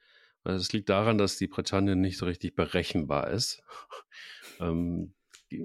Das 0.44 0.72
liegt 0.72 0.88
daran, 0.88 1.18
dass 1.18 1.36
die 1.36 1.48
Bretagne 1.48 1.96
nicht 1.96 2.18
so 2.18 2.26
richtig 2.26 2.54
berechenbar 2.54 3.30
ist. 3.30 3.62
ähm, 4.60 5.14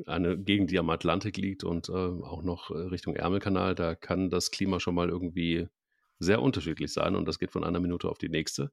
eine 0.06 0.38
Gegend, 0.38 0.72
die 0.72 0.80
am 0.80 0.89
Atlantik 0.89 1.38
liegt 1.38 1.63
und 1.63 1.89
äh, 1.89 1.91
auch 1.91 2.44
noch 2.44 2.72
äh, 2.72 2.74
Richtung 2.74 3.15
Ärmelkanal, 3.15 3.76
da 3.76 3.96
kann 3.96 4.30
das 4.30 4.52
Klima 4.52 4.80
schon 4.80 4.96
mal 4.96 5.10
irgendwie 5.10 5.68
sehr 6.20 6.41
unterschiedlich 6.41 6.91
sein 6.91 7.15
und 7.15 7.28
das 7.28 7.39
geht 7.39 7.52
von 7.52 7.63
einer 7.63 7.80
Minute 7.80 8.10
auf 8.10 8.18
die 8.18 8.30
nächste. 8.30 8.72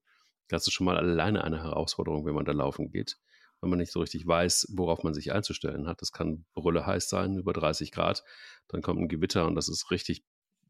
Das 0.49 0.66
ist 0.66 0.73
schon 0.73 0.85
mal 0.85 0.97
alleine 0.97 1.45
eine 1.45 1.62
Herausforderung, 1.62 2.25
wenn 2.25 2.35
man 2.35 2.45
da 2.45 2.53
laufen 2.53 2.90
geht, 2.90 3.18
wenn 3.62 3.70
man 3.70 3.79
nicht 3.79 3.92
so 3.92 4.01
richtig 4.01 4.27
weiß, 4.27 4.72
worauf 4.75 5.05
man 5.05 5.14
sich 5.14 5.33
einzustellen 5.33 5.87
hat. 5.87 6.03
Das 6.03 6.12
kann 6.12 6.44
brülle 6.53 6.85
heiß 6.85 7.09
sein, 7.09 7.38
über 7.38 7.53
30 7.53 7.92
Grad, 7.92 8.25
dann 8.68 8.83
kommt 8.83 9.01
ein 9.01 9.09
Gewitter 9.09 9.46
und 9.46 9.55
das 9.55 9.68
ist 9.68 9.90
richtig, 9.90 10.25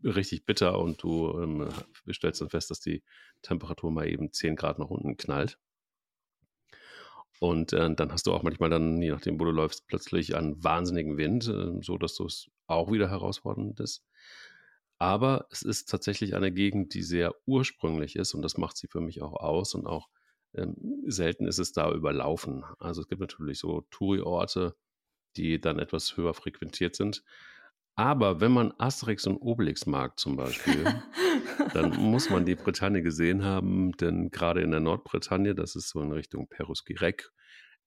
richtig 0.04 0.44
bitter 0.44 0.78
und 0.78 1.02
du 1.02 1.40
ähm, 1.40 1.68
stellst 2.12 2.42
dann 2.42 2.50
fest, 2.50 2.70
dass 2.70 2.80
die 2.80 3.02
Temperatur 3.40 3.90
mal 3.90 4.08
eben 4.08 4.32
10 4.32 4.56
Grad 4.56 4.78
nach 4.78 4.90
unten 4.90 5.16
knallt. 5.16 5.58
Und 7.40 7.72
äh, 7.72 7.92
dann 7.94 8.12
hast 8.12 8.26
du 8.26 8.32
auch 8.32 8.44
manchmal 8.44 8.70
dann, 8.70 9.00
je 9.02 9.10
nachdem, 9.10 9.40
wo 9.40 9.44
du 9.44 9.50
läufst, 9.50 9.88
plötzlich 9.88 10.36
einen 10.36 10.62
wahnsinnigen 10.62 11.16
Wind, 11.16 11.48
äh, 11.48 11.82
so 11.82 11.96
dass 11.98 12.20
es 12.20 12.50
auch 12.66 12.92
wieder 12.92 13.08
herausfordernd 13.08 13.80
ist. 13.80 14.04
Aber 14.98 15.46
es 15.50 15.62
ist 15.62 15.88
tatsächlich 15.88 16.36
eine 16.36 16.52
Gegend, 16.52 16.94
die 16.94 17.02
sehr 17.02 17.34
ursprünglich 17.46 18.16
ist 18.16 18.34
und 18.34 18.42
das 18.42 18.58
macht 18.58 18.76
sie 18.76 18.86
für 18.86 19.00
mich 19.00 19.22
auch 19.22 19.32
aus 19.32 19.74
und 19.74 19.86
auch 19.86 20.08
ähm, 20.54 21.02
selten 21.06 21.46
ist 21.46 21.58
es 21.58 21.72
da 21.72 21.92
überlaufen. 21.92 22.64
Also 22.78 23.02
es 23.02 23.08
gibt 23.08 23.20
natürlich 23.20 23.58
so 23.58 23.82
Touri-Orte, 23.90 24.76
die 25.36 25.60
dann 25.60 25.78
etwas 25.78 26.16
höher 26.16 26.34
frequentiert 26.34 26.96
sind. 26.96 27.22
Aber 27.94 28.40
wenn 28.40 28.52
man 28.52 28.72
Asterix 28.78 29.26
und 29.26 29.36
Obelix 29.36 29.84
mag 29.84 30.18
zum 30.18 30.36
Beispiel, 30.36 30.84
dann 31.74 31.90
muss 32.00 32.30
man 32.30 32.46
die 32.46 32.54
Bretagne 32.54 33.02
gesehen 33.02 33.44
haben, 33.44 33.92
denn 33.92 34.30
gerade 34.30 34.62
in 34.62 34.70
der 34.70 34.80
Nordbretagne, 34.80 35.54
das 35.54 35.76
ist 35.76 35.90
so 35.90 36.00
in 36.00 36.12
Richtung 36.12 36.48
Perus-Guirec, 36.48 37.30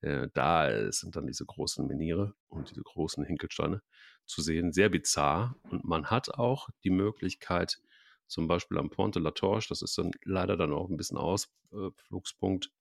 äh, 0.02 0.28
da 0.34 0.92
sind 0.92 1.16
dann 1.16 1.26
diese 1.26 1.46
großen 1.46 1.88
Menire 1.88 2.36
und 2.48 2.70
diese 2.70 2.84
großen 2.84 3.26
Hinkelsteine 3.26 3.82
zu 4.26 4.42
sehen. 4.42 4.72
Sehr 4.74 4.90
bizarr. 4.90 5.56
Und 5.70 5.86
man 5.86 6.12
hat 6.12 6.36
auch 6.36 6.70
die 6.84 6.92
Möglichkeit, 6.92 7.80
zum 8.28 8.48
Beispiel 8.48 8.78
am 8.78 8.90
Pont 8.90 9.16
de 9.16 9.22
la 9.22 9.32
Torche, 9.32 9.70
das 9.70 9.82
ist 9.82 9.98
dann 9.98 10.12
leider 10.24 10.58
dann 10.58 10.74
auch 10.74 10.90
ein 10.90 10.98
bisschen 10.98 11.18
Ausflugspunkt, 11.18 12.72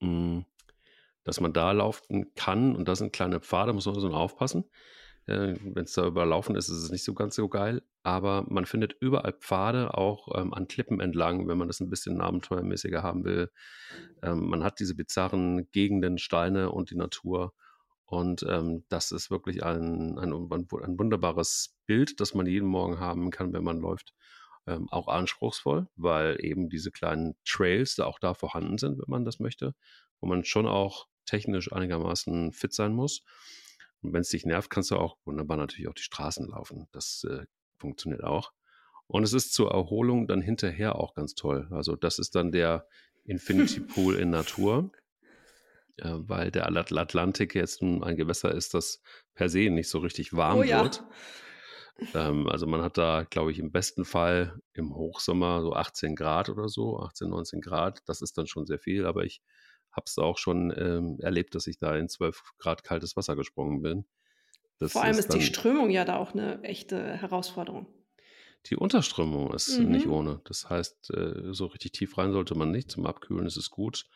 hm, 0.00 0.44
dass 1.24 1.40
man 1.40 1.52
da 1.52 1.72
laufen 1.72 2.34
kann. 2.34 2.74
Und 2.76 2.88
da 2.88 2.96
sind 2.96 3.12
kleine 3.12 3.40
Pfade, 3.40 3.72
muss 3.72 3.86
man 3.86 3.98
so 3.98 4.08
aufpassen. 4.10 4.64
Äh, 5.26 5.56
Wenn 5.62 5.84
es 5.84 5.92
da 5.92 6.06
überlaufen 6.06 6.56
ist, 6.56 6.68
ist 6.68 6.84
es 6.84 6.90
nicht 6.90 7.04
so 7.04 7.14
ganz 7.14 7.34
so 7.34 7.48
geil. 7.48 7.82
Aber 8.02 8.46
man 8.48 8.64
findet 8.64 8.94
überall 9.00 9.34
Pfade, 9.34 9.94
auch 9.94 10.28
ähm, 10.34 10.54
an 10.54 10.68
Klippen 10.68 11.00
entlang, 11.00 11.48
wenn 11.48 11.58
man 11.58 11.68
das 11.68 11.80
ein 11.80 11.90
bisschen 11.90 12.20
abenteuermäßiger 12.20 13.02
haben 13.02 13.24
will. 13.24 13.50
Ähm, 14.22 14.48
man 14.48 14.64
hat 14.64 14.80
diese 14.80 14.94
bizarren 14.94 15.70
Gegenden, 15.72 16.18
Steine 16.18 16.70
und 16.72 16.90
die 16.90 16.96
Natur. 16.96 17.52
Und 18.06 18.42
ähm, 18.48 18.84
das 18.88 19.12
ist 19.12 19.30
wirklich 19.30 19.62
ein, 19.64 20.18
ein, 20.18 20.32
ein, 20.32 20.98
wunderbares 20.98 21.76
Bild, 21.84 22.20
das 22.20 22.32
man 22.32 22.46
jeden 22.46 22.66
Morgen 22.66 22.98
haben 22.98 23.30
kann, 23.30 23.52
wenn 23.52 23.64
man 23.64 23.80
läuft. 23.80 24.14
Ähm, 24.68 24.86
auch 24.90 25.08
anspruchsvoll, 25.08 25.88
weil 25.96 26.44
eben 26.44 26.68
diese 26.68 26.90
kleinen 26.90 27.36
Trails 27.46 27.94
da 27.94 28.04
auch 28.04 28.18
da 28.18 28.34
vorhanden 28.34 28.76
sind, 28.76 28.98
wenn 28.98 29.08
man 29.08 29.24
das 29.24 29.40
möchte, 29.40 29.74
wo 30.20 30.26
man 30.26 30.44
schon 30.44 30.66
auch 30.66 31.08
technisch 31.24 31.72
einigermaßen 31.72 32.52
fit 32.52 32.74
sein 32.74 32.92
muss. 32.92 33.22
Und 34.02 34.12
wenn 34.12 34.20
es 34.20 34.28
dich 34.28 34.44
nervt, 34.44 34.68
kannst 34.68 34.90
du 34.90 34.96
auch 34.96 35.16
wunderbar 35.24 35.56
natürlich 35.56 35.88
auch 35.88 35.94
die 35.94 36.02
Straßen 36.02 36.48
laufen. 36.48 36.86
Das 36.92 37.24
äh, 37.24 37.46
funktioniert 37.78 38.22
auch. 38.22 38.52
Und 39.06 39.22
es 39.22 39.32
ist 39.32 39.54
zur 39.54 39.70
Erholung 39.70 40.28
dann 40.28 40.42
hinterher 40.42 40.96
auch 40.96 41.14
ganz 41.14 41.34
toll. 41.34 41.66
Also 41.70 41.96
das 41.96 42.18
ist 42.18 42.34
dann 42.34 42.52
der 42.52 42.86
Infinity 43.24 43.80
Pool 43.94 44.16
in 44.16 44.28
Natur, 44.28 44.92
äh, 45.96 46.10
weil 46.12 46.50
der 46.50 46.66
Atlantik 46.66 47.54
jetzt 47.54 47.80
ein 47.80 48.16
Gewässer 48.16 48.54
ist, 48.54 48.74
das 48.74 49.00
per 49.32 49.48
se 49.48 49.70
nicht 49.70 49.88
so 49.88 50.00
richtig 50.00 50.34
warm 50.34 50.58
oh, 50.58 50.62
ja. 50.62 50.90
Ähm, 52.14 52.48
also 52.48 52.66
man 52.66 52.82
hat 52.82 52.96
da, 52.96 53.24
glaube 53.28 53.50
ich, 53.50 53.58
im 53.58 53.72
besten 53.72 54.04
Fall 54.04 54.60
im 54.72 54.94
Hochsommer 54.94 55.62
so 55.62 55.72
18 55.72 56.14
Grad 56.14 56.48
oder 56.48 56.68
so, 56.68 56.98
18, 57.00 57.28
19 57.28 57.60
Grad. 57.60 58.02
Das 58.06 58.22
ist 58.22 58.38
dann 58.38 58.46
schon 58.46 58.66
sehr 58.66 58.78
viel, 58.78 59.06
aber 59.06 59.24
ich 59.24 59.42
habe 59.90 60.04
es 60.06 60.18
auch 60.18 60.38
schon 60.38 60.72
ähm, 60.76 61.18
erlebt, 61.20 61.54
dass 61.54 61.66
ich 61.66 61.78
da 61.78 61.96
in 61.96 62.08
12 62.08 62.42
Grad 62.58 62.84
kaltes 62.84 63.16
Wasser 63.16 63.36
gesprungen 63.36 63.82
bin. 63.82 64.04
Das 64.78 64.92
Vor 64.92 65.02
allem 65.02 65.18
ist, 65.18 65.26
ist 65.26 65.34
die 65.34 65.42
Strömung 65.42 65.90
ja 65.90 66.04
da 66.04 66.16
auch 66.16 66.32
eine 66.32 66.62
echte 66.62 67.16
Herausforderung. 67.16 67.86
Die 68.66 68.76
Unterströmung 68.76 69.52
ist 69.52 69.78
mhm. 69.78 69.90
nicht 69.90 70.06
ohne. 70.06 70.40
Das 70.44 70.68
heißt, 70.68 71.10
äh, 71.14 71.52
so 71.52 71.66
richtig 71.66 71.92
tief 71.92 72.16
rein 72.18 72.32
sollte 72.32 72.54
man 72.54 72.70
nicht. 72.70 72.90
Zum 72.90 73.06
Abkühlen 73.06 73.46
ist 73.46 73.56
es 73.56 73.70
gut, 73.70 74.06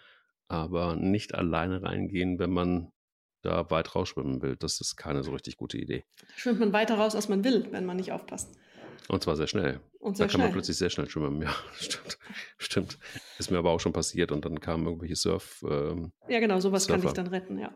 aber 0.49 0.95
nicht 0.97 1.35
alleine 1.35 1.83
reingehen, 1.83 2.39
wenn 2.39 2.53
man 2.53 2.93
da 3.43 3.71
weit 3.71 3.95
rausschwimmen 3.95 4.43
will. 4.43 4.57
Das 4.57 4.81
ist 4.81 4.97
keine 4.97 5.23
so 5.23 5.33
richtig 5.33 5.57
gute 5.57 5.79
Idee. 5.79 6.05
Schwimmt 6.37 6.61
man 6.61 6.73
weiter 6.73 6.97
raus, 6.97 7.15
als 7.15 7.29
man 7.29 7.45
will, 7.45 7.67
wenn 7.71 7.85
man 7.85 7.97
nicht 7.97 8.13
aufpasst. 8.13 8.57
Und 9.09 9.23
zwar 9.23 9.37
sehr 9.37 9.49
schnell. 9.49 9.81
Und 9.99 10.17
sehr 10.17 10.27
da 10.27 10.31
kann 10.31 10.39
schnell. 10.39 10.47
man 10.47 10.53
plötzlich 10.53 10.77
sehr 10.77 10.91
schnell 10.91 11.09
schwimmen. 11.09 11.43
Ja, 11.43 11.55
stimmt. 11.79 12.19
Stimmt. 12.59 12.99
Ist 13.39 13.51
mir 13.51 13.59
aber 13.59 13.71
auch 13.71 13.81
schon 13.81 13.93
passiert 13.93 14.33
und 14.33 14.45
dann 14.45 14.61
kamen 14.61 14.87
irgendwelche 14.87 15.17
Surf. 15.17 15.65
Ähm, 15.69 16.13
ja, 16.29 16.41
genau, 16.41 16.61
sowas 16.61 16.85
Surfer. 16.85 17.01
kann 17.01 17.09
ich 17.09 17.15
dann 17.15 17.27
retten, 17.27 17.59
ja. 17.59 17.75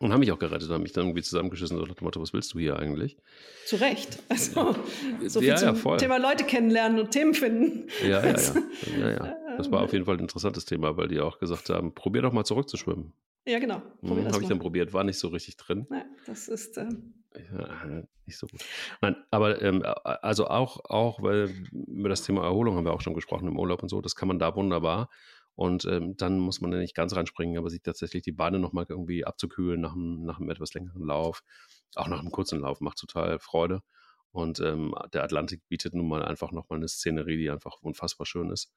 Und 0.00 0.12
haben 0.12 0.20
mich 0.20 0.30
auch 0.30 0.38
gerettet, 0.38 0.70
haben 0.70 0.82
mich 0.82 0.92
dann 0.92 1.06
irgendwie 1.06 1.22
zusammengeschissen 1.22 1.78
und 1.78 1.88
dem 1.88 2.04
Motto, 2.04 2.20
was 2.20 2.32
willst 2.32 2.54
du 2.54 2.58
hier 2.58 2.78
eigentlich? 2.78 3.16
Zu 3.66 3.76
Recht. 3.76 4.18
Also, 4.28 4.76
so 5.26 5.40
viel 5.40 5.48
ja, 5.48 5.56
zum 5.56 5.76
ja, 5.76 5.96
Thema 5.96 6.18
Leute 6.18 6.44
kennenlernen 6.44 7.00
und 7.00 7.10
Themen 7.10 7.34
finden. 7.34 7.88
Ja, 8.02 8.24
ja, 8.24 8.36
ja. 8.36 8.54
ja, 8.98 9.10
ja. 9.10 9.36
Das 9.56 9.72
war 9.72 9.82
auf 9.82 9.92
jeden 9.92 10.04
Fall 10.04 10.16
ein 10.16 10.20
interessantes 10.20 10.66
Thema, 10.66 10.96
weil 10.96 11.08
die 11.08 11.20
auch 11.20 11.38
gesagt 11.38 11.70
haben, 11.70 11.94
probier 11.94 12.22
doch 12.22 12.32
mal 12.32 12.44
zurückzuschwimmen. 12.44 13.12
Ja, 13.48 13.58
genau. 13.58 13.80
Hm, 14.02 14.26
Habe 14.26 14.42
ich 14.42 14.48
dann 14.48 14.58
probiert, 14.58 14.92
war 14.92 15.04
nicht 15.04 15.18
so 15.18 15.28
richtig 15.28 15.56
drin. 15.56 15.86
Ja, 15.90 16.04
das 16.26 16.48
ist. 16.48 16.76
Ähm 16.76 17.14
ja, 17.34 18.02
nicht 18.26 18.36
so 18.36 18.46
gut. 18.46 18.62
Nein, 19.00 19.16
aber 19.30 19.62
ähm, 19.62 19.82
also 20.04 20.48
auch, 20.48 20.84
auch, 20.84 21.22
weil 21.22 21.48
über 21.72 22.10
das 22.10 22.22
Thema 22.22 22.42
Erholung 22.44 22.76
haben 22.76 22.84
wir 22.84 22.92
auch 22.92 23.00
schon 23.00 23.14
gesprochen 23.14 23.48
im 23.48 23.58
Urlaub 23.58 23.82
und 23.82 23.88
so, 23.88 24.02
das 24.02 24.16
kann 24.16 24.28
man 24.28 24.38
da 24.38 24.54
wunderbar. 24.54 25.08
Und 25.54 25.86
ähm, 25.86 26.14
dann 26.18 26.38
muss 26.38 26.60
man 26.60 26.72
ja 26.72 26.78
nicht 26.78 26.94
ganz 26.94 27.16
reinspringen, 27.16 27.56
aber 27.56 27.70
sich 27.70 27.82
tatsächlich 27.82 28.22
die 28.22 28.32
Beine 28.32 28.58
nochmal 28.58 28.84
irgendwie 28.86 29.24
abzukühlen 29.24 29.80
nach 29.80 29.94
einem, 29.94 30.24
nach 30.24 30.38
einem 30.38 30.50
etwas 30.50 30.74
längeren 30.74 31.02
Lauf. 31.02 31.42
Auch 31.94 32.06
nach 32.06 32.20
einem 32.20 32.30
kurzen 32.30 32.60
Lauf 32.60 32.82
macht 32.82 32.98
total 32.98 33.38
Freude. 33.38 33.80
Und 34.30 34.60
ähm, 34.60 34.94
der 35.14 35.24
Atlantik 35.24 35.66
bietet 35.68 35.94
nun 35.94 36.06
mal 36.06 36.22
einfach 36.22 36.52
nochmal 36.52 36.78
eine 36.78 36.88
Szenerie, 36.88 37.38
die 37.38 37.50
einfach 37.50 37.78
unfassbar 37.80 38.26
schön 38.26 38.50
ist. 38.50 38.74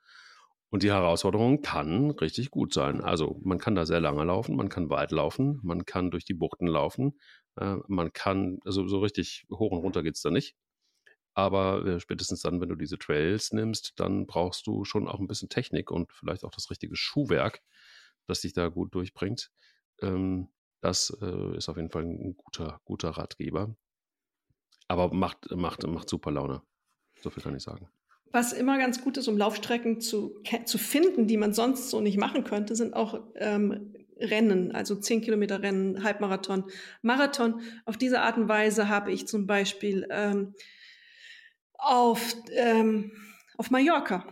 Und 0.72 0.84
die 0.84 0.92
Herausforderung 0.92 1.62
kann 1.62 2.12
richtig 2.12 2.50
gut 2.50 2.74
sein. 2.74 3.02
Also 3.02 3.40
man 3.44 3.60
kann 3.60 3.76
da 3.76 3.86
sehr 3.86 4.00
lange 4.00 4.24
laufen, 4.24 4.56
man 4.56 4.70
kann 4.70 4.90
weit 4.90 5.12
laufen, 5.12 5.60
man 5.64 5.86
kann 5.86 6.12
durch 6.12 6.24
die 6.24 6.34
Buchten 6.34 6.66
laufen, 6.66 7.20
äh, 7.58 7.76
man 7.88 8.14
kann, 8.14 8.60
also 8.64 8.88
so 8.88 9.00
richtig 9.00 9.46
hoch 9.52 9.72
und 9.72 9.80
runter 9.80 10.02
geht 10.02 10.16
es 10.16 10.22
da 10.22 10.32
nicht. 10.32 10.56
Aber 11.34 11.86
äh, 11.86 12.00
spätestens 12.00 12.42
dann, 12.42 12.62
wenn 12.62 12.70
du 12.70 12.76
diese 12.76 12.98
Trails 12.98 13.52
nimmst, 13.52 14.00
dann 14.00 14.26
brauchst 14.28 14.66
du 14.66 14.86
schon 14.86 15.08
auch 15.08 15.20
ein 15.20 15.28
bisschen 15.28 15.50
Technik 15.50 15.92
und 15.92 16.12
vielleicht 16.14 16.46
auch 16.46 16.52
das 16.52 16.70
richtige 16.70 16.96
Schuhwerk, 16.96 17.62
das 18.28 18.42
dich 18.42 18.54
da 18.54 18.70
gut 18.70 18.96
durchbringt. 18.96 19.52
Ähm, 20.02 20.50
das 20.82 21.16
äh, 21.22 21.58
ist 21.58 21.70
auf 21.70 21.78
jeden 21.78 21.92
Fall 21.92 22.04
ein 22.04 22.36
guter, 22.38 22.82
guter 22.86 23.12
Ratgeber. 23.12 23.76
Aber 24.88 25.14
macht, 25.14 25.52
macht, 25.52 25.86
macht 25.88 26.10
super 26.10 26.32
Laune. 26.32 26.62
So 27.22 27.30
viel 27.30 27.44
kann 27.44 27.56
ich 27.56 27.64
sagen. 27.64 27.90
Was 28.32 28.54
immer 28.54 28.78
ganz 28.78 29.02
gut 29.02 29.18
ist, 29.18 29.28
um 29.28 29.38
Laufstrecken 29.38 30.00
zu, 30.00 30.42
zu 30.66 30.78
finden, 30.78 31.28
die 31.28 31.38
man 31.38 31.54
sonst 31.54 31.90
so 31.90 32.02
nicht 32.02 32.18
machen 32.18 32.44
könnte, 32.44 32.76
sind 32.76 32.94
auch 32.94 33.20
ähm, 33.36 33.94
Rennen, 34.18 34.72
also 34.72 34.96
10 34.96 35.22
Kilometer 35.22 35.62
Rennen, 35.62 36.04
Halbmarathon, 36.04 36.66
Marathon. 37.02 37.62
Auf 37.86 37.98
diese 37.98 38.22
Art 38.22 38.38
und 38.38 38.48
Weise 38.48 38.88
habe 38.88 39.12
ich 39.12 39.28
zum 39.28 39.48
Beispiel 39.48 40.08
ähm, 40.12 40.54
auf, 41.74 42.36
ähm, 42.54 43.12
auf 43.58 43.72
Mallorca 43.72 44.26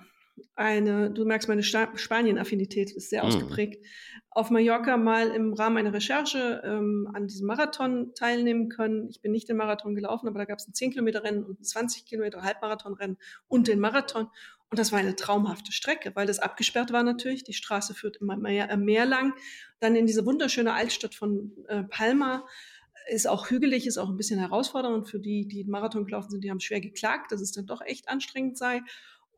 eine, 0.56 1.10
du 1.12 1.26
merkst, 1.26 1.48
meine 1.48 1.64
Spanien-Affinität 1.64 2.92
ist 2.92 3.10
sehr 3.10 3.24
mhm. 3.24 3.30
ausgeprägt, 3.30 3.84
auf 4.32 4.52
Mallorca 4.52 4.98
mal 4.98 5.30
im 5.30 5.54
Rahmen 5.54 5.78
einer 5.78 5.94
Recherche 5.94 6.62
ähm, 6.64 7.10
an 7.14 7.28
diesem 7.28 7.48
Marathon 7.48 8.14
teilnehmen 8.14 8.70
können. 8.70 9.10
Ich 9.10 9.22
bin 9.22 9.32
nicht 9.32 9.50
den 9.50 9.58
Marathon 9.58 9.96
gelaufen, 9.96 10.28
aber 10.28 10.40
da 10.40 10.46
gab 10.46 10.60
es 10.60 10.68
ein 10.68 10.74
10 10.74 10.92
Kilometer 10.92 11.24
Rennen 11.24 11.44
und 11.44 11.60
ein 11.60 11.64
20 11.64 12.06
Kilometer 12.06 12.44
Halbmarathon-Rennen 12.44 13.18
und 13.48 13.68
den 13.68 13.80
Marathon. 13.80 14.28
Und 14.70 14.78
das 14.78 14.92
war 14.92 15.00
eine 15.00 15.16
traumhafte 15.16 15.72
Strecke, 15.72 16.12
weil 16.16 16.28
das 16.28 16.38
abgesperrt 16.38 16.94
war 16.94 17.02
natürlich. 17.02 17.44
Die 17.44 17.54
Straße 17.54 17.96
führt 17.96 18.18
immer 18.18 18.38
mehr, 18.38 18.70
äh, 18.70 18.78
mehr 18.78 19.08
lang. 19.08 19.34
Dann 19.80 19.96
in 19.96 20.06
diese 20.06 20.26
wunderschöne 20.26 20.74
Altstadt 20.74 21.16
von 21.16 21.52
äh, 21.68 21.84
Palma 21.84 22.46
ist 23.10 23.28
auch 23.28 23.50
hügelig, 23.50 23.88
ist 23.88 23.98
auch 23.98 24.10
ein 24.10 24.18
bisschen 24.18 24.40
herausfordernd 24.40 25.10
für 25.10 25.20
die, 25.20 25.48
die 25.48 25.64
Marathon 25.64 26.06
gelaufen 26.06 26.30
sind. 26.30 26.44
Die 26.44 26.52
haben 26.52 26.60
schwer 26.60 26.82
geklagt, 26.82 27.32
dass 27.32 27.42
es 27.42 27.52
dann 27.52 27.66
doch 27.66 27.82
echt 27.82 28.08
anstrengend 28.10 28.60
sei. 28.60 28.82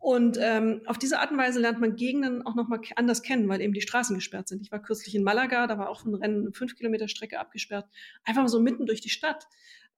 Und 0.01 0.37
ähm, 0.41 0.81
auf 0.87 0.97
diese 0.97 1.19
Art 1.19 1.31
und 1.31 1.37
Weise 1.37 1.59
lernt 1.59 1.79
man 1.79 1.95
Gegenden 1.95 2.45
auch 2.45 2.55
nochmal 2.55 2.81
anders 2.95 3.21
kennen, 3.21 3.47
weil 3.47 3.61
eben 3.61 3.73
die 3.73 3.81
Straßen 3.81 4.15
gesperrt 4.15 4.47
sind. 4.47 4.61
Ich 4.61 4.71
war 4.71 4.81
kürzlich 4.81 5.15
in 5.15 5.23
Malaga, 5.23 5.67
da 5.67 5.77
war 5.77 5.89
auch 5.89 6.03
ein 6.03 6.15
Rennen, 6.15 6.41
eine 6.41 6.51
5 6.51 6.75
Kilometer 6.75 7.07
Strecke 7.07 7.39
abgesperrt, 7.39 7.87
einfach 8.23 8.47
so 8.49 8.59
mitten 8.59 8.87
durch 8.87 9.01
die 9.01 9.09
Stadt. 9.09 9.47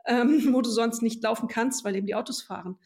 ähm, 0.06 0.54
wo 0.54 0.62
du 0.62 0.70
sonst 0.70 1.02
nicht 1.02 1.24
laufen 1.24 1.48
kannst, 1.48 1.84
weil 1.84 1.96
eben 1.96 2.08
die 2.08 2.16
Autos 2.16 2.42
fahren. 2.42 2.78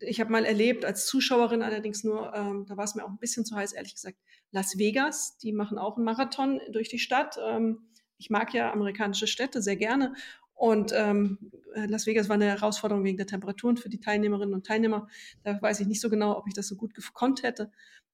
Ich 0.00 0.20
habe 0.20 0.30
mal 0.30 0.44
erlebt, 0.44 0.84
als 0.84 1.06
Zuschauerin 1.06 1.62
allerdings 1.62 2.04
nur, 2.04 2.32
ähm, 2.34 2.66
da 2.68 2.76
war 2.76 2.84
es 2.84 2.94
mir 2.94 3.04
auch 3.04 3.08
ein 3.08 3.18
bisschen 3.18 3.44
zu 3.44 3.56
heiß, 3.56 3.72
ehrlich 3.72 3.94
gesagt, 3.94 4.18
Las 4.50 4.78
Vegas, 4.78 5.36
die 5.38 5.52
machen 5.52 5.78
auch 5.78 5.96
einen 5.96 6.04
Marathon 6.04 6.60
durch 6.70 6.88
die 6.88 6.98
Stadt. 6.98 7.38
Ähm, 7.42 7.88
ich 8.16 8.30
mag 8.30 8.54
ja 8.54 8.72
amerikanische 8.72 9.26
Städte 9.26 9.60
sehr 9.60 9.76
gerne. 9.76 10.14
Und 10.58 10.92
ähm, 10.92 11.38
Las 11.74 12.06
Vegas 12.06 12.28
war 12.28 12.34
eine 12.34 12.46
Herausforderung 12.46 13.04
wegen 13.04 13.16
der 13.16 13.28
Temperaturen 13.28 13.76
für 13.76 13.88
die 13.88 14.00
Teilnehmerinnen 14.00 14.54
und 14.54 14.66
Teilnehmer. 14.66 15.06
Da 15.44 15.62
weiß 15.62 15.78
ich 15.78 15.86
nicht 15.86 16.00
so 16.00 16.10
genau, 16.10 16.36
ob 16.36 16.48
ich 16.48 16.54
das 16.54 16.66
so 16.66 16.74
gut 16.74 16.94
gekonnt 16.94 17.44
hätte. 17.44 17.70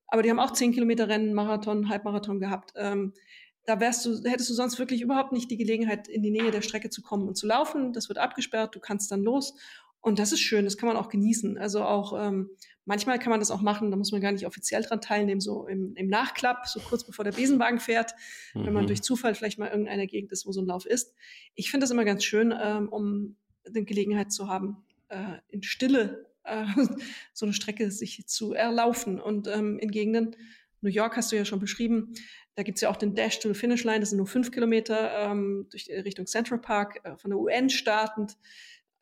Aber 0.09 0.23
die 0.23 0.29
haben 0.29 0.39
auch 0.39 0.53
10 0.53 0.73
Kilometer 0.73 1.09
Rennen, 1.09 1.33
Marathon, 1.33 1.89
Halbmarathon 1.89 2.41
gehabt. 2.41 2.75
Ähm, 2.77 3.15
da 3.65 3.81
wärst 3.81 4.05
du, 4.05 4.23
hättest 4.29 4.51
du 4.51 4.55
sonst 4.55 4.79
wirklich 4.79 5.01
überhaupt 5.01 5.33
nicht 5.33 5.51
die 5.51 5.57
Gelegenheit, 5.57 6.07
in 6.07 6.23
die 6.23 6.31
Nähe 6.31 6.51
der 6.51 6.61
Strecke 6.61 6.91
zu 6.91 7.01
kommen 7.01 7.27
und 7.27 7.37
zu 7.37 7.47
laufen. 7.47 7.95
Das 7.95 8.09
wird 8.09 8.19
abgesperrt, 8.19 8.75
du 8.75 8.81
kannst 8.81 9.11
dann 9.11 9.23
los. 9.23 9.55
Und 10.05 10.19
das 10.19 10.33
ist 10.33 10.41
schön, 10.41 10.67
das 10.67 10.77
kann 10.77 10.87
man 10.87 10.99
auch 10.99 11.09
genießen. 11.09 11.57
Also 11.57 11.83
auch 11.83 12.13
ähm, 12.21 12.51
manchmal 12.85 13.19
kann 13.19 13.31
man 13.31 13.41
das 13.41 13.51
auch 13.51 13.63
machen, 13.63 13.91
da 13.91 13.97
muss 13.97 14.13
man 14.13 14.21
gar 14.21 14.33
nicht 14.33 14.47
offiziell 14.47 14.83
dran 14.83 15.01
teilnehmen, 15.01 15.41
so 15.41 15.67
im, 15.67 15.95
im 15.97 16.09
Nachklapp, 16.09 16.67
so 16.67 16.79
kurz 16.79 17.05
bevor 17.05 17.25
der 17.25 17.33
Besenwagen 17.33 17.81
fährt, 17.81 18.13
mhm. 18.53 18.67
wenn 18.67 18.75
man 18.75 18.83
mhm. 18.83 18.89
durch 18.89 19.01
Zufall 19.01 19.35
vielleicht 19.35 19.59
mal 19.59 19.71
irgendeiner 19.71 20.07
Gegend 20.07 20.31
ist, 20.31 20.45
wo 20.45 20.53
so 20.53 20.61
ein 20.61 20.67
Lauf 20.67 20.85
ist. 20.85 21.15
Ich 21.55 21.71
finde 21.71 21.85
das 21.85 21.91
immer 21.91 22.05
ganz 22.05 22.23
schön, 22.23 22.53
ähm, 22.63 22.91
um 22.91 23.37
eine 23.67 23.83
Gelegenheit 23.85 24.31
zu 24.31 24.47
haben, 24.47 24.85
äh, 25.09 25.39
in 25.49 25.63
Stille 25.63 26.27
äh, 26.45 26.67
so 27.33 27.47
eine 27.47 27.55
Strecke 27.55 27.91
sich 27.91 28.27
zu 28.27 28.53
erlaufen. 28.53 29.19
Und 29.19 29.49
ähm, 29.49 29.79
in 29.79 29.91
Gegenden, 29.91 30.37
New 30.83 30.91
York 30.91 31.17
hast 31.17 31.33
du 31.33 31.37
ja 31.37 31.47
schon 31.47 31.61
beschrieben, 31.61 32.13
da 32.57 32.63
gibt's 32.63 32.83
ja 32.83 32.91
auch 32.91 32.97
den 32.97 33.15
Dash 33.15 33.41
to 33.41 33.49
the 33.49 33.59
Finish 33.59 33.85
Line, 33.85 34.01
das 34.01 34.11
sind 34.11 34.19
nur 34.19 34.27
fünf 34.27 34.51
Kilometer 34.51 35.31
ähm, 35.31 35.67
durch 35.71 35.89
Richtung 35.89 36.27
Central 36.27 36.61
Park, 36.61 37.01
äh, 37.05 37.17
von 37.17 37.31
der 37.31 37.39
UN 37.39 37.71
startend, 37.71 38.37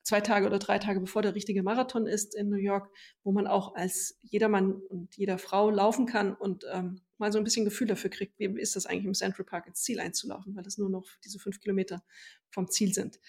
zwei 0.02 0.20
Tage 0.20 0.46
oder 0.46 0.58
drei 0.58 0.78
Tage 0.78 1.00
bevor 1.00 1.22
der 1.22 1.34
richtige 1.34 1.62
Marathon 1.62 2.06
ist 2.06 2.34
in 2.34 2.48
New 2.48 2.56
York, 2.56 2.90
wo 3.22 3.32
man 3.32 3.46
auch 3.46 3.74
als 3.74 4.18
jedermann 4.22 4.72
und 4.72 5.16
jeder 5.16 5.38
Frau 5.38 5.70
laufen 5.70 6.06
kann 6.06 6.34
und 6.34 6.64
ähm, 6.72 7.00
mal 7.18 7.32
so 7.32 7.38
ein 7.38 7.44
bisschen 7.44 7.64
Gefühl 7.64 7.86
dafür 7.86 8.10
kriegt, 8.10 8.38
wie 8.38 8.46
ist 8.60 8.76
das 8.76 8.86
eigentlich 8.86 9.06
im 9.06 9.14
Central 9.14 9.44
Park 9.44 9.66
ins 9.66 9.82
Ziel 9.82 10.00
einzulaufen, 10.00 10.54
weil 10.56 10.64
das 10.64 10.78
nur 10.78 10.90
noch 10.90 11.06
diese 11.24 11.38
fünf 11.38 11.60
Kilometer 11.60 12.02
vom 12.50 12.68
Ziel 12.68 12.92
sind. 12.92 13.20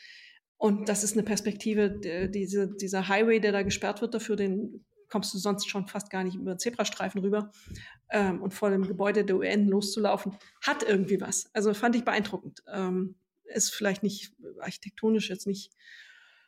Und 0.57 0.89
das 0.89 1.03
ist 1.03 1.13
eine 1.13 1.23
Perspektive, 1.23 1.89
die, 1.91 2.31
diese, 2.31 2.73
dieser 2.75 3.07
Highway, 3.07 3.39
der 3.39 3.51
da 3.51 3.63
gesperrt 3.63 4.01
wird 4.01 4.13
dafür, 4.13 4.35
den 4.35 4.85
kommst 5.09 5.31
du 5.33 5.37
sonst 5.37 5.69
schon 5.69 5.87
fast 5.87 6.09
gar 6.09 6.23
nicht 6.23 6.35
über 6.35 6.57
Zebrastreifen 6.57 7.21
rüber 7.21 7.51
ähm, 8.09 8.41
und 8.41 8.53
vor 8.53 8.71
dem 8.71 8.87
Gebäude 8.87 9.23
der 9.23 9.35
UN 9.35 9.67
loszulaufen, 9.67 10.35
hat 10.61 10.81
irgendwie 10.81 11.21
was. 11.21 11.51
Also 11.53 11.73
fand 11.75 11.95
ich 11.95 12.03
beeindruckend. 12.03 12.63
Ähm, 12.73 13.15
ist 13.43 13.75
vielleicht 13.75 14.01
nicht 14.01 14.33
architektonisch 14.59 15.29
jetzt 15.29 15.45
nicht 15.45 15.71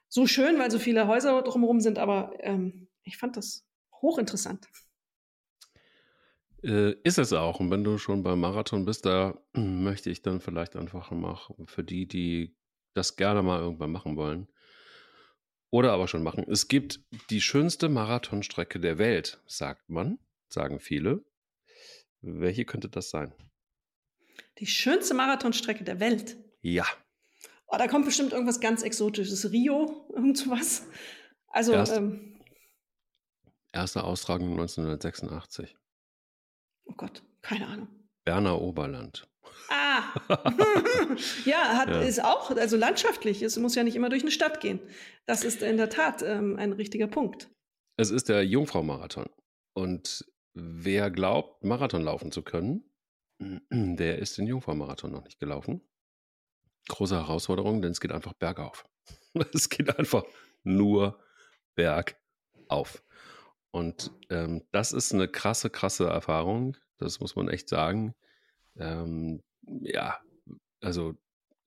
so 0.08 0.28
schön, 0.28 0.58
weil 0.60 0.72
so 0.72 0.80
viele 0.80 1.08
Häuser 1.08 1.42
drumherum 1.42 1.82
sind, 1.82 2.00
aber 2.00 2.34
ähm, 2.40 2.88
ich 3.04 3.18
fand 3.18 3.38
das 3.38 3.66
hochinteressant. 4.02 4.68
Äh, 6.64 6.94
ist 7.04 7.18
es 7.18 7.34
auch. 7.34 7.60
Und 7.60 7.70
wenn 7.70 7.84
du 7.84 7.98
schon 7.98 8.24
beim 8.24 8.40
Marathon 8.40 8.86
bist, 8.86 9.06
da 9.06 9.40
möchte 9.54 10.10
ich 10.10 10.22
dann 10.22 10.42
vielleicht 10.42 10.76
einfach 10.76 11.12
mal 11.12 11.40
für 11.66 11.84
die, 11.84 12.08
die 12.08 12.56
das 12.94 13.16
gerne 13.16 13.44
mal 13.44 13.60
irgendwann 13.60 13.92
machen 13.92 14.16
wollen, 14.16 14.48
oder 15.70 15.92
aber 15.92 16.08
schon 16.08 16.24
machen. 16.24 16.46
Es 16.50 16.70
gibt 16.70 17.02
die 17.30 17.42
schönste 17.42 17.90
Marathonstrecke 17.90 18.80
der 18.80 18.98
Welt, 18.98 19.42
sagt 19.46 19.90
man, 19.90 20.20
sagen 20.48 20.80
viele. 20.80 21.26
Welche 22.22 22.64
könnte 22.64 22.88
das 22.88 23.10
sein? 23.10 23.34
Die 24.60 24.68
schönste 24.68 25.14
Marathonstrecke 25.14 25.84
der 25.84 26.00
Welt? 26.00 26.38
Ja. 26.62 26.86
Oh, 27.68 27.78
da 27.78 27.88
kommt 27.88 28.06
bestimmt 28.06 28.34
irgendwas 28.34 28.60
ganz 28.60 28.84
Exotisches. 28.84 29.52
Rio, 29.52 30.08
irgendwas. 30.14 30.88
Also. 31.48 31.74
Erst, 31.74 31.98
ähm, 31.98 32.40
erste 33.72 34.04
Austragung 34.04 34.52
1986. 34.52 35.76
Oh 36.86 36.94
Gott, 36.96 37.24
keine 37.42 37.68
Ahnung. 37.68 37.88
Berner 38.24 38.62
Oberland. 38.62 39.28
Ah, 39.70 40.04
ja, 41.46 41.78
hat, 41.78 41.90
ja. 41.90 42.02
ist 42.02 42.24
auch, 42.24 42.52
also 42.52 42.78
landschaftlich, 42.78 43.42
es 43.42 43.58
muss 43.58 43.76
ja 43.76 43.84
nicht 43.84 43.96
immer 43.96 44.10
durch 44.10 44.22
eine 44.22 44.32
Stadt 44.32 44.60
gehen. 44.60 44.80
Das 45.26 45.44
ist 45.44 45.62
in 45.62 45.78
der 45.78 45.90
Tat 45.90 46.22
ähm, 46.24 46.58
ein 46.58 46.74
richtiger 46.74 47.08
Punkt. 47.08 47.50
Es 47.98 48.12
ist 48.12 48.30
der 48.30 48.46
Jungfrau-Marathon. 48.46 49.28
Und 49.74 50.26
wer 50.54 51.12
glaubt, 51.12 51.64
Marathon 51.64 52.02
laufen 52.02 52.32
zu 52.32 52.44
können, 52.44 52.90
der 53.72 54.20
ist 54.20 54.38
den 54.38 54.48
Jungfrau-Marathon 54.48 55.12
noch 55.12 55.24
nicht 55.24 55.40
gelaufen. 55.40 55.82
Große 56.88 57.16
Herausforderung, 57.16 57.82
denn 57.82 57.92
es 57.92 58.00
geht 58.00 58.12
einfach 58.12 58.34
bergauf. 58.34 58.86
Es 59.54 59.68
geht 59.68 60.00
einfach 60.00 60.24
nur 60.64 61.20
bergauf. 61.76 63.04
Und 63.72 64.12
ähm, 64.30 64.64
das 64.72 64.94
ist 64.94 65.14
eine 65.14 65.28
krasse, 65.28 65.70
krasse 65.70 66.08
Erfahrung. 66.08 66.78
Das 66.98 67.20
muss 67.20 67.36
man 67.36 67.50
echt 67.50 67.68
sagen. 67.68 68.16
Ähm, 68.78 69.44
ja, 69.82 70.18
also 70.82 71.16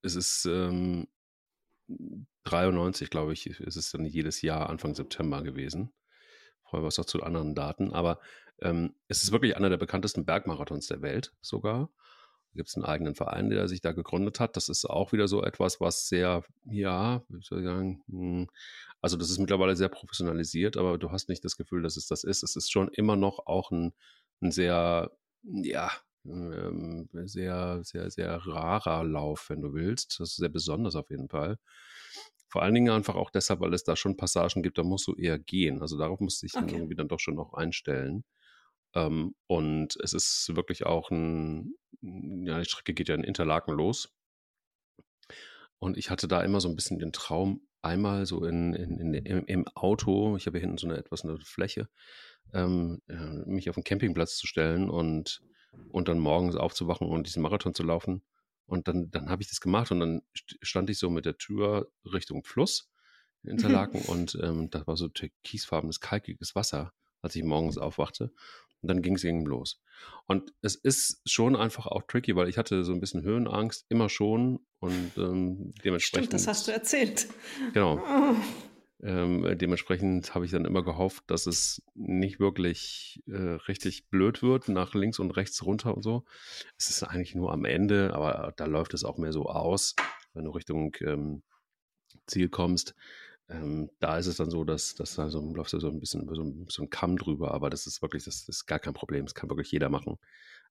es 0.01 0.15
ist 0.15 0.45
ähm, 0.45 1.07
93, 2.45 3.09
glaube 3.09 3.33
ich, 3.33 3.47
ist 3.47 3.75
es 3.75 3.91
dann 3.91 4.05
jedes 4.05 4.41
Jahr 4.41 4.69
Anfang 4.69 4.95
September 4.95 5.43
gewesen. 5.43 5.91
Vorher 6.63 6.83
war 6.83 6.89
es 6.89 6.99
auch 6.99 7.05
zu 7.05 7.21
anderen 7.23 7.55
Daten, 7.55 7.93
aber 7.93 8.19
ähm, 8.61 8.95
es 9.07 9.23
ist 9.23 9.31
wirklich 9.31 9.55
einer 9.55 9.69
der 9.69 9.77
bekanntesten 9.77 10.25
Bergmarathons 10.25 10.87
der 10.87 11.01
Welt 11.01 11.33
sogar. 11.41 11.89
Da 12.51 12.57
gibt 12.57 12.69
es 12.69 12.75
einen 12.75 12.85
eigenen 12.85 13.15
Verein, 13.15 13.49
der 13.49 13.67
sich 13.67 13.81
da 13.81 13.91
gegründet 13.91 14.39
hat. 14.39 14.55
Das 14.57 14.69
ist 14.69 14.85
auch 14.85 15.11
wieder 15.11 15.27
so 15.27 15.43
etwas, 15.43 15.79
was 15.79 16.07
sehr, 16.07 16.43
ja, 16.65 17.23
wie 17.29 17.41
soll 17.43 17.59
ich 17.59 17.65
sagen, 17.65 18.03
hm, 18.09 18.47
also 19.01 19.17
das 19.17 19.29
ist 19.29 19.39
mittlerweile 19.39 19.75
sehr 19.75 19.89
professionalisiert, 19.89 20.75
aber 20.75 20.97
du 20.97 21.11
hast 21.11 21.29
nicht 21.29 21.45
das 21.45 21.57
Gefühl, 21.57 21.83
dass 21.83 21.95
es 21.95 22.07
das 22.07 22.23
ist. 22.23 22.43
Es 22.43 22.55
ist 22.55 22.71
schon 22.71 22.89
immer 22.89 23.15
noch 23.15 23.45
auch 23.45 23.71
ein, 23.71 23.93
ein 24.41 24.51
sehr, 24.51 25.11
ja, 25.43 25.91
ähm, 26.25 27.07
sehr, 27.13 27.83
sehr, 27.83 28.11
sehr 28.11 28.35
rarer 28.35 29.03
Lauf, 29.03 29.49
wenn 29.49 29.61
du 29.61 29.73
willst. 29.73 30.19
Das 30.19 30.31
ist 30.31 30.37
sehr 30.37 30.49
besonders 30.49 30.95
auf 30.95 31.09
jeden 31.09 31.29
Fall. 31.29 31.57
Vor 32.49 32.63
allen 32.63 32.73
Dingen 32.73 32.89
einfach 32.89 33.15
auch 33.15 33.29
deshalb, 33.29 33.59
weil 33.61 33.73
es 33.73 33.83
da 33.83 33.95
schon 33.95 34.17
Passagen 34.17 34.63
gibt, 34.63 34.77
da 34.79 34.83
musst 34.83 35.07
du 35.07 35.13
eher 35.13 35.37
gehen. 35.37 35.81
Also 35.81 35.97
darauf 35.97 36.19
musst 36.19 36.41
du 36.41 36.47
dich 36.47 36.55
okay. 36.55 36.65
dann 36.65 36.75
irgendwie 36.75 36.95
dann 36.95 37.07
doch 37.07 37.19
schon 37.19 37.35
noch 37.35 37.53
einstellen. 37.53 38.23
Ähm, 38.95 39.35
und 39.47 39.97
es 40.01 40.13
ist 40.13 40.55
wirklich 40.55 40.85
auch 40.85 41.11
ein, 41.11 41.73
ja, 42.01 42.59
die 42.59 42.65
Strecke 42.65 42.93
geht 42.93 43.09
ja 43.09 43.15
in 43.15 43.23
Interlaken 43.23 43.73
los. 43.73 44.13
Und 45.79 45.97
ich 45.97 46.09
hatte 46.09 46.27
da 46.27 46.41
immer 46.41 46.59
so 46.59 46.69
ein 46.69 46.75
bisschen 46.75 46.99
den 46.99 47.13
Traum, 47.13 47.61
einmal 47.81 48.25
so 48.25 48.43
in, 48.43 48.73
in, 48.73 48.99
in 48.99 49.13
im, 49.13 49.45
im, 49.45 49.67
Auto, 49.69 50.35
ich 50.35 50.45
habe 50.45 50.57
hier 50.57 50.67
hinten 50.67 50.77
so 50.77 50.87
eine 50.87 50.97
etwas 50.97 51.23
eine 51.23 51.39
Fläche, 51.39 51.87
ähm, 52.53 53.01
äh, 53.07 53.15
mich 53.45 53.69
auf 53.69 53.75
den 53.75 53.85
Campingplatz 53.85 54.37
zu 54.37 54.47
stellen 54.47 54.89
und 54.89 55.41
und 55.89 56.07
dann 56.07 56.19
morgens 56.19 56.55
aufzuwachen 56.55 57.07
und 57.07 57.27
diesen 57.27 57.41
Marathon 57.41 57.73
zu 57.73 57.83
laufen. 57.83 58.23
Und 58.65 58.87
dann, 58.87 59.09
dann 59.09 59.29
habe 59.29 59.41
ich 59.41 59.49
das 59.49 59.61
gemacht 59.61 59.91
und 59.91 59.99
dann 59.99 60.21
stand 60.61 60.89
ich 60.89 60.99
so 60.99 61.09
mit 61.09 61.25
der 61.25 61.37
Tür 61.37 61.91
Richtung 62.05 62.43
Fluss 62.43 62.91
in 63.43 63.51
Interlaken 63.51 64.01
und 64.01 64.37
ähm, 64.41 64.69
das 64.69 64.85
war 64.85 64.95
so 64.95 65.07
türkisfarbenes, 65.07 65.99
kalkiges 65.99 66.55
Wasser, 66.55 66.93
als 67.21 67.35
ich 67.35 67.43
morgens 67.43 67.77
aufwachte. 67.77 68.31
Und 68.81 68.87
dann 68.89 69.01
ging 69.01 69.15
es 69.15 69.23
irgendwie 69.23 69.49
los. 69.49 69.81
Und 70.25 70.53
es 70.61 70.75
ist 70.75 71.21
schon 71.25 71.55
einfach 71.55 71.85
auch 71.85 72.03
tricky, 72.03 72.35
weil 72.35 72.47
ich 72.47 72.57
hatte 72.57 72.83
so 72.83 72.93
ein 72.93 73.01
bisschen 73.01 73.23
Höhenangst, 73.23 73.85
immer 73.89 74.09
schon. 74.09 74.59
Und 74.79 75.11
ähm, 75.17 75.73
dementsprechend. 75.83 76.27
Stimmt, 76.27 76.33
das 76.33 76.47
hast 76.47 76.67
du 76.67 76.71
erzählt. 76.71 77.27
Genau. 77.73 77.97
Oh. 77.97 78.35
Ähm, 79.01 79.57
dementsprechend 79.57 80.35
habe 80.35 80.45
ich 80.45 80.51
dann 80.51 80.65
immer 80.65 80.83
gehofft, 80.83 81.23
dass 81.27 81.45
es 81.47 81.81
nicht 81.95 82.39
wirklich 82.39 83.21
äh, 83.27 83.57
richtig 83.67 84.09
blöd 84.09 84.41
wird, 84.43 84.67
nach 84.67 84.93
links 84.93 85.19
und 85.19 85.31
rechts 85.31 85.65
runter 85.65 85.95
und 85.95 86.03
so. 86.03 86.25
Es 86.77 86.89
ist 86.89 87.03
eigentlich 87.03 87.33
nur 87.33 87.53
am 87.53 87.63
Ende, 87.63 88.13
aber 88.13 88.53
da 88.57 88.65
läuft 88.65 88.93
es 88.93 89.05
auch 89.05 89.17
mehr 89.17 89.31
so 89.31 89.45
aus, 89.45 89.95
wenn 90.33 90.43
du 90.43 90.51
Richtung 90.51 90.93
ähm, 90.99 91.43
Ziel 92.27 92.49
kommst. 92.49 92.93
Ähm, 93.49 93.89
da 93.99 94.17
ist 94.17 94.27
es 94.27 94.37
dann 94.37 94.51
so, 94.51 94.63
dass, 94.63 94.95
dass 94.95 95.15
da 95.15 95.29
so 95.29 95.41
läuft 95.53 95.71
so 95.71 95.87
ein 95.87 95.99
bisschen 95.99 96.27
so 96.33 96.43
ein, 96.43 96.67
so 96.69 96.83
ein 96.83 96.89
Kamm 96.89 97.17
drüber, 97.17 97.51
aber 97.53 97.69
das 97.69 97.87
ist 97.87 98.01
wirklich, 98.01 98.23
das 98.23 98.47
ist 98.47 98.67
gar 98.67 98.79
kein 98.79 98.93
Problem. 98.93 99.25
Das 99.25 99.33
kann 99.33 99.49
wirklich 99.49 99.71
jeder 99.71 99.89
machen. 99.89 100.17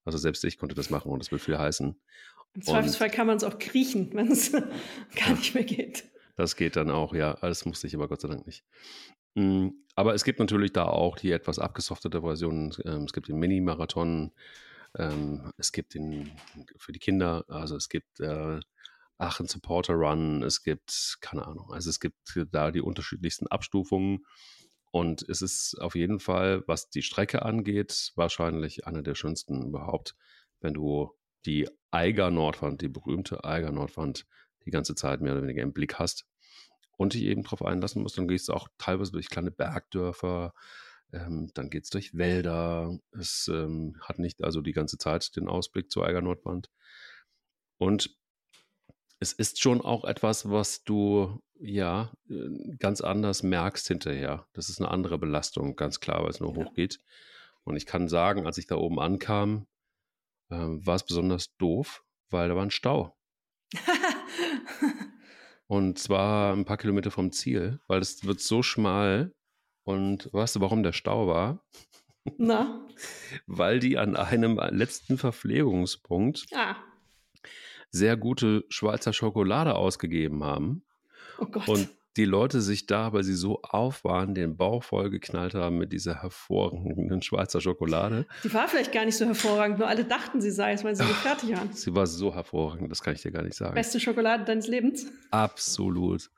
Also 0.04 0.16
selbst 0.16 0.44
ich 0.44 0.58
konnte 0.58 0.74
das 0.74 0.90
machen 0.90 1.10
und 1.10 1.18
das 1.18 1.32
will 1.32 1.40
viel 1.40 1.58
heißen. 1.58 2.00
Im 2.54 2.62
Zweifelsfall 2.62 3.10
kann 3.10 3.26
man 3.26 3.36
es 3.36 3.44
auch 3.44 3.58
kriechen, 3.58 4.10
wenn 4.14 4.30
es 4.30 4.52
gar 4.52 5.30
nicht 5.36 5.54
mehr 5.54 5.64
geht. 5.64 6.04
Das 6.36 6.54
geht 6.54 6.76
dann 6.76 6.90
auch, 6.90 7.14
ja. 7.14 7.34
Das 7.40 7.64
musste 7.64 7.88
ich 7.88 7.96
aber 7.96 8.08
Gott 8.08 8.20
sei 8.20 8.28
Dank 8.28 8.46
nicht. 8.46 8.64
Mm, 9.34 9.70
aber 9.96 10.14
es 10.14 10.22
gibt 10.22 10.38
natürlich 10.38 10.72
da 10.72 10.84
auch 10.84 11.18
die 11.18 11.32
etwas 11.32 11.58
abgesoftete 11.58 12.20
Version. 12.20 12.74
Ähm, 12.84 13.02
es 13.04 13.12
gibt 13.12 13.26
den 13.26 13.38
Mini-Marathon. 13.38 14.32
Ähm, 14.96 15.52
es 15.56 15.72
gibt 15.72 15.94
den 15.94 16.30
für 16.76 16.92
die 16.92 17.00
Kinder, 17.00 17.44
also 17.48 17.76
es 17.76 17.88
gibt 17.88 18.20
äh, 19.18 19.24
Aachen 19.24 19.46
Supporter 19.46 19.94
Run. 19.94 20.42
Es 20.42 20.62
gibt, 20.62 21.18
keine 21.20 21.46
Ahnung, 21.46 21.72
also 21.72 21.90
es 21.90 22.00
gibt 22.00 22.16
da 22.50 22.70
die 22.70 22.80
unterschiedlichsten 22.80 23.46
Abstufungen. 23.48 24.24
Und 24.90 25.28
es 25.28 25.42
ist 25.42 25.76
auf 25.80 25.94
jeden 25.94 26.18
Fall, 26.18 26.62
was 26.66 26.88
die 26.88 27.02
Strecke 27.02 27.42
angeht, 27.42 28.12
wahrscheinlich 28.16 28.86
eine 28.86 29.02
der 29.02 29.14
schönsten 29.14 29.66
überhaupt, 29.68 30.14
wenn 30.60 30.74
du 30.74 31.12
die 31.44 31.68
Eiger 31.90 32.30
Nordwand, 32.30 32.80
die 32.80 32.88
berühmte 32.88 33.44
Eiger 33.44 33.70
Nordwand 33.72 34.26
die 34.64 34.70
ganze 34.70 34.94
Zeit 34.94 35.20
mehr 35.20 35.32
oder 35.32 35.42
weniger 35.42 35.62
im 35.62 35.72
Blick 35.72 35.98
hast. 35.98 36.26
und 36.98 37.14
dich 37.14 37.22
eben 37.22 37.44
drauf 37.44 37.64
einlassen 37.64 38.02
musst. 38.02 38.18
Dann 38.18 38.28
gehst 38.28 38.48
du 38.48 38.54
auch 38.54 38.68
teilweise 38.78 39.12
durch 39.12 39.28
kleine 39.30 39.50
Bergdörfer, 39.52 40.52
ähm, 41.12 41.50
dann 41.54 41.70
geht 41.70 41.84
es 41.84 41.90
durch 41.90 42.14
Wälder. 42.16 42.98
Es 43.12 43.48
ähm, 43.52 43.96
hat 44.02 44.18
nicht 44.18 44.42
also 44.44 44.60
die 44.60 44.72
ganze 44.72 44.98
Zeit 44.98 45.36
den 45.36 45.48
Ausblick 45.48 45.90
zur 45.90 46.06
Eiger 46.06 46.22
Nordwand. 46.22 46.70
Und 47.78 48.17
es 49.20 49.32
ist 49.32 49.60
schon 49.60 49.80
auch 49.80 50.04
etwas, 50.04 50.48
was 50.50 50.84
du 50.84 51.40
ja 51.58 52.12
äh, 52.28 52.76
ganz 52.78 53.00
anders 53.00 53.42
merkst 53.42 53.88
hinterher. 53.88 54.46
Das 54.52 54.68
ist 54.68 54.80
eine 54.80 54.90
andere 54.90 55.18
Belastung, 55.18 55.76
ganz 55.76 56.00
klar, 56.00 56.22
weil 56.22 56.30
es 56.30 56.40
nur 56.40 56.56
ja. 56.56 56.64
hochgeht. 56.64 57.00
Und 57.64 57.76
ich 57.76 57.86
kann 57.86 58.08
sagen, 58.08 58.46
als 58.46 58.58
ich 58.58 58.66
da 58.66 58.76
oben 58.76 59.00
ankam, 59.00 59.66
äh, 60.50 60.56
war 60.56 60.94
es 60.94 61.04
besonders 61.04 61.56
doof, 61.56 62.04
weil 62.30 62.48
da 62.48 62.56
war 62.56 62.62
ein 62.62 62.70
Stau. 62.70 63.16
und 65.66 65.98
zwar 65.98 66.54
ein 66.54 66.64
paar 66.64 66.78
Kilometer 66.78 67.10
vom 67.10 67.32
Ziel, 67.32 67.80
weil 67.88 68.00
es 68.00 68.24
wird 68.24 68.40
so 68.40 68.62
schmal. 68.62 69.34
Und 69.82 70.32
weißt 70.32 70.56
du, 70.56 70.60
warum 70.60 70.82
der 70.82 70.92
Stau 70.92 71.26
war? 71.26 71.64
Na? 72.36 72.86
weil 73.46 73.80
die 73.80 73.98
an 73.98 74.14
einem 74.16 74.60
letzten 74.70 75.18
Verpflegungspunkt 75.18 76.46
ah 76.54 76.76
sehr 77.90 78.16
gute 78.16 78.64
Schweizer 78.68 79.12
Schokolade 79.12 79.74
ausgegeben 79.74 80.44
haben. 80.44 80.82
Oh 81.38 81.46
Gott. 81.46 81.68
Und 81.68 81.88
die 82.16 82.24
Leute 82.24 82.60
sich 82.60 82.86
da, 82.86 83.12
weil 83.12 83.22
sie 83.22 83.34
so 83.34 83.62
auf 83.62 84.02
waren, 84.02 84.34
den 84.34 84.56
Bauch 84.56 84.82
vollgeknallt 84.82 85.54
haben 85.54 85.78
mit 85.78 85.92
dieser 85.92 86.20
hervorragenden 86.20 87.22
Schweizer 87.22 87.60
Schokolade. 87.60 88.26
Die 88.42 88.52
war 88.52 88.66
vielleicht 88.66 88.92
gar 88.92 89.04
nicht 89.04 89.16
so 89.16 89.24
hervorragend, 89.24 89.78
nur 89.78 89.86
alle 89.86 90.04
dachten, 90.04 90.40
sie 90.40 90.50
sei 90.50 90.72
es, 90.72 90.82
weil 90.82 90.96
sie 90.96 91.04
so 91.04 91.14
fertig 91.14 91.56
waren. 91.56 91.72
Sie 91.72 91.94
war 91.94 92.08
so 92.08 92.34
hervorragend, 92.34 92.90
das 92.90 93.02
kann 93.02 93.14
ich 93.14 93.22
dir 93.22 93.30
gar 93.30 93.42
nicht 93.42 93.54
sagen. 93.54 93.74
Beste 93.74 94.00
Schokolade 94.00 94.44
deines 94.44 94.66
Lebens? 94.66 95.06
Absolut. 95.30 96.30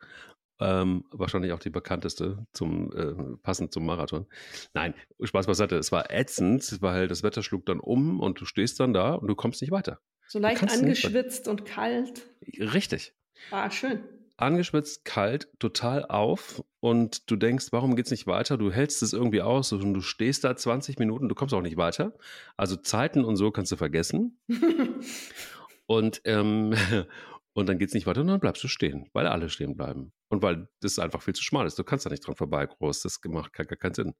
Ähm, 0.60 1.04
wahrscheinlich 1.10 1.52
auch 1.52 1.58
die 1.58 1.70
bekannteste, 1.70 2.46
zum, 2.52 2.92
äh, 2.92 3.14
passend 3.42 3.72
zum 3.72 3.86
Marathon. 3.86 4.26
Nein, 4.74 4.92
Spaß 5.22 5.46
beiseite. 5.46 5.76
Es 5.76 5.90
war 5.90 6.10
ätzend, 6.10 6.82
weil 6.82 7.08
das 7.08 7.22
Wetter 7.22 7.42
schlug 7.42 7.64
dann 7.64 7.80
um 7.80 8.20
und 8.20 8.38
du 8.38 8.44
stehst 8.44 8.78
dann 8.80 8.92
da 8.92 9.14
und 9.14 9.28
du 9.28 9.34
kommst 9.34 9.62
nicht 9.62 9.70
weiter. 9.70 10.00
So 10.30 10.38
leicht 10.38 10.62
angeschwitzt 10.62 11.48
und 11.48 11.64
kalt. 11.64 12.22
Richtig. 12.56 13.14
Ah, 13.50 13.68
schön. 13.68 14.04
Angeschwitzt, 14.36 15.04
kalt, 15.04 15.48
total 15.58 16.04
auf 16.04 16.62
und 16.78 17.28
du 17.28 17.34
denkst, 17.34 17.72
warum 17.72 17.96
geht 17.96 18.04
es 18.04 18.12
nicht 18.12 18.28
weiter? 18.28 18.56
Du 18.56 18.70
hältst 18.70 19.02
es 19.02 19.12
irgendwie 19.12 19.42
aus 19.42 19.72
und 19.72 19.92
du 19.92 20.00
stehst 20.00 20.44
da 20.44 20.54
20 20.54 21.00
Minuten, 21.00 21.28
du 21.28 21.34
kommst 21.34 21.52
auch 21.52 21.60
nicht 21.60 21.76
weiter. 21.76 22.14
Also 22.56 22.76
Zeiten 22.76 23.24
und 23.24 23.34
so 23.34 23.50
kannst 23.50 23.72
du 23.72 23.76
vergessen. 23.76 24.38
und, 25.86 26.20
ähm, 26.24 26.74
und 27.52 27.68
dann 27.68 27.78
geht 27.78 27.88
es 27.88 27.94
nicht 27.94 28.06
weiter 28.06 28.20
und 28.20 28.28
dann 28.28 28.38
bleibst 28.38 28.62
du 28.62 28.68
stehen, 28.68 29.08
weil 29.12 29.26
alle 29.26 29.48
stehen 29.48 29.76
bleiben. 29.76 30.12
Und 30.28 30.42
weil 30.42 30.68
das 30.78 31.00
einfach 31.00 31.22
viel 31.22 31.34
zu 31.34 31.42
schmal 31.42 31.66
ist. 31.66 31.76
Du 31.76 31.82
kannst 31.82 32.06
da 32.06 32.10
nicht 32.10 32.24
dran 32.24 32.36
vorbei 32.36 32.66
groß. 32.66 33.02
Das 33.02 33.18
macht 33.24 33.52
gar 33.52 33.66
keinen 33.66 33.94
Sinn. 33.94 34.14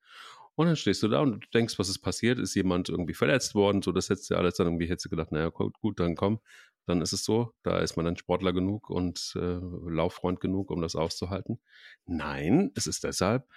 Und 0.61 0.67
dann 0.67 0.77
stehst 0.77 1.03
du 1.03 1.09
da 1.09 1.21
und 1.21 1.43
du 1.43 1.49
denkst, 1.55 1.79
was 1.79 1.89
ist 1.89 2.01
passiert? 2.01 2.39
Ist 2.39 2.55
jemand 2.55 2.91
irgendwie 2.91 3.15
verletzt 3.15 3.55
worden? 3.55 3.81
So, 3.81 3.93
das 3.93 4.11
hättest 4.11 4.29
du 4.29 4.37
alles 4.37 4.57
dann 4.57 4.67
irgendwie, 4.67 4.91
hättest 4.91 5.07
du 5.07 5.09
gedacht, 5.09 5.33
naja, 5.33 5.49
gut, 5.49 5.73
gut, 5.81 5.99
dann 5.99 6.17
komm, 6.17 6.39
dann 6.85 7.01
ist 7.01 7.15
es 7.15 7.25
so. 7.25 7.55
Da 7.63 7.79
ist 7.79 7.97
man 7.97 8.05
dann 8.05 8.19
Sportler 8.19 8.53
genug 8.53 8.91
und 8.91 9.33
äh, 9.37 9.59
Lauffreund 9.89 10.39
genug, 10.39 10.71
um 10.71 10.83
das 10.83 10.97
auszuhalten. 10.97 11.61
Nein, 12.05 12.73
es 12.75 12.87
ist 12.87 13.05
deshalb, 13.05 13.49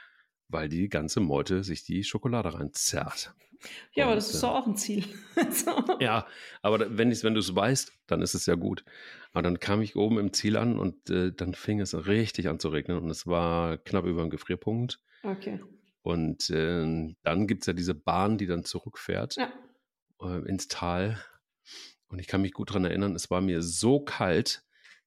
weil 0.47 0.69
die 0.69 0.87
ganze 0.87 1.19
Meute 1.19 1.65
sich 1.65 1.83
die 1.83 2.05
Schokolade 2.05 2.53
reinzerrt. 2.53 3.35
Ja, 3.93 4.05
und, 4.05 4.07
aber 4.07 4.15
das 4.15 4.33
ist 4.33 4.41
doch 4.41 4.55
auch 4.55 4.65
ein 4.65 4.77
Ziel. 4.77 5.03
ja, 5.99 6.25
aber 6.61 6.97
wenn, 6.97 7.11
wenn 7.11 7.33
du 7.33 7.41
es 7.41 7.53
weißt, 7.53 7.91
dann 8.07 8.21
ist 8.21 8.33
es 8.33 8.45
ja 8.45 8.55
gut. 8.55 8.85
Aber 9.33 9.41
dann 9.41 9.59
kam 9.59 9.81
ich 9.81 9.97
oben 9.97 10.19
im 10.19 10.31
Ziel 10.31 10.55
an 10.55 10.79
und 10.79 11.09
äh, 11.09 11.33
dann 11.33 11.53
fing 11.53 11.81
es 11.81 12.07
richtig 12.07 12.47
an 12.47 12.59
zu 12.59 12.69
regnen 12.69 12.97
und 12.97 13.09
es 13.09 13.27
war 13.27 13.77
knapp 13.77 14.05
über 14.05 14.21
dem 14.21 14.29
Gefrierpunkt. 14.29 15.01
Okay. 15.23 15.59
Und 16.03 16.49
äh, 16.49 17.15
dann 17.23 17.47
gibt 17.47 17.63
es 17.63 17.67
ja 17.67 17.73
diese 17.73 17.95
Bahn, 17.95 18.37
die 18.37 18.45
dann 18.45 18.65
zurückfährt 18.65 19.37
ja. 19.37 19.51
äh, 20.21 20.47
ins 20.47 20.67
Tal. 20.67 21.17
Und 22.09 22.19
ich 22.19 22.27
kann 22.27 22.41
mich 22.41 22.51
gut 22.53 22.69
daran 22.69 22.85
erinnern, 22.85 23.15
es 23.15 23.31
war 23.31 23.41
mir 23.41 23.63
so 23.63 24.01
kalt, 24.01 24.63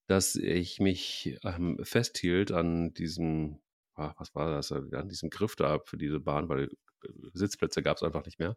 dass 0.07 0.37
ich 0.37 0.81
mich 0.81 1.39
ähm, 1.45 1.79
festhielt 1.83 2.51
an 2.51 2.95
diesem, 2.95 3.61
ach, 3.95 4.15
was 4.19 4.35
war 4.35 4.51
das, 4.51 4.73
an 4.73 5.09
diesem 5.09 5.31
Griff 5.31 5.55
da 5.55 5.81
für 5.85 5.99
diese 5.99 6.19
Bahn, 6.19 6.49
weil 6.49 6.65
äh, 6.65 7.09
Sitzplätze 7.35 7.83
gab 7.83 7.99
es 7.99 8.03
einfach 8.03 8.25
nicht 8.25 8.39
mehr. 8.39 8.57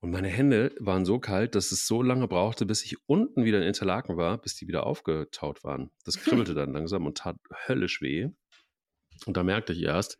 Und 0.00 0.10
meine 0.10 0.28
Hände 0.28 0.74
waren 0.80 1.04
so 1.04 1.18
kalt, 1.18 1.54
dass 1.54 1.70
es 1.70 1.86
so 1.86 2.02
lange 2.02 2.28
brauchte, 2.28 2.66
bis 2.66 2.84
ich 2.84 2.96
unten 3.08 3.44
wieder 3.44 3.58
in 3.58 3.68
Interlaken 3.68 4.16
war, 4.16 4.36
bis 4.38 4.56
die 4.56 4.66
wieder 4.66 4.86
aufgetaut 4.86 5.62
waren. 5.64 5.90
Das 6.04 6.18
kribbelte 6.18 6.54
dann 6.54 6.72
langsam 6.72 7.06
und 7.06 7.18
tat 7.18 7.36
höllisch 7.66 8.02
weh. 8.02 8.28
Und 9.26 9.36
da 9.36 9.42
merkte 9.42 9.72
ich 9.72 9.82
erst, 9.82 10.18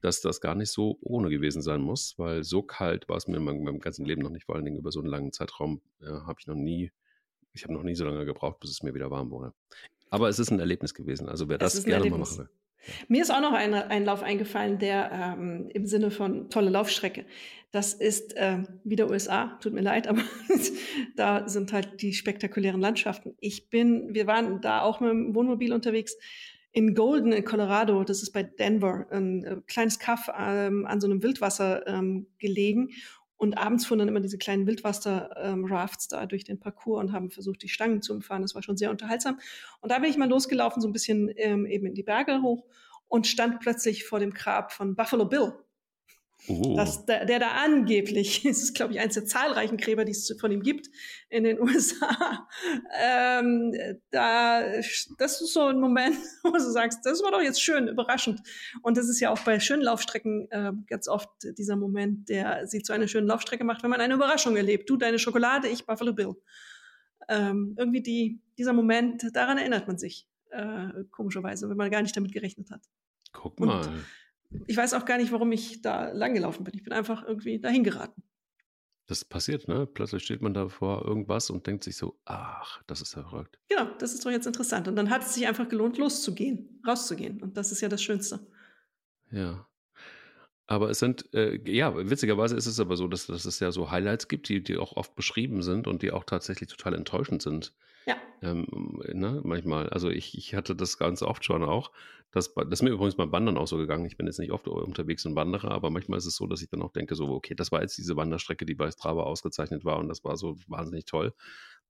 dass 0.00 0.20
das 0.20 0.40
gar 0.40 0.54
nicht 0.54 0.70
so 0.70 0.98
ohne 1.02 1.30
gewesen 1.30 1.62
sein 1.62 1.80
muss, 1.80 2.14
weil 2.18 2.44
so 2.44 2.62
kalt 2.62 3.08
war 3.08 3.16
es 3.16 3.28
mir 3.28 3.36
in 3.36 3.44
meinem, 3.44 3.62
meinem 3.62 3.80
ganzen 3.80 4.04
Leben 4.04 4.22
noch 4.22 4.30
nicht, 4.30 4.44
vor 4.44 4.56
allen 4.56 4.64
Dingen 4.64 4.78
über 4.78 4.92
so 4.92 5.00
einen 5.00 5.08
langen 5.08 5.32
Zeitraum 5.32 5.80
äh, 6.00 6.06
habe 6.06 6.36
ich 6.40 6.46
noch 6.46 6.54
nie, 6.54 6.90
ich 7.52 7.64
habe 7.64 7.74
noch 7.74 7.82
nie 7.82 7.94
so 7.94 8.04
lange 8.04 8.24
gebraucht, 8.24 8.60
bis 8.60 8.70
es 8.70 8.82
mir 8.82 8.94
wieder 8.94 9.10
warm 9.10 9.30
wurde. 9.30 9.52
Aber 10.10 10.28
es 10.28 10.38
ist 10.38 10.50
ein 10.50 10.60
Erlebnis 10.60 10.94
gewesen, 10.94 11.28
also 11.28 11.48
wer 11.48 11.58
das 11.58 11.84
gerne 11.84 12.04
Erlebnis. 12.04 12.12
mal 12.12 12.18
machen 12.18 12.38
will. 12.38 12.60
Mir 13.08 13.22
ist 13.22 13.30
auch 13.30 13.40
noch 13.40 13.52
ein, 13.52 13.74
ein 13.74 14.04
Lauf 14.04 14.22
eingefallen, 14.22 14.78
der 14.78 15.10
ähm, 15.12 15.68
im 15.72 15.86
Sinne 15.86 16.10
von 16.10 16.48
tolle 16.48 16.70
Laufstrecke. 16.70 17.26
Das 17.72 17.92
ist 17.92 18.36
äh, 18.36 18.64
wieder 18.84 19.10
USA, 19.10 19.58
tut 19.60 19.72
mir 19.72 19.82
leid, 19.82 20.08
aber 20.08 20.22
da 21.16 21.48
sind 21.48 21.72
halt 21.72 22.02
die 22.02 22.14
spektakulären 22.14 22.80
Landschaften. 22.80 23.34
Ich 23.38 23.68
bin, 23.70 24.14
wir 24.14 24.26
waren 24.26 24.60
da 24.60 24.82
auch 24.82 25.00
mit 25.00 25.10
dem 25.10 25.34
Wohnmobil 25.34 25.72
unterwegs 25.72 26.16
in 26.72 26.94
Golden 26.94 27.32
in 27.32 27.44
Colorado, 27.44 28.04
das 28.04 28.22
ist 28.22 28.32
bei 28.32 28.42
Denver, 28.42 29.06
ein 29.10 29.44
äh, 29.44 29.56
kleines 29.66 29.98
Kaff 29.98 30.30
ähm, 30.36 30.86
an 30.86 31.00
so 31.00 31.08
einem 31.08 31.22
Wildwasser 31.22 31.86
ähm, 31.86 32.28
gelegen. 32.38 32.90
Und 33.36 33.56
abends 33.56 33.86
fuhren 33.86 34.00
dann 34.00 34.08
immer 34.08 34.20
diese 34.20 34.36
kleinen 34.36 34.66
Wildwasser-Rafts 34.66 36.08
ähm, 36.12 36.18
da 36.18 36.26
durch 36.26 36.44
den 36.44 36.60
Parcours 36.60 37.00
und 37.00 37.12
haben 37.12 37.30
versucht, 37.30 37.62
die 37.62 37.70
Stangen 37.70 38.02
zu 38.02 38.12
umfahren. 38.12 38.42
Das 38.42 38.54
war 38.54 38.62
schon 38.62 38.76
sehr 38.76 38.90
unterhaltsam. 38.90 39.40
Und 39.80 39.90
da 39.90 39.98
bin 39.98 40.10
ich 40.10 40.18
mal 40.18 40.28
losgelaufen, 40.28 40.82
so 40.82 40.88
ein 40.88 40.92
bisschen 40.92 41.30
ähm, 41.36 41.64
eben 41.64 41.86
in 41.86 41.94
die 41.94 42.02
Berge 42.02 42.42
hoch 42.42 42.66
und 43.08 43.26
stand 43.26 43.60
plötzlich 43.60 44.04
vor 44.04 44.20
dem 44.20 44.32
Grab 44.32 44.72
von 44.72 44.94
Buffalo 44.94 45.24
Bill. 45.24 45.54
Oh. 46.48 46.74
Das, 46.76 47.04
der, 47.06 47.26
der, 47.26 47.38
da 47.38 47.48
angeblich, 47.62 48.44
es 48.44 48.62
ist, 48.62 48.74
glaube 48.74 48.92
ich, 48.92 49.00
eines 49.00 49.14
der 49.14 49.24
zahlreichen 49.24 49.76
Gräber, 49.76 50.04
die 50.04 50.12
es 50.12 50.34
von 50.40 50.50
ihm 50.50 50.62
gibt 50.62 50.88
in 51.28 51.44
den 51.44 51.60
USA. 51.62 52.48
Ähm, 52.98 53.74
da, 54.10 54.62
das 55.18 55.40
ist 55.40 55.52
so 55.52 55.66
ein 55.66 55.80
Moment, 55.80 56.16
wo 56.42 56.50
du 56.50 56.60
sagst, 56.60 57.04
das 57.04 57.22
war 57.22 57.30
doch 57.30 57.42
jetzt 57.42 57.62
schön, 57.62 57.88
überraschend. 57.88 58.40
Und 58.82 58.96
das 58.96 59.08
ist 59.08 59.20
ja 59.20 59.30
auch 59.30 59.40
bei 59.40 59.60
schönen 59.60 59.82
Laufstrecken 59.82 60.50
äh, 60.50 60.72
ganz 60.86 61.08
oft 61.08 61.28
dieser 61.58 61.76
Moment, 61.76 62.28
der 62.28 62.66
sie 62.66 62.82
zu 62.82 62.92
einer 62.92 63.08
schönen 63.08 63.26
Laufstrecke 63.26 63.64
macht, 63.64 63.82
wenn 63.82 63.90
man 63.90 64.00
eine 64.00 64.14
Überraschung 64.14 64.56
erlebt. 64.56 64.88
Du, 64.88 64.96
deine 64.96 65.18
Schokolade, 65.18 65.68
ich 65.68 65.86
Buffalo 65.86 66.12
Bill. 66.12 66.34
Ähm, 67.28 67.74
irgendwie 67.78 68.02
die, 68.02 68.40
dieser 68.58 68.72
Moment, 68.72 69.24
daran 69.34 69.58
erinnert 69.58 69.86
man 69.86 69.98
sich, 69.98 70.26
äh, 70.50 71.04
komischerweise, 71.10 71.68
wenn 71.68 71.76
man 71.76 71.90
gar 71.90 72.02
nicht 72.02 72.16
damit 72.16 72.32
gerechnet 72.32 72.70
hat. 72.70 72.82
Guck 73.32 73.60
mal. 73.60 73.86
Und 73.86 74.04
ich 74.66 74.76
weiß 74.76 74.94
auch 74.94 75.04
gar 75.04 75.18
nicht, 75.18 75.32
warum 75.32 75.52
ich 75.52 75.82
da 75.82 76.10
langgelaufen 76.10 76.64
bin. 76.64 76.74
Ich 76.74 76.82
bin 76.82 76.92
einfach 76.92 77.24
irgendwie 77.24 77.60
dahin 77.60 77.84
geraten. 77.84 78.22
Das 79.06 79.24
passiert, 79.24 79.66
ne? 79.66 79.86
Plötzlich 79.86 80.22
steht 80.22 80.40
man 80.40 80.54
da 80.54 80.68
vor 80.68 81.04
irgendwas 81.04 81.50
und 81.50 81.66
denkt 81.66 81.82
sich 81.82 81.96
so, 81.96 82.20
ach, 82.24 82.80
das 82.86 83.00
ist 83.00 83.16
ja 83.16 83.22
verrückt. 83.22 83.58
Genau, 83.68 83.86
das 83.98 84.14
ist 84.14 84.24
doch 84.24 84.30
jetzt 84.30 84.46
interessant. 84.46 84.86
Und 84.86 84.94
dann 84.94 85.10
hat 85.10 85.22
es 85.22 85.34
sich 85.34 85.48
einfach 85.48 85.68
gelohnt, 85.68 85.98
loszugehen, 85.98 86.80
rauszugehen. 86.86 87.42
Und 87.42 87.56
das 87.56 87.72
ist 87.72 87.80
ja 87.80 87.88
das 87.88 88.02
Schönste. 88.02 88.46
Ja. 89.32 89.66
Aber 90.70 90.88
es 90.88 91.00
sind, 91.00 91.34
äh, 91.34 91.58
ja, 91.68 91.96
witzigerweise 91.96 92.54
ist 92.54 92.66
es 92.66 92.78
aber 92.78 92.96
so, 92.96 93.08
dass, 93.08 93.26
dass 93.26 93.44
es 93.44 93.58
ja 93.58 93.72
so 93.72 93.90
Highlights 93.90 94.28
gibt, 94.28 94.48
die, 94.48 94.62
die 94.62 94.76
auch 94.76 94.96
oft 94.96 95.16
beschrieben 95.16 95.62
sind 95.62 95.88
und 95.88 96.02
die 96.02 96.12
auch 96.12 96.22
tatsächlich 96.22 96.68
total 96.70 96.94
enttäuschend 96.94 97.42
sind. 97.42 97.74
Ja. 98.06 98.16
Ähm, 98.40 99.02
ne, 99.12 99.40
manchmal. 99.42 99.88
Also 99.88 100.10
ich, 100.10 100.38
ich 100.38 100.54
hatte 100.54 100.76
das 100.76 100.96
ganz 100.96 101.22
oft 101.22 101.44
schon 101.44 101.64
auch. 101.64 101.90
Das, 102.30 102.54
das 102.54 102.68
ist 102.70 102.82
mir 102.82 102.90
übrigens 102.90 103.16
beim 103.16 103.32
Wandern 103.32 103.58
auch 103.58 103.66
so 103.66 103.78
gegangen. 103.78 104.06
Ich 104.06 104.16
bin 104.16 104.28
jetzt 104.28 104.38
nicht 104.38 104.52
oft 104.52 104.68
unterwegs 104.68 105.26
und 105.26 105.34
wandere, 105.34 105.72
aber 105.72 105.90
manchmal 105.90 106.18
ist 106.18 106.26
es 106.26 106.36
so, 106.36 106.46
dass 106.46 106.62
ich 106.62 106.68
dann 106.68 106.82
auch 106.82 106.92
denke, 106.92 107.16
so, 107.16 107.28
okay, 107.30 107.56
das 107.56 107.72
war 107.72 107.82
jetzt 107.82 107.98
diese 107.98 108.14
Wanderstrecke, 108.14 108.64
die 108.64 108.76
bei 108.76 108.92
Strava 108.92 109.24
ausgezeichnet 109.24 109.84
war 109.84 109.98
und 109.98 110.06
das 110.06 110.22
war 110.22 110.36
so 110.36 110.56
wahnsinnig 110.68 111.04
toll. 111.04 111.34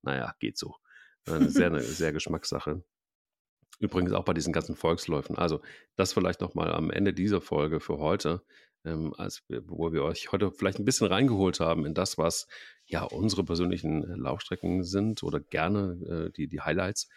Naja, 0.01 0.33
geht 0.39 0.57
so. 0.57 0.73
Eine 1.27 1.51
sehr, 1.51 1.67
eine 1.67 1.81
sehr 1.81 2.13
Geschmackssache. 2.13 2.83
Übrigens 3.79 4.13
auch 4.13 4.25
bei 4.25 4.33
diesen 4.33 4.53
ganzen 4.53 4.75
Volksläufen. 4.75 5.37
Also 5.37 5.61
das 5.95 6.13
vielleicht 6.13 6.41
nochmal 6.41 6.73
am 6.73 6.89
Ende 6.89 7.13
dieser 7.13 7.41
Folge 7.41 7.79
für 7.79 7.99
heute 7.99 8.41
ähm, 8.85 9.13
als 9.17 9.43
wir, 9.47 9.63
wo 9.67 9.91
wir 9.91 10.03
euch 10.03 10.31
heute 10.31 10.51
vielleicht 10.51 10.79
ein 10.79 10.85
bisschen 10.85 11.07
reingeholt 11.07 11.59
haben 11.59 11.85
in 11.85 11.93
das, 11.93 12.17
was 12.17 12.47
ja 12.85 13.03
unsere 13.03 13.43
persönlichen 13.43 14.03
äh, 14.03 14.15
Laufstrecken 14.15 14.83
sind 14.83 15.23
oder 15.23 15.39
gerne 15.39 16.27
äh, 16.27 16.31
die, 16.31 16.47
die 16.47 16.61
Highlights 16.61 17.09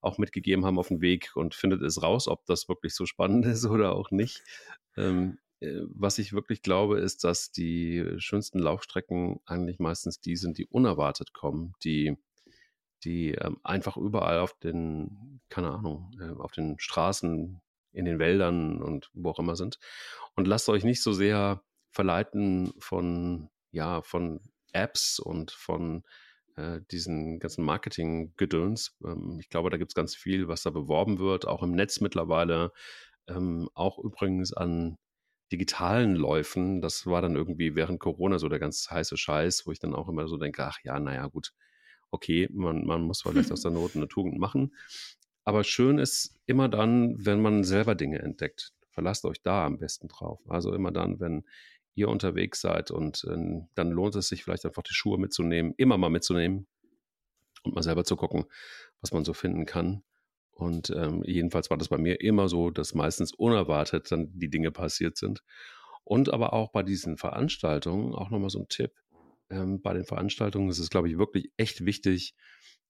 auch 0.00 0.18
mitgegeben 0.18 0.64
haben 0.64 0.78
auf 0.78 0.88
den 0.88 1.00
Weg 1.00 1.32
und 1.34 1.54
findet 1.54 1.82
es 1.82 2.02
raus, 2.02 2.28
ob 2.28 2.46
das 2.46 2.68
wirklich 2.68 2.94
so 2.94 3.06
spannend 3.06 3.44
ist 3.46 3.66
oder 3.66 3.94
auch 3.94 4.10
nicht. 4.10 4.42
Ähm, 4.96 5.38
äh, 5.60 5.80
was 5.88 6.18
ich 6.18 6.32
wirklich 6.32 6.62
glaube, 6.62 7.00
ist, 7.00 7.24
dass 7.24 7.52
die 7.52 8.04
schönsten 8.18 8.58
Laufstrecken 8.58 9.40
eigentlich 9.46 9.78
meistens 9.78 10.20
die 10.20 10.36
sind, 10.36 10.58
die 10.58 10.66
unerwartet 10.66 11.32
kommen, 11.32 11.74
die 11.84 12.16
die 13.04 13.32
ähm, 13.32 13.58
einfach 13.62 13.96
überall 13.96 14.40
auf 14.40 14.58
den, 14.58 15.40
keine 15.48 15.70
Ahnung, 15.70 16.10
äh, 16.20 16.38
auf 16.38 16.52
den 16.52 16.78
Straßen, 16.78 17.60
in 17.92 18.04
den 18.04 18.18
Wäldern 18.18 18.80
und 18.82 19.10
wo 19.12 19.30
auch 19.30 19.38
immer 19.38 19.56
sind. 19.56 19.78
Und 20.36 20.46
lasst 20.46 20.68
euch 20.68 20.84
nicht 20.84 21.02
so 21.02 21.12
sehr 21.12 21.62
verleiten 21.90 22.72
von, 22.78 23.50
ja, 23.72 24.02
von 24.02 24.40
Apps 24.72 25.18
und 25.18 25.50
von 25.50 26.04
äh, 26.56 26.80
diesen 26.90 27.38
ganzen 27.40 27.64
Marketing-Gedöns. 27.64 28.96
Ähm, 29.04 29.38
ich 29.40 29.48
glaube, 29.48 29.70
da 29.70 29.76
gibt 29.76 29.92
es 29.92 29.94
ganz 29.94 30.14
viel, 30.14 30.48
was 30.48 30.62
da 30.62 30.70
beworben 30.70 31.18
wird, 31.18 31.46
auch 31.46 31.62
im 31.62 31.72
Netz 31.72 32.00
mittlerweile. 32.00 32.72
Ähm, 33.28 33.68
auch 33.74 33.98
übrigens 33.98 34.52
an 34.52 34.98
digitalen 35.52 36.14
Läufen. 36.14 36.80
Das 36.80 37.06
war 37.06 37.22
dann 37.22 37.36
irgendwie 37.36 37.74
während 37.74 38.00
Corona 38.00 38.38
so 38.38 38.48
der 38.48 38.58
ganz 38.58 38.88
heiße 38.90 39.16
Scheiß, 39.16 39.66
wo 39.66 39.72
ich 39.72 39.80
dann 39.80 39.94
auch 39.94 40.08
immer 40.08 40.28
so 40.28 40.36
denke, 40.36 40.64
ach 40.64 40.78
ja, 40.84 40.98
naja, 41.00 41.26
gut, 41.26 41.52
okay, 42.10 42.48
man, 42.52 42.84
man 42.86 43.02
muss 43.02 43.22
vielleicht 43.22 43.52
aus 43.52 43.62
der 43.62 43.70
Not 43.70 43.92
eine 43.96 44.08
Tugend 44.08 44.38
machen. 44.38 44.74
Aber 45.50 45.64
schön 45.64 45.98
ist 45.98 46.40
immer 46.46 46.68
dann, 46.68 47.16
wenn 47.26 47.42
man 47.42 47.64
selber 47.64 47.96
Dinge 47.96 48.20
entdeckt. 48.20 48.72
Verlasst 48.90 49.24
euch 49.24 49.42
da 49.42 49.66
am 49.66 49.78
besten 49.78 50.06
drauf. 50.06 50.38
Also 50.48 50.72
immer 50.72 50.92
dann, 50.92 51.18
wenn 51.18 51.42
ihr 51.96 52.08
unterwegs 52.08 52.60
seid 52.60 52.92
und 52.92 53.24
äh, 53.24 53.66
dann 53.74 53.90
lohnt 53.90 54.14
es 54.14 54.28
sich 54.28 54.44
vielleicht 54.44 54.64
einfach 54.64 54.84
die 54.84 54.94
Schuhe 54.94 55.18
mitzunehmen, 55.18 55.74
immer 55.76 55.98
mal 55.98 56.08
mitzunehmen 56.08 56.68
und 57.64 57.74
mal 57.74 57.82
selber 57.82 58.04
zu 58.04 58.14
gucken, 58.14 58.44
was 59.00 59.10
man 59.10 59.24
so 59.24 59.32
finden 59.32 59.66
kann. 59.66 60.04
Und 60.52 60.90
ähm, 60.90 61.24
jedenfalls 61.24 61.68
war 61.68 61.78
das 61.78 61.88
bei 61.88 61.98
mir 61.98 62.20
immer 62.20 62.48
so, 62.48 62.70
dass 62.70 62.94
meistens 62.94 63.32
unerwartet 63.32 64.12
dann 64.12 64.30
die 64.32 64.50
Dinge 64.50 64.70
passiert 64.70 65.16
sind. 65.16 65.42
Und 66.04 66.32
aber 66.32 66.52
auch 66.52 66.70
bei 66.70 66.84
diesen 66.84 67.16
Veranstaltungen, 67.16 68.14
auch 68.14 68.30
nochmal 68.30 68.50
so 68.50 68.60
ein 68.60 68.68
Tipp, 68.68 68.92
ähm, 69.50 69.82
bei 69.82 69.94
den 69.94 70.04
Veranstaltungen 70.04 70.70
ist 70.70 70.78
es, 70.78 70.90
glaube 70.90 71.08
ich, 71.08 71.18
wirklich 71.18 71.50
echt 71.56 71.84
wichtig, 71.84 72.36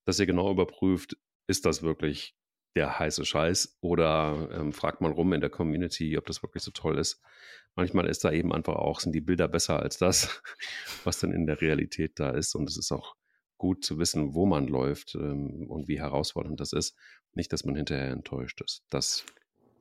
dass 0.05 0.19
ihr 0.19 0.27
genau 0.27 0.51
überprüft, 0.51 1.17
ist 1.47 1.65
das 1.65 1.81
wirklich 1.81 2.35
der 2.75 2.99
heiße 2.99 3.25
Scheiß 3.25 3.77
oder 3.81 4.49
ähm, 4.51 4.73
fragt 4.73 5.01
mal 5.01 5.11
rum 5.11 5.33
in 5.33 5.41
der 5.41 5.49
Community, 5.49 6.17
ob 6.17 6.25
das 6.25 6.41
wirklich 6.41 6.63
so 6.63 6.71
toll 6.71 6.97
ist. 6.97 7.21
Manchmal 7.75 8.07
ist 8.07 8.23
da 8.23 8.31
eben 8.31 8.53
einfach 8.53 8.75
auch, 8.75 8.99
sind 8.99 9.13
die 9.13 9.21
Bilder 9.21 9.47
besser 9.47 9.79
als 9.79 9.97
das, 9.97 10.41
was 11.03 11.19
dann 11.19 11.31
in 11.31 11.45
der 11.45 11.61
Realität 11.61 12.19
da 12.19 12.31
ist. 12.31 12.55
Und 12.55 12.69
es 12.69 12.77
ist 12.77 12.91
auch 12.91 13.15
gut 13.57 13.85
zu 13.85 13.99
wissen, 13.99 14.33
wo 14.33 14.45
man 14.45 14.67
läuft 14.67 15.15
ähm, 15.15 15.67
und 15.69 15.87
wie 15.87 15.99
herausfordernd 15.99 16.59
das 16.59 16.73
ist. 16.73 16.97
Nicht, 17.33 17.53
dass 17.53 17.63
man 17.63 17.75
hinterher 17.75 18.09
enttäuscht 18.09 18.61
ist. 18.61 18.83
Das 18.89 19.25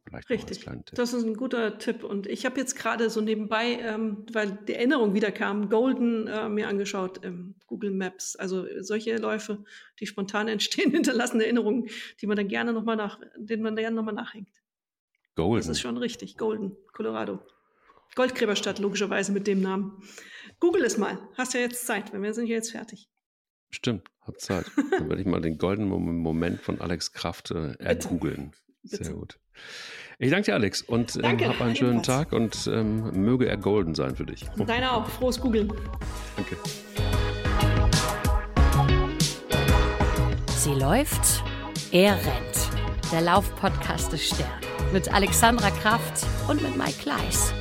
vielleicht 0.04 0.30
Richtig. 0.30 0.66
Das 0.92 1.12
ist 1.12 1.24
ein 1.24 1.34
guter 1.34 1.78
Tipp. 1.78 2.04
Und 2.04 2.26
ich 2.26 2.46
habe 2.46 2.58
jetzt 2.58 2.76
gerade 2.76 3.10
so 3.10 3.20
nebenbei, 3.20 3.78
ähm, 3.80 4.26
weil 4.32 4.58
die 4.68 4.74
Erinnerung 4.74 5.14
wieder 5.14 5.30
kam, 5.30 5.68
Golden 5.68 6.26
äh, 6.26 6.48
mir 6.48 6.68
angeschaut, 6.68 7.24
ähm, 7.24 7.54
Google 7.66 7.90
Maps. 7.90 8.36
Also 8.36 8.66
solche 8.80 9.16
Läufe, 9.16 9.64
die 9.98 10.06
spontan 10.06 10.48
entstehen, 10.48 10.90
hinterlassen 10.90 11.40
Erinnerungen, 11.40 11.88
die 12.20 12.26
man 12.26 12.36
dann 12.36 12.48
gerne 12.48 12.72
nochmal 12.72 12.96
nach, 12.96 13.20
denen 13.36 13.62
man 13.62 13.76
gerne 13.76 13.96
nochmal 13.96 14.14
nachhängt. 14.14 14.50
Golden. 15.36 15.66
Das 15.66 15.68
ist 15.68 15.80
schon 15.80 15.96
richtig. 15.96 16.36
Golden, 16.36 16.76
Colorado. 16.92 17.40
Goldgräberstadt, 18.16 18.78
logischerweise 18.78 19.32
mit 19.32 19.46
dem 19.46 19.60
Namen. 19.60 20.02
Google 20.58 20.84
es 20.84 20.98
mal. 20.98 21.18
Hast 21.34 21.54
ja 21.54 21.60
jetzt 21.60 21.86
Zeit, 21.86 22.12
weil 22.12 22.22
wir 22.22 22.34
sind 22.34 22.46
ja 22.46 22.56
jetzt 22.56 22.72
fertig. 22.72 23.08
Stimmt, 23.70 24.10
hab 24.22 24.40
Zeit. 24.40 24.66
Dann 24.76 25.08
werde 25.08 25.22
ich 25.22 25.28
mal 25.28 25.40
den 25.40 25.56
goldenen 25.56 25.88
Moment 26.18 26.60
von 26.60 26.80
Alex 26.80 27.12
Kraft 27.12 27.52
äh, 27.52 27.74
ergoogeln. 27.78 28.52
Sehr 28.82 29.14
gut. 29.14 29.38
Ich 30.18 30.30
danke 30.30 30.46
dir, 30.46 30.54
Alex, 30.54 30.82
und 30.82 31.18
ähm, 31.22 31.38
hab 31.40 31.60
einen 31.62 31.74
schönen 31.74 32.02
Tag 32.02 32.32
und 32.32 32.66
ähm, 32.70 33.24
möge 33.24 33.48
er 33.48 33.56
golden 33.56 33.94
sein 33.94 34.14
für 34.14 34.26
dich. 34.26 34.44
Deiner 34.66 34.96
auch. 34.96 35.08
Frohes 35.08 35.40
Googeln. 35.40 35.72
Danke. 36.36 36.56
Sie 40.56 40.74
läuft, 40.74 41.42
er 41.90 42.16
rennt. 42.16 43.10
Der 43.10 43.22
Laufpodcast 43.22 44.12
des 44.12 44.26
Stern. 44.26 44.60
Mit 44.92 45.12
Alexandra 45.12 45.70
Kraft 45.70 46.26
und 46.48 46.60
mit 46.60 46.76
Mike 46.76 46.98
Kleiss. 47.00 47.54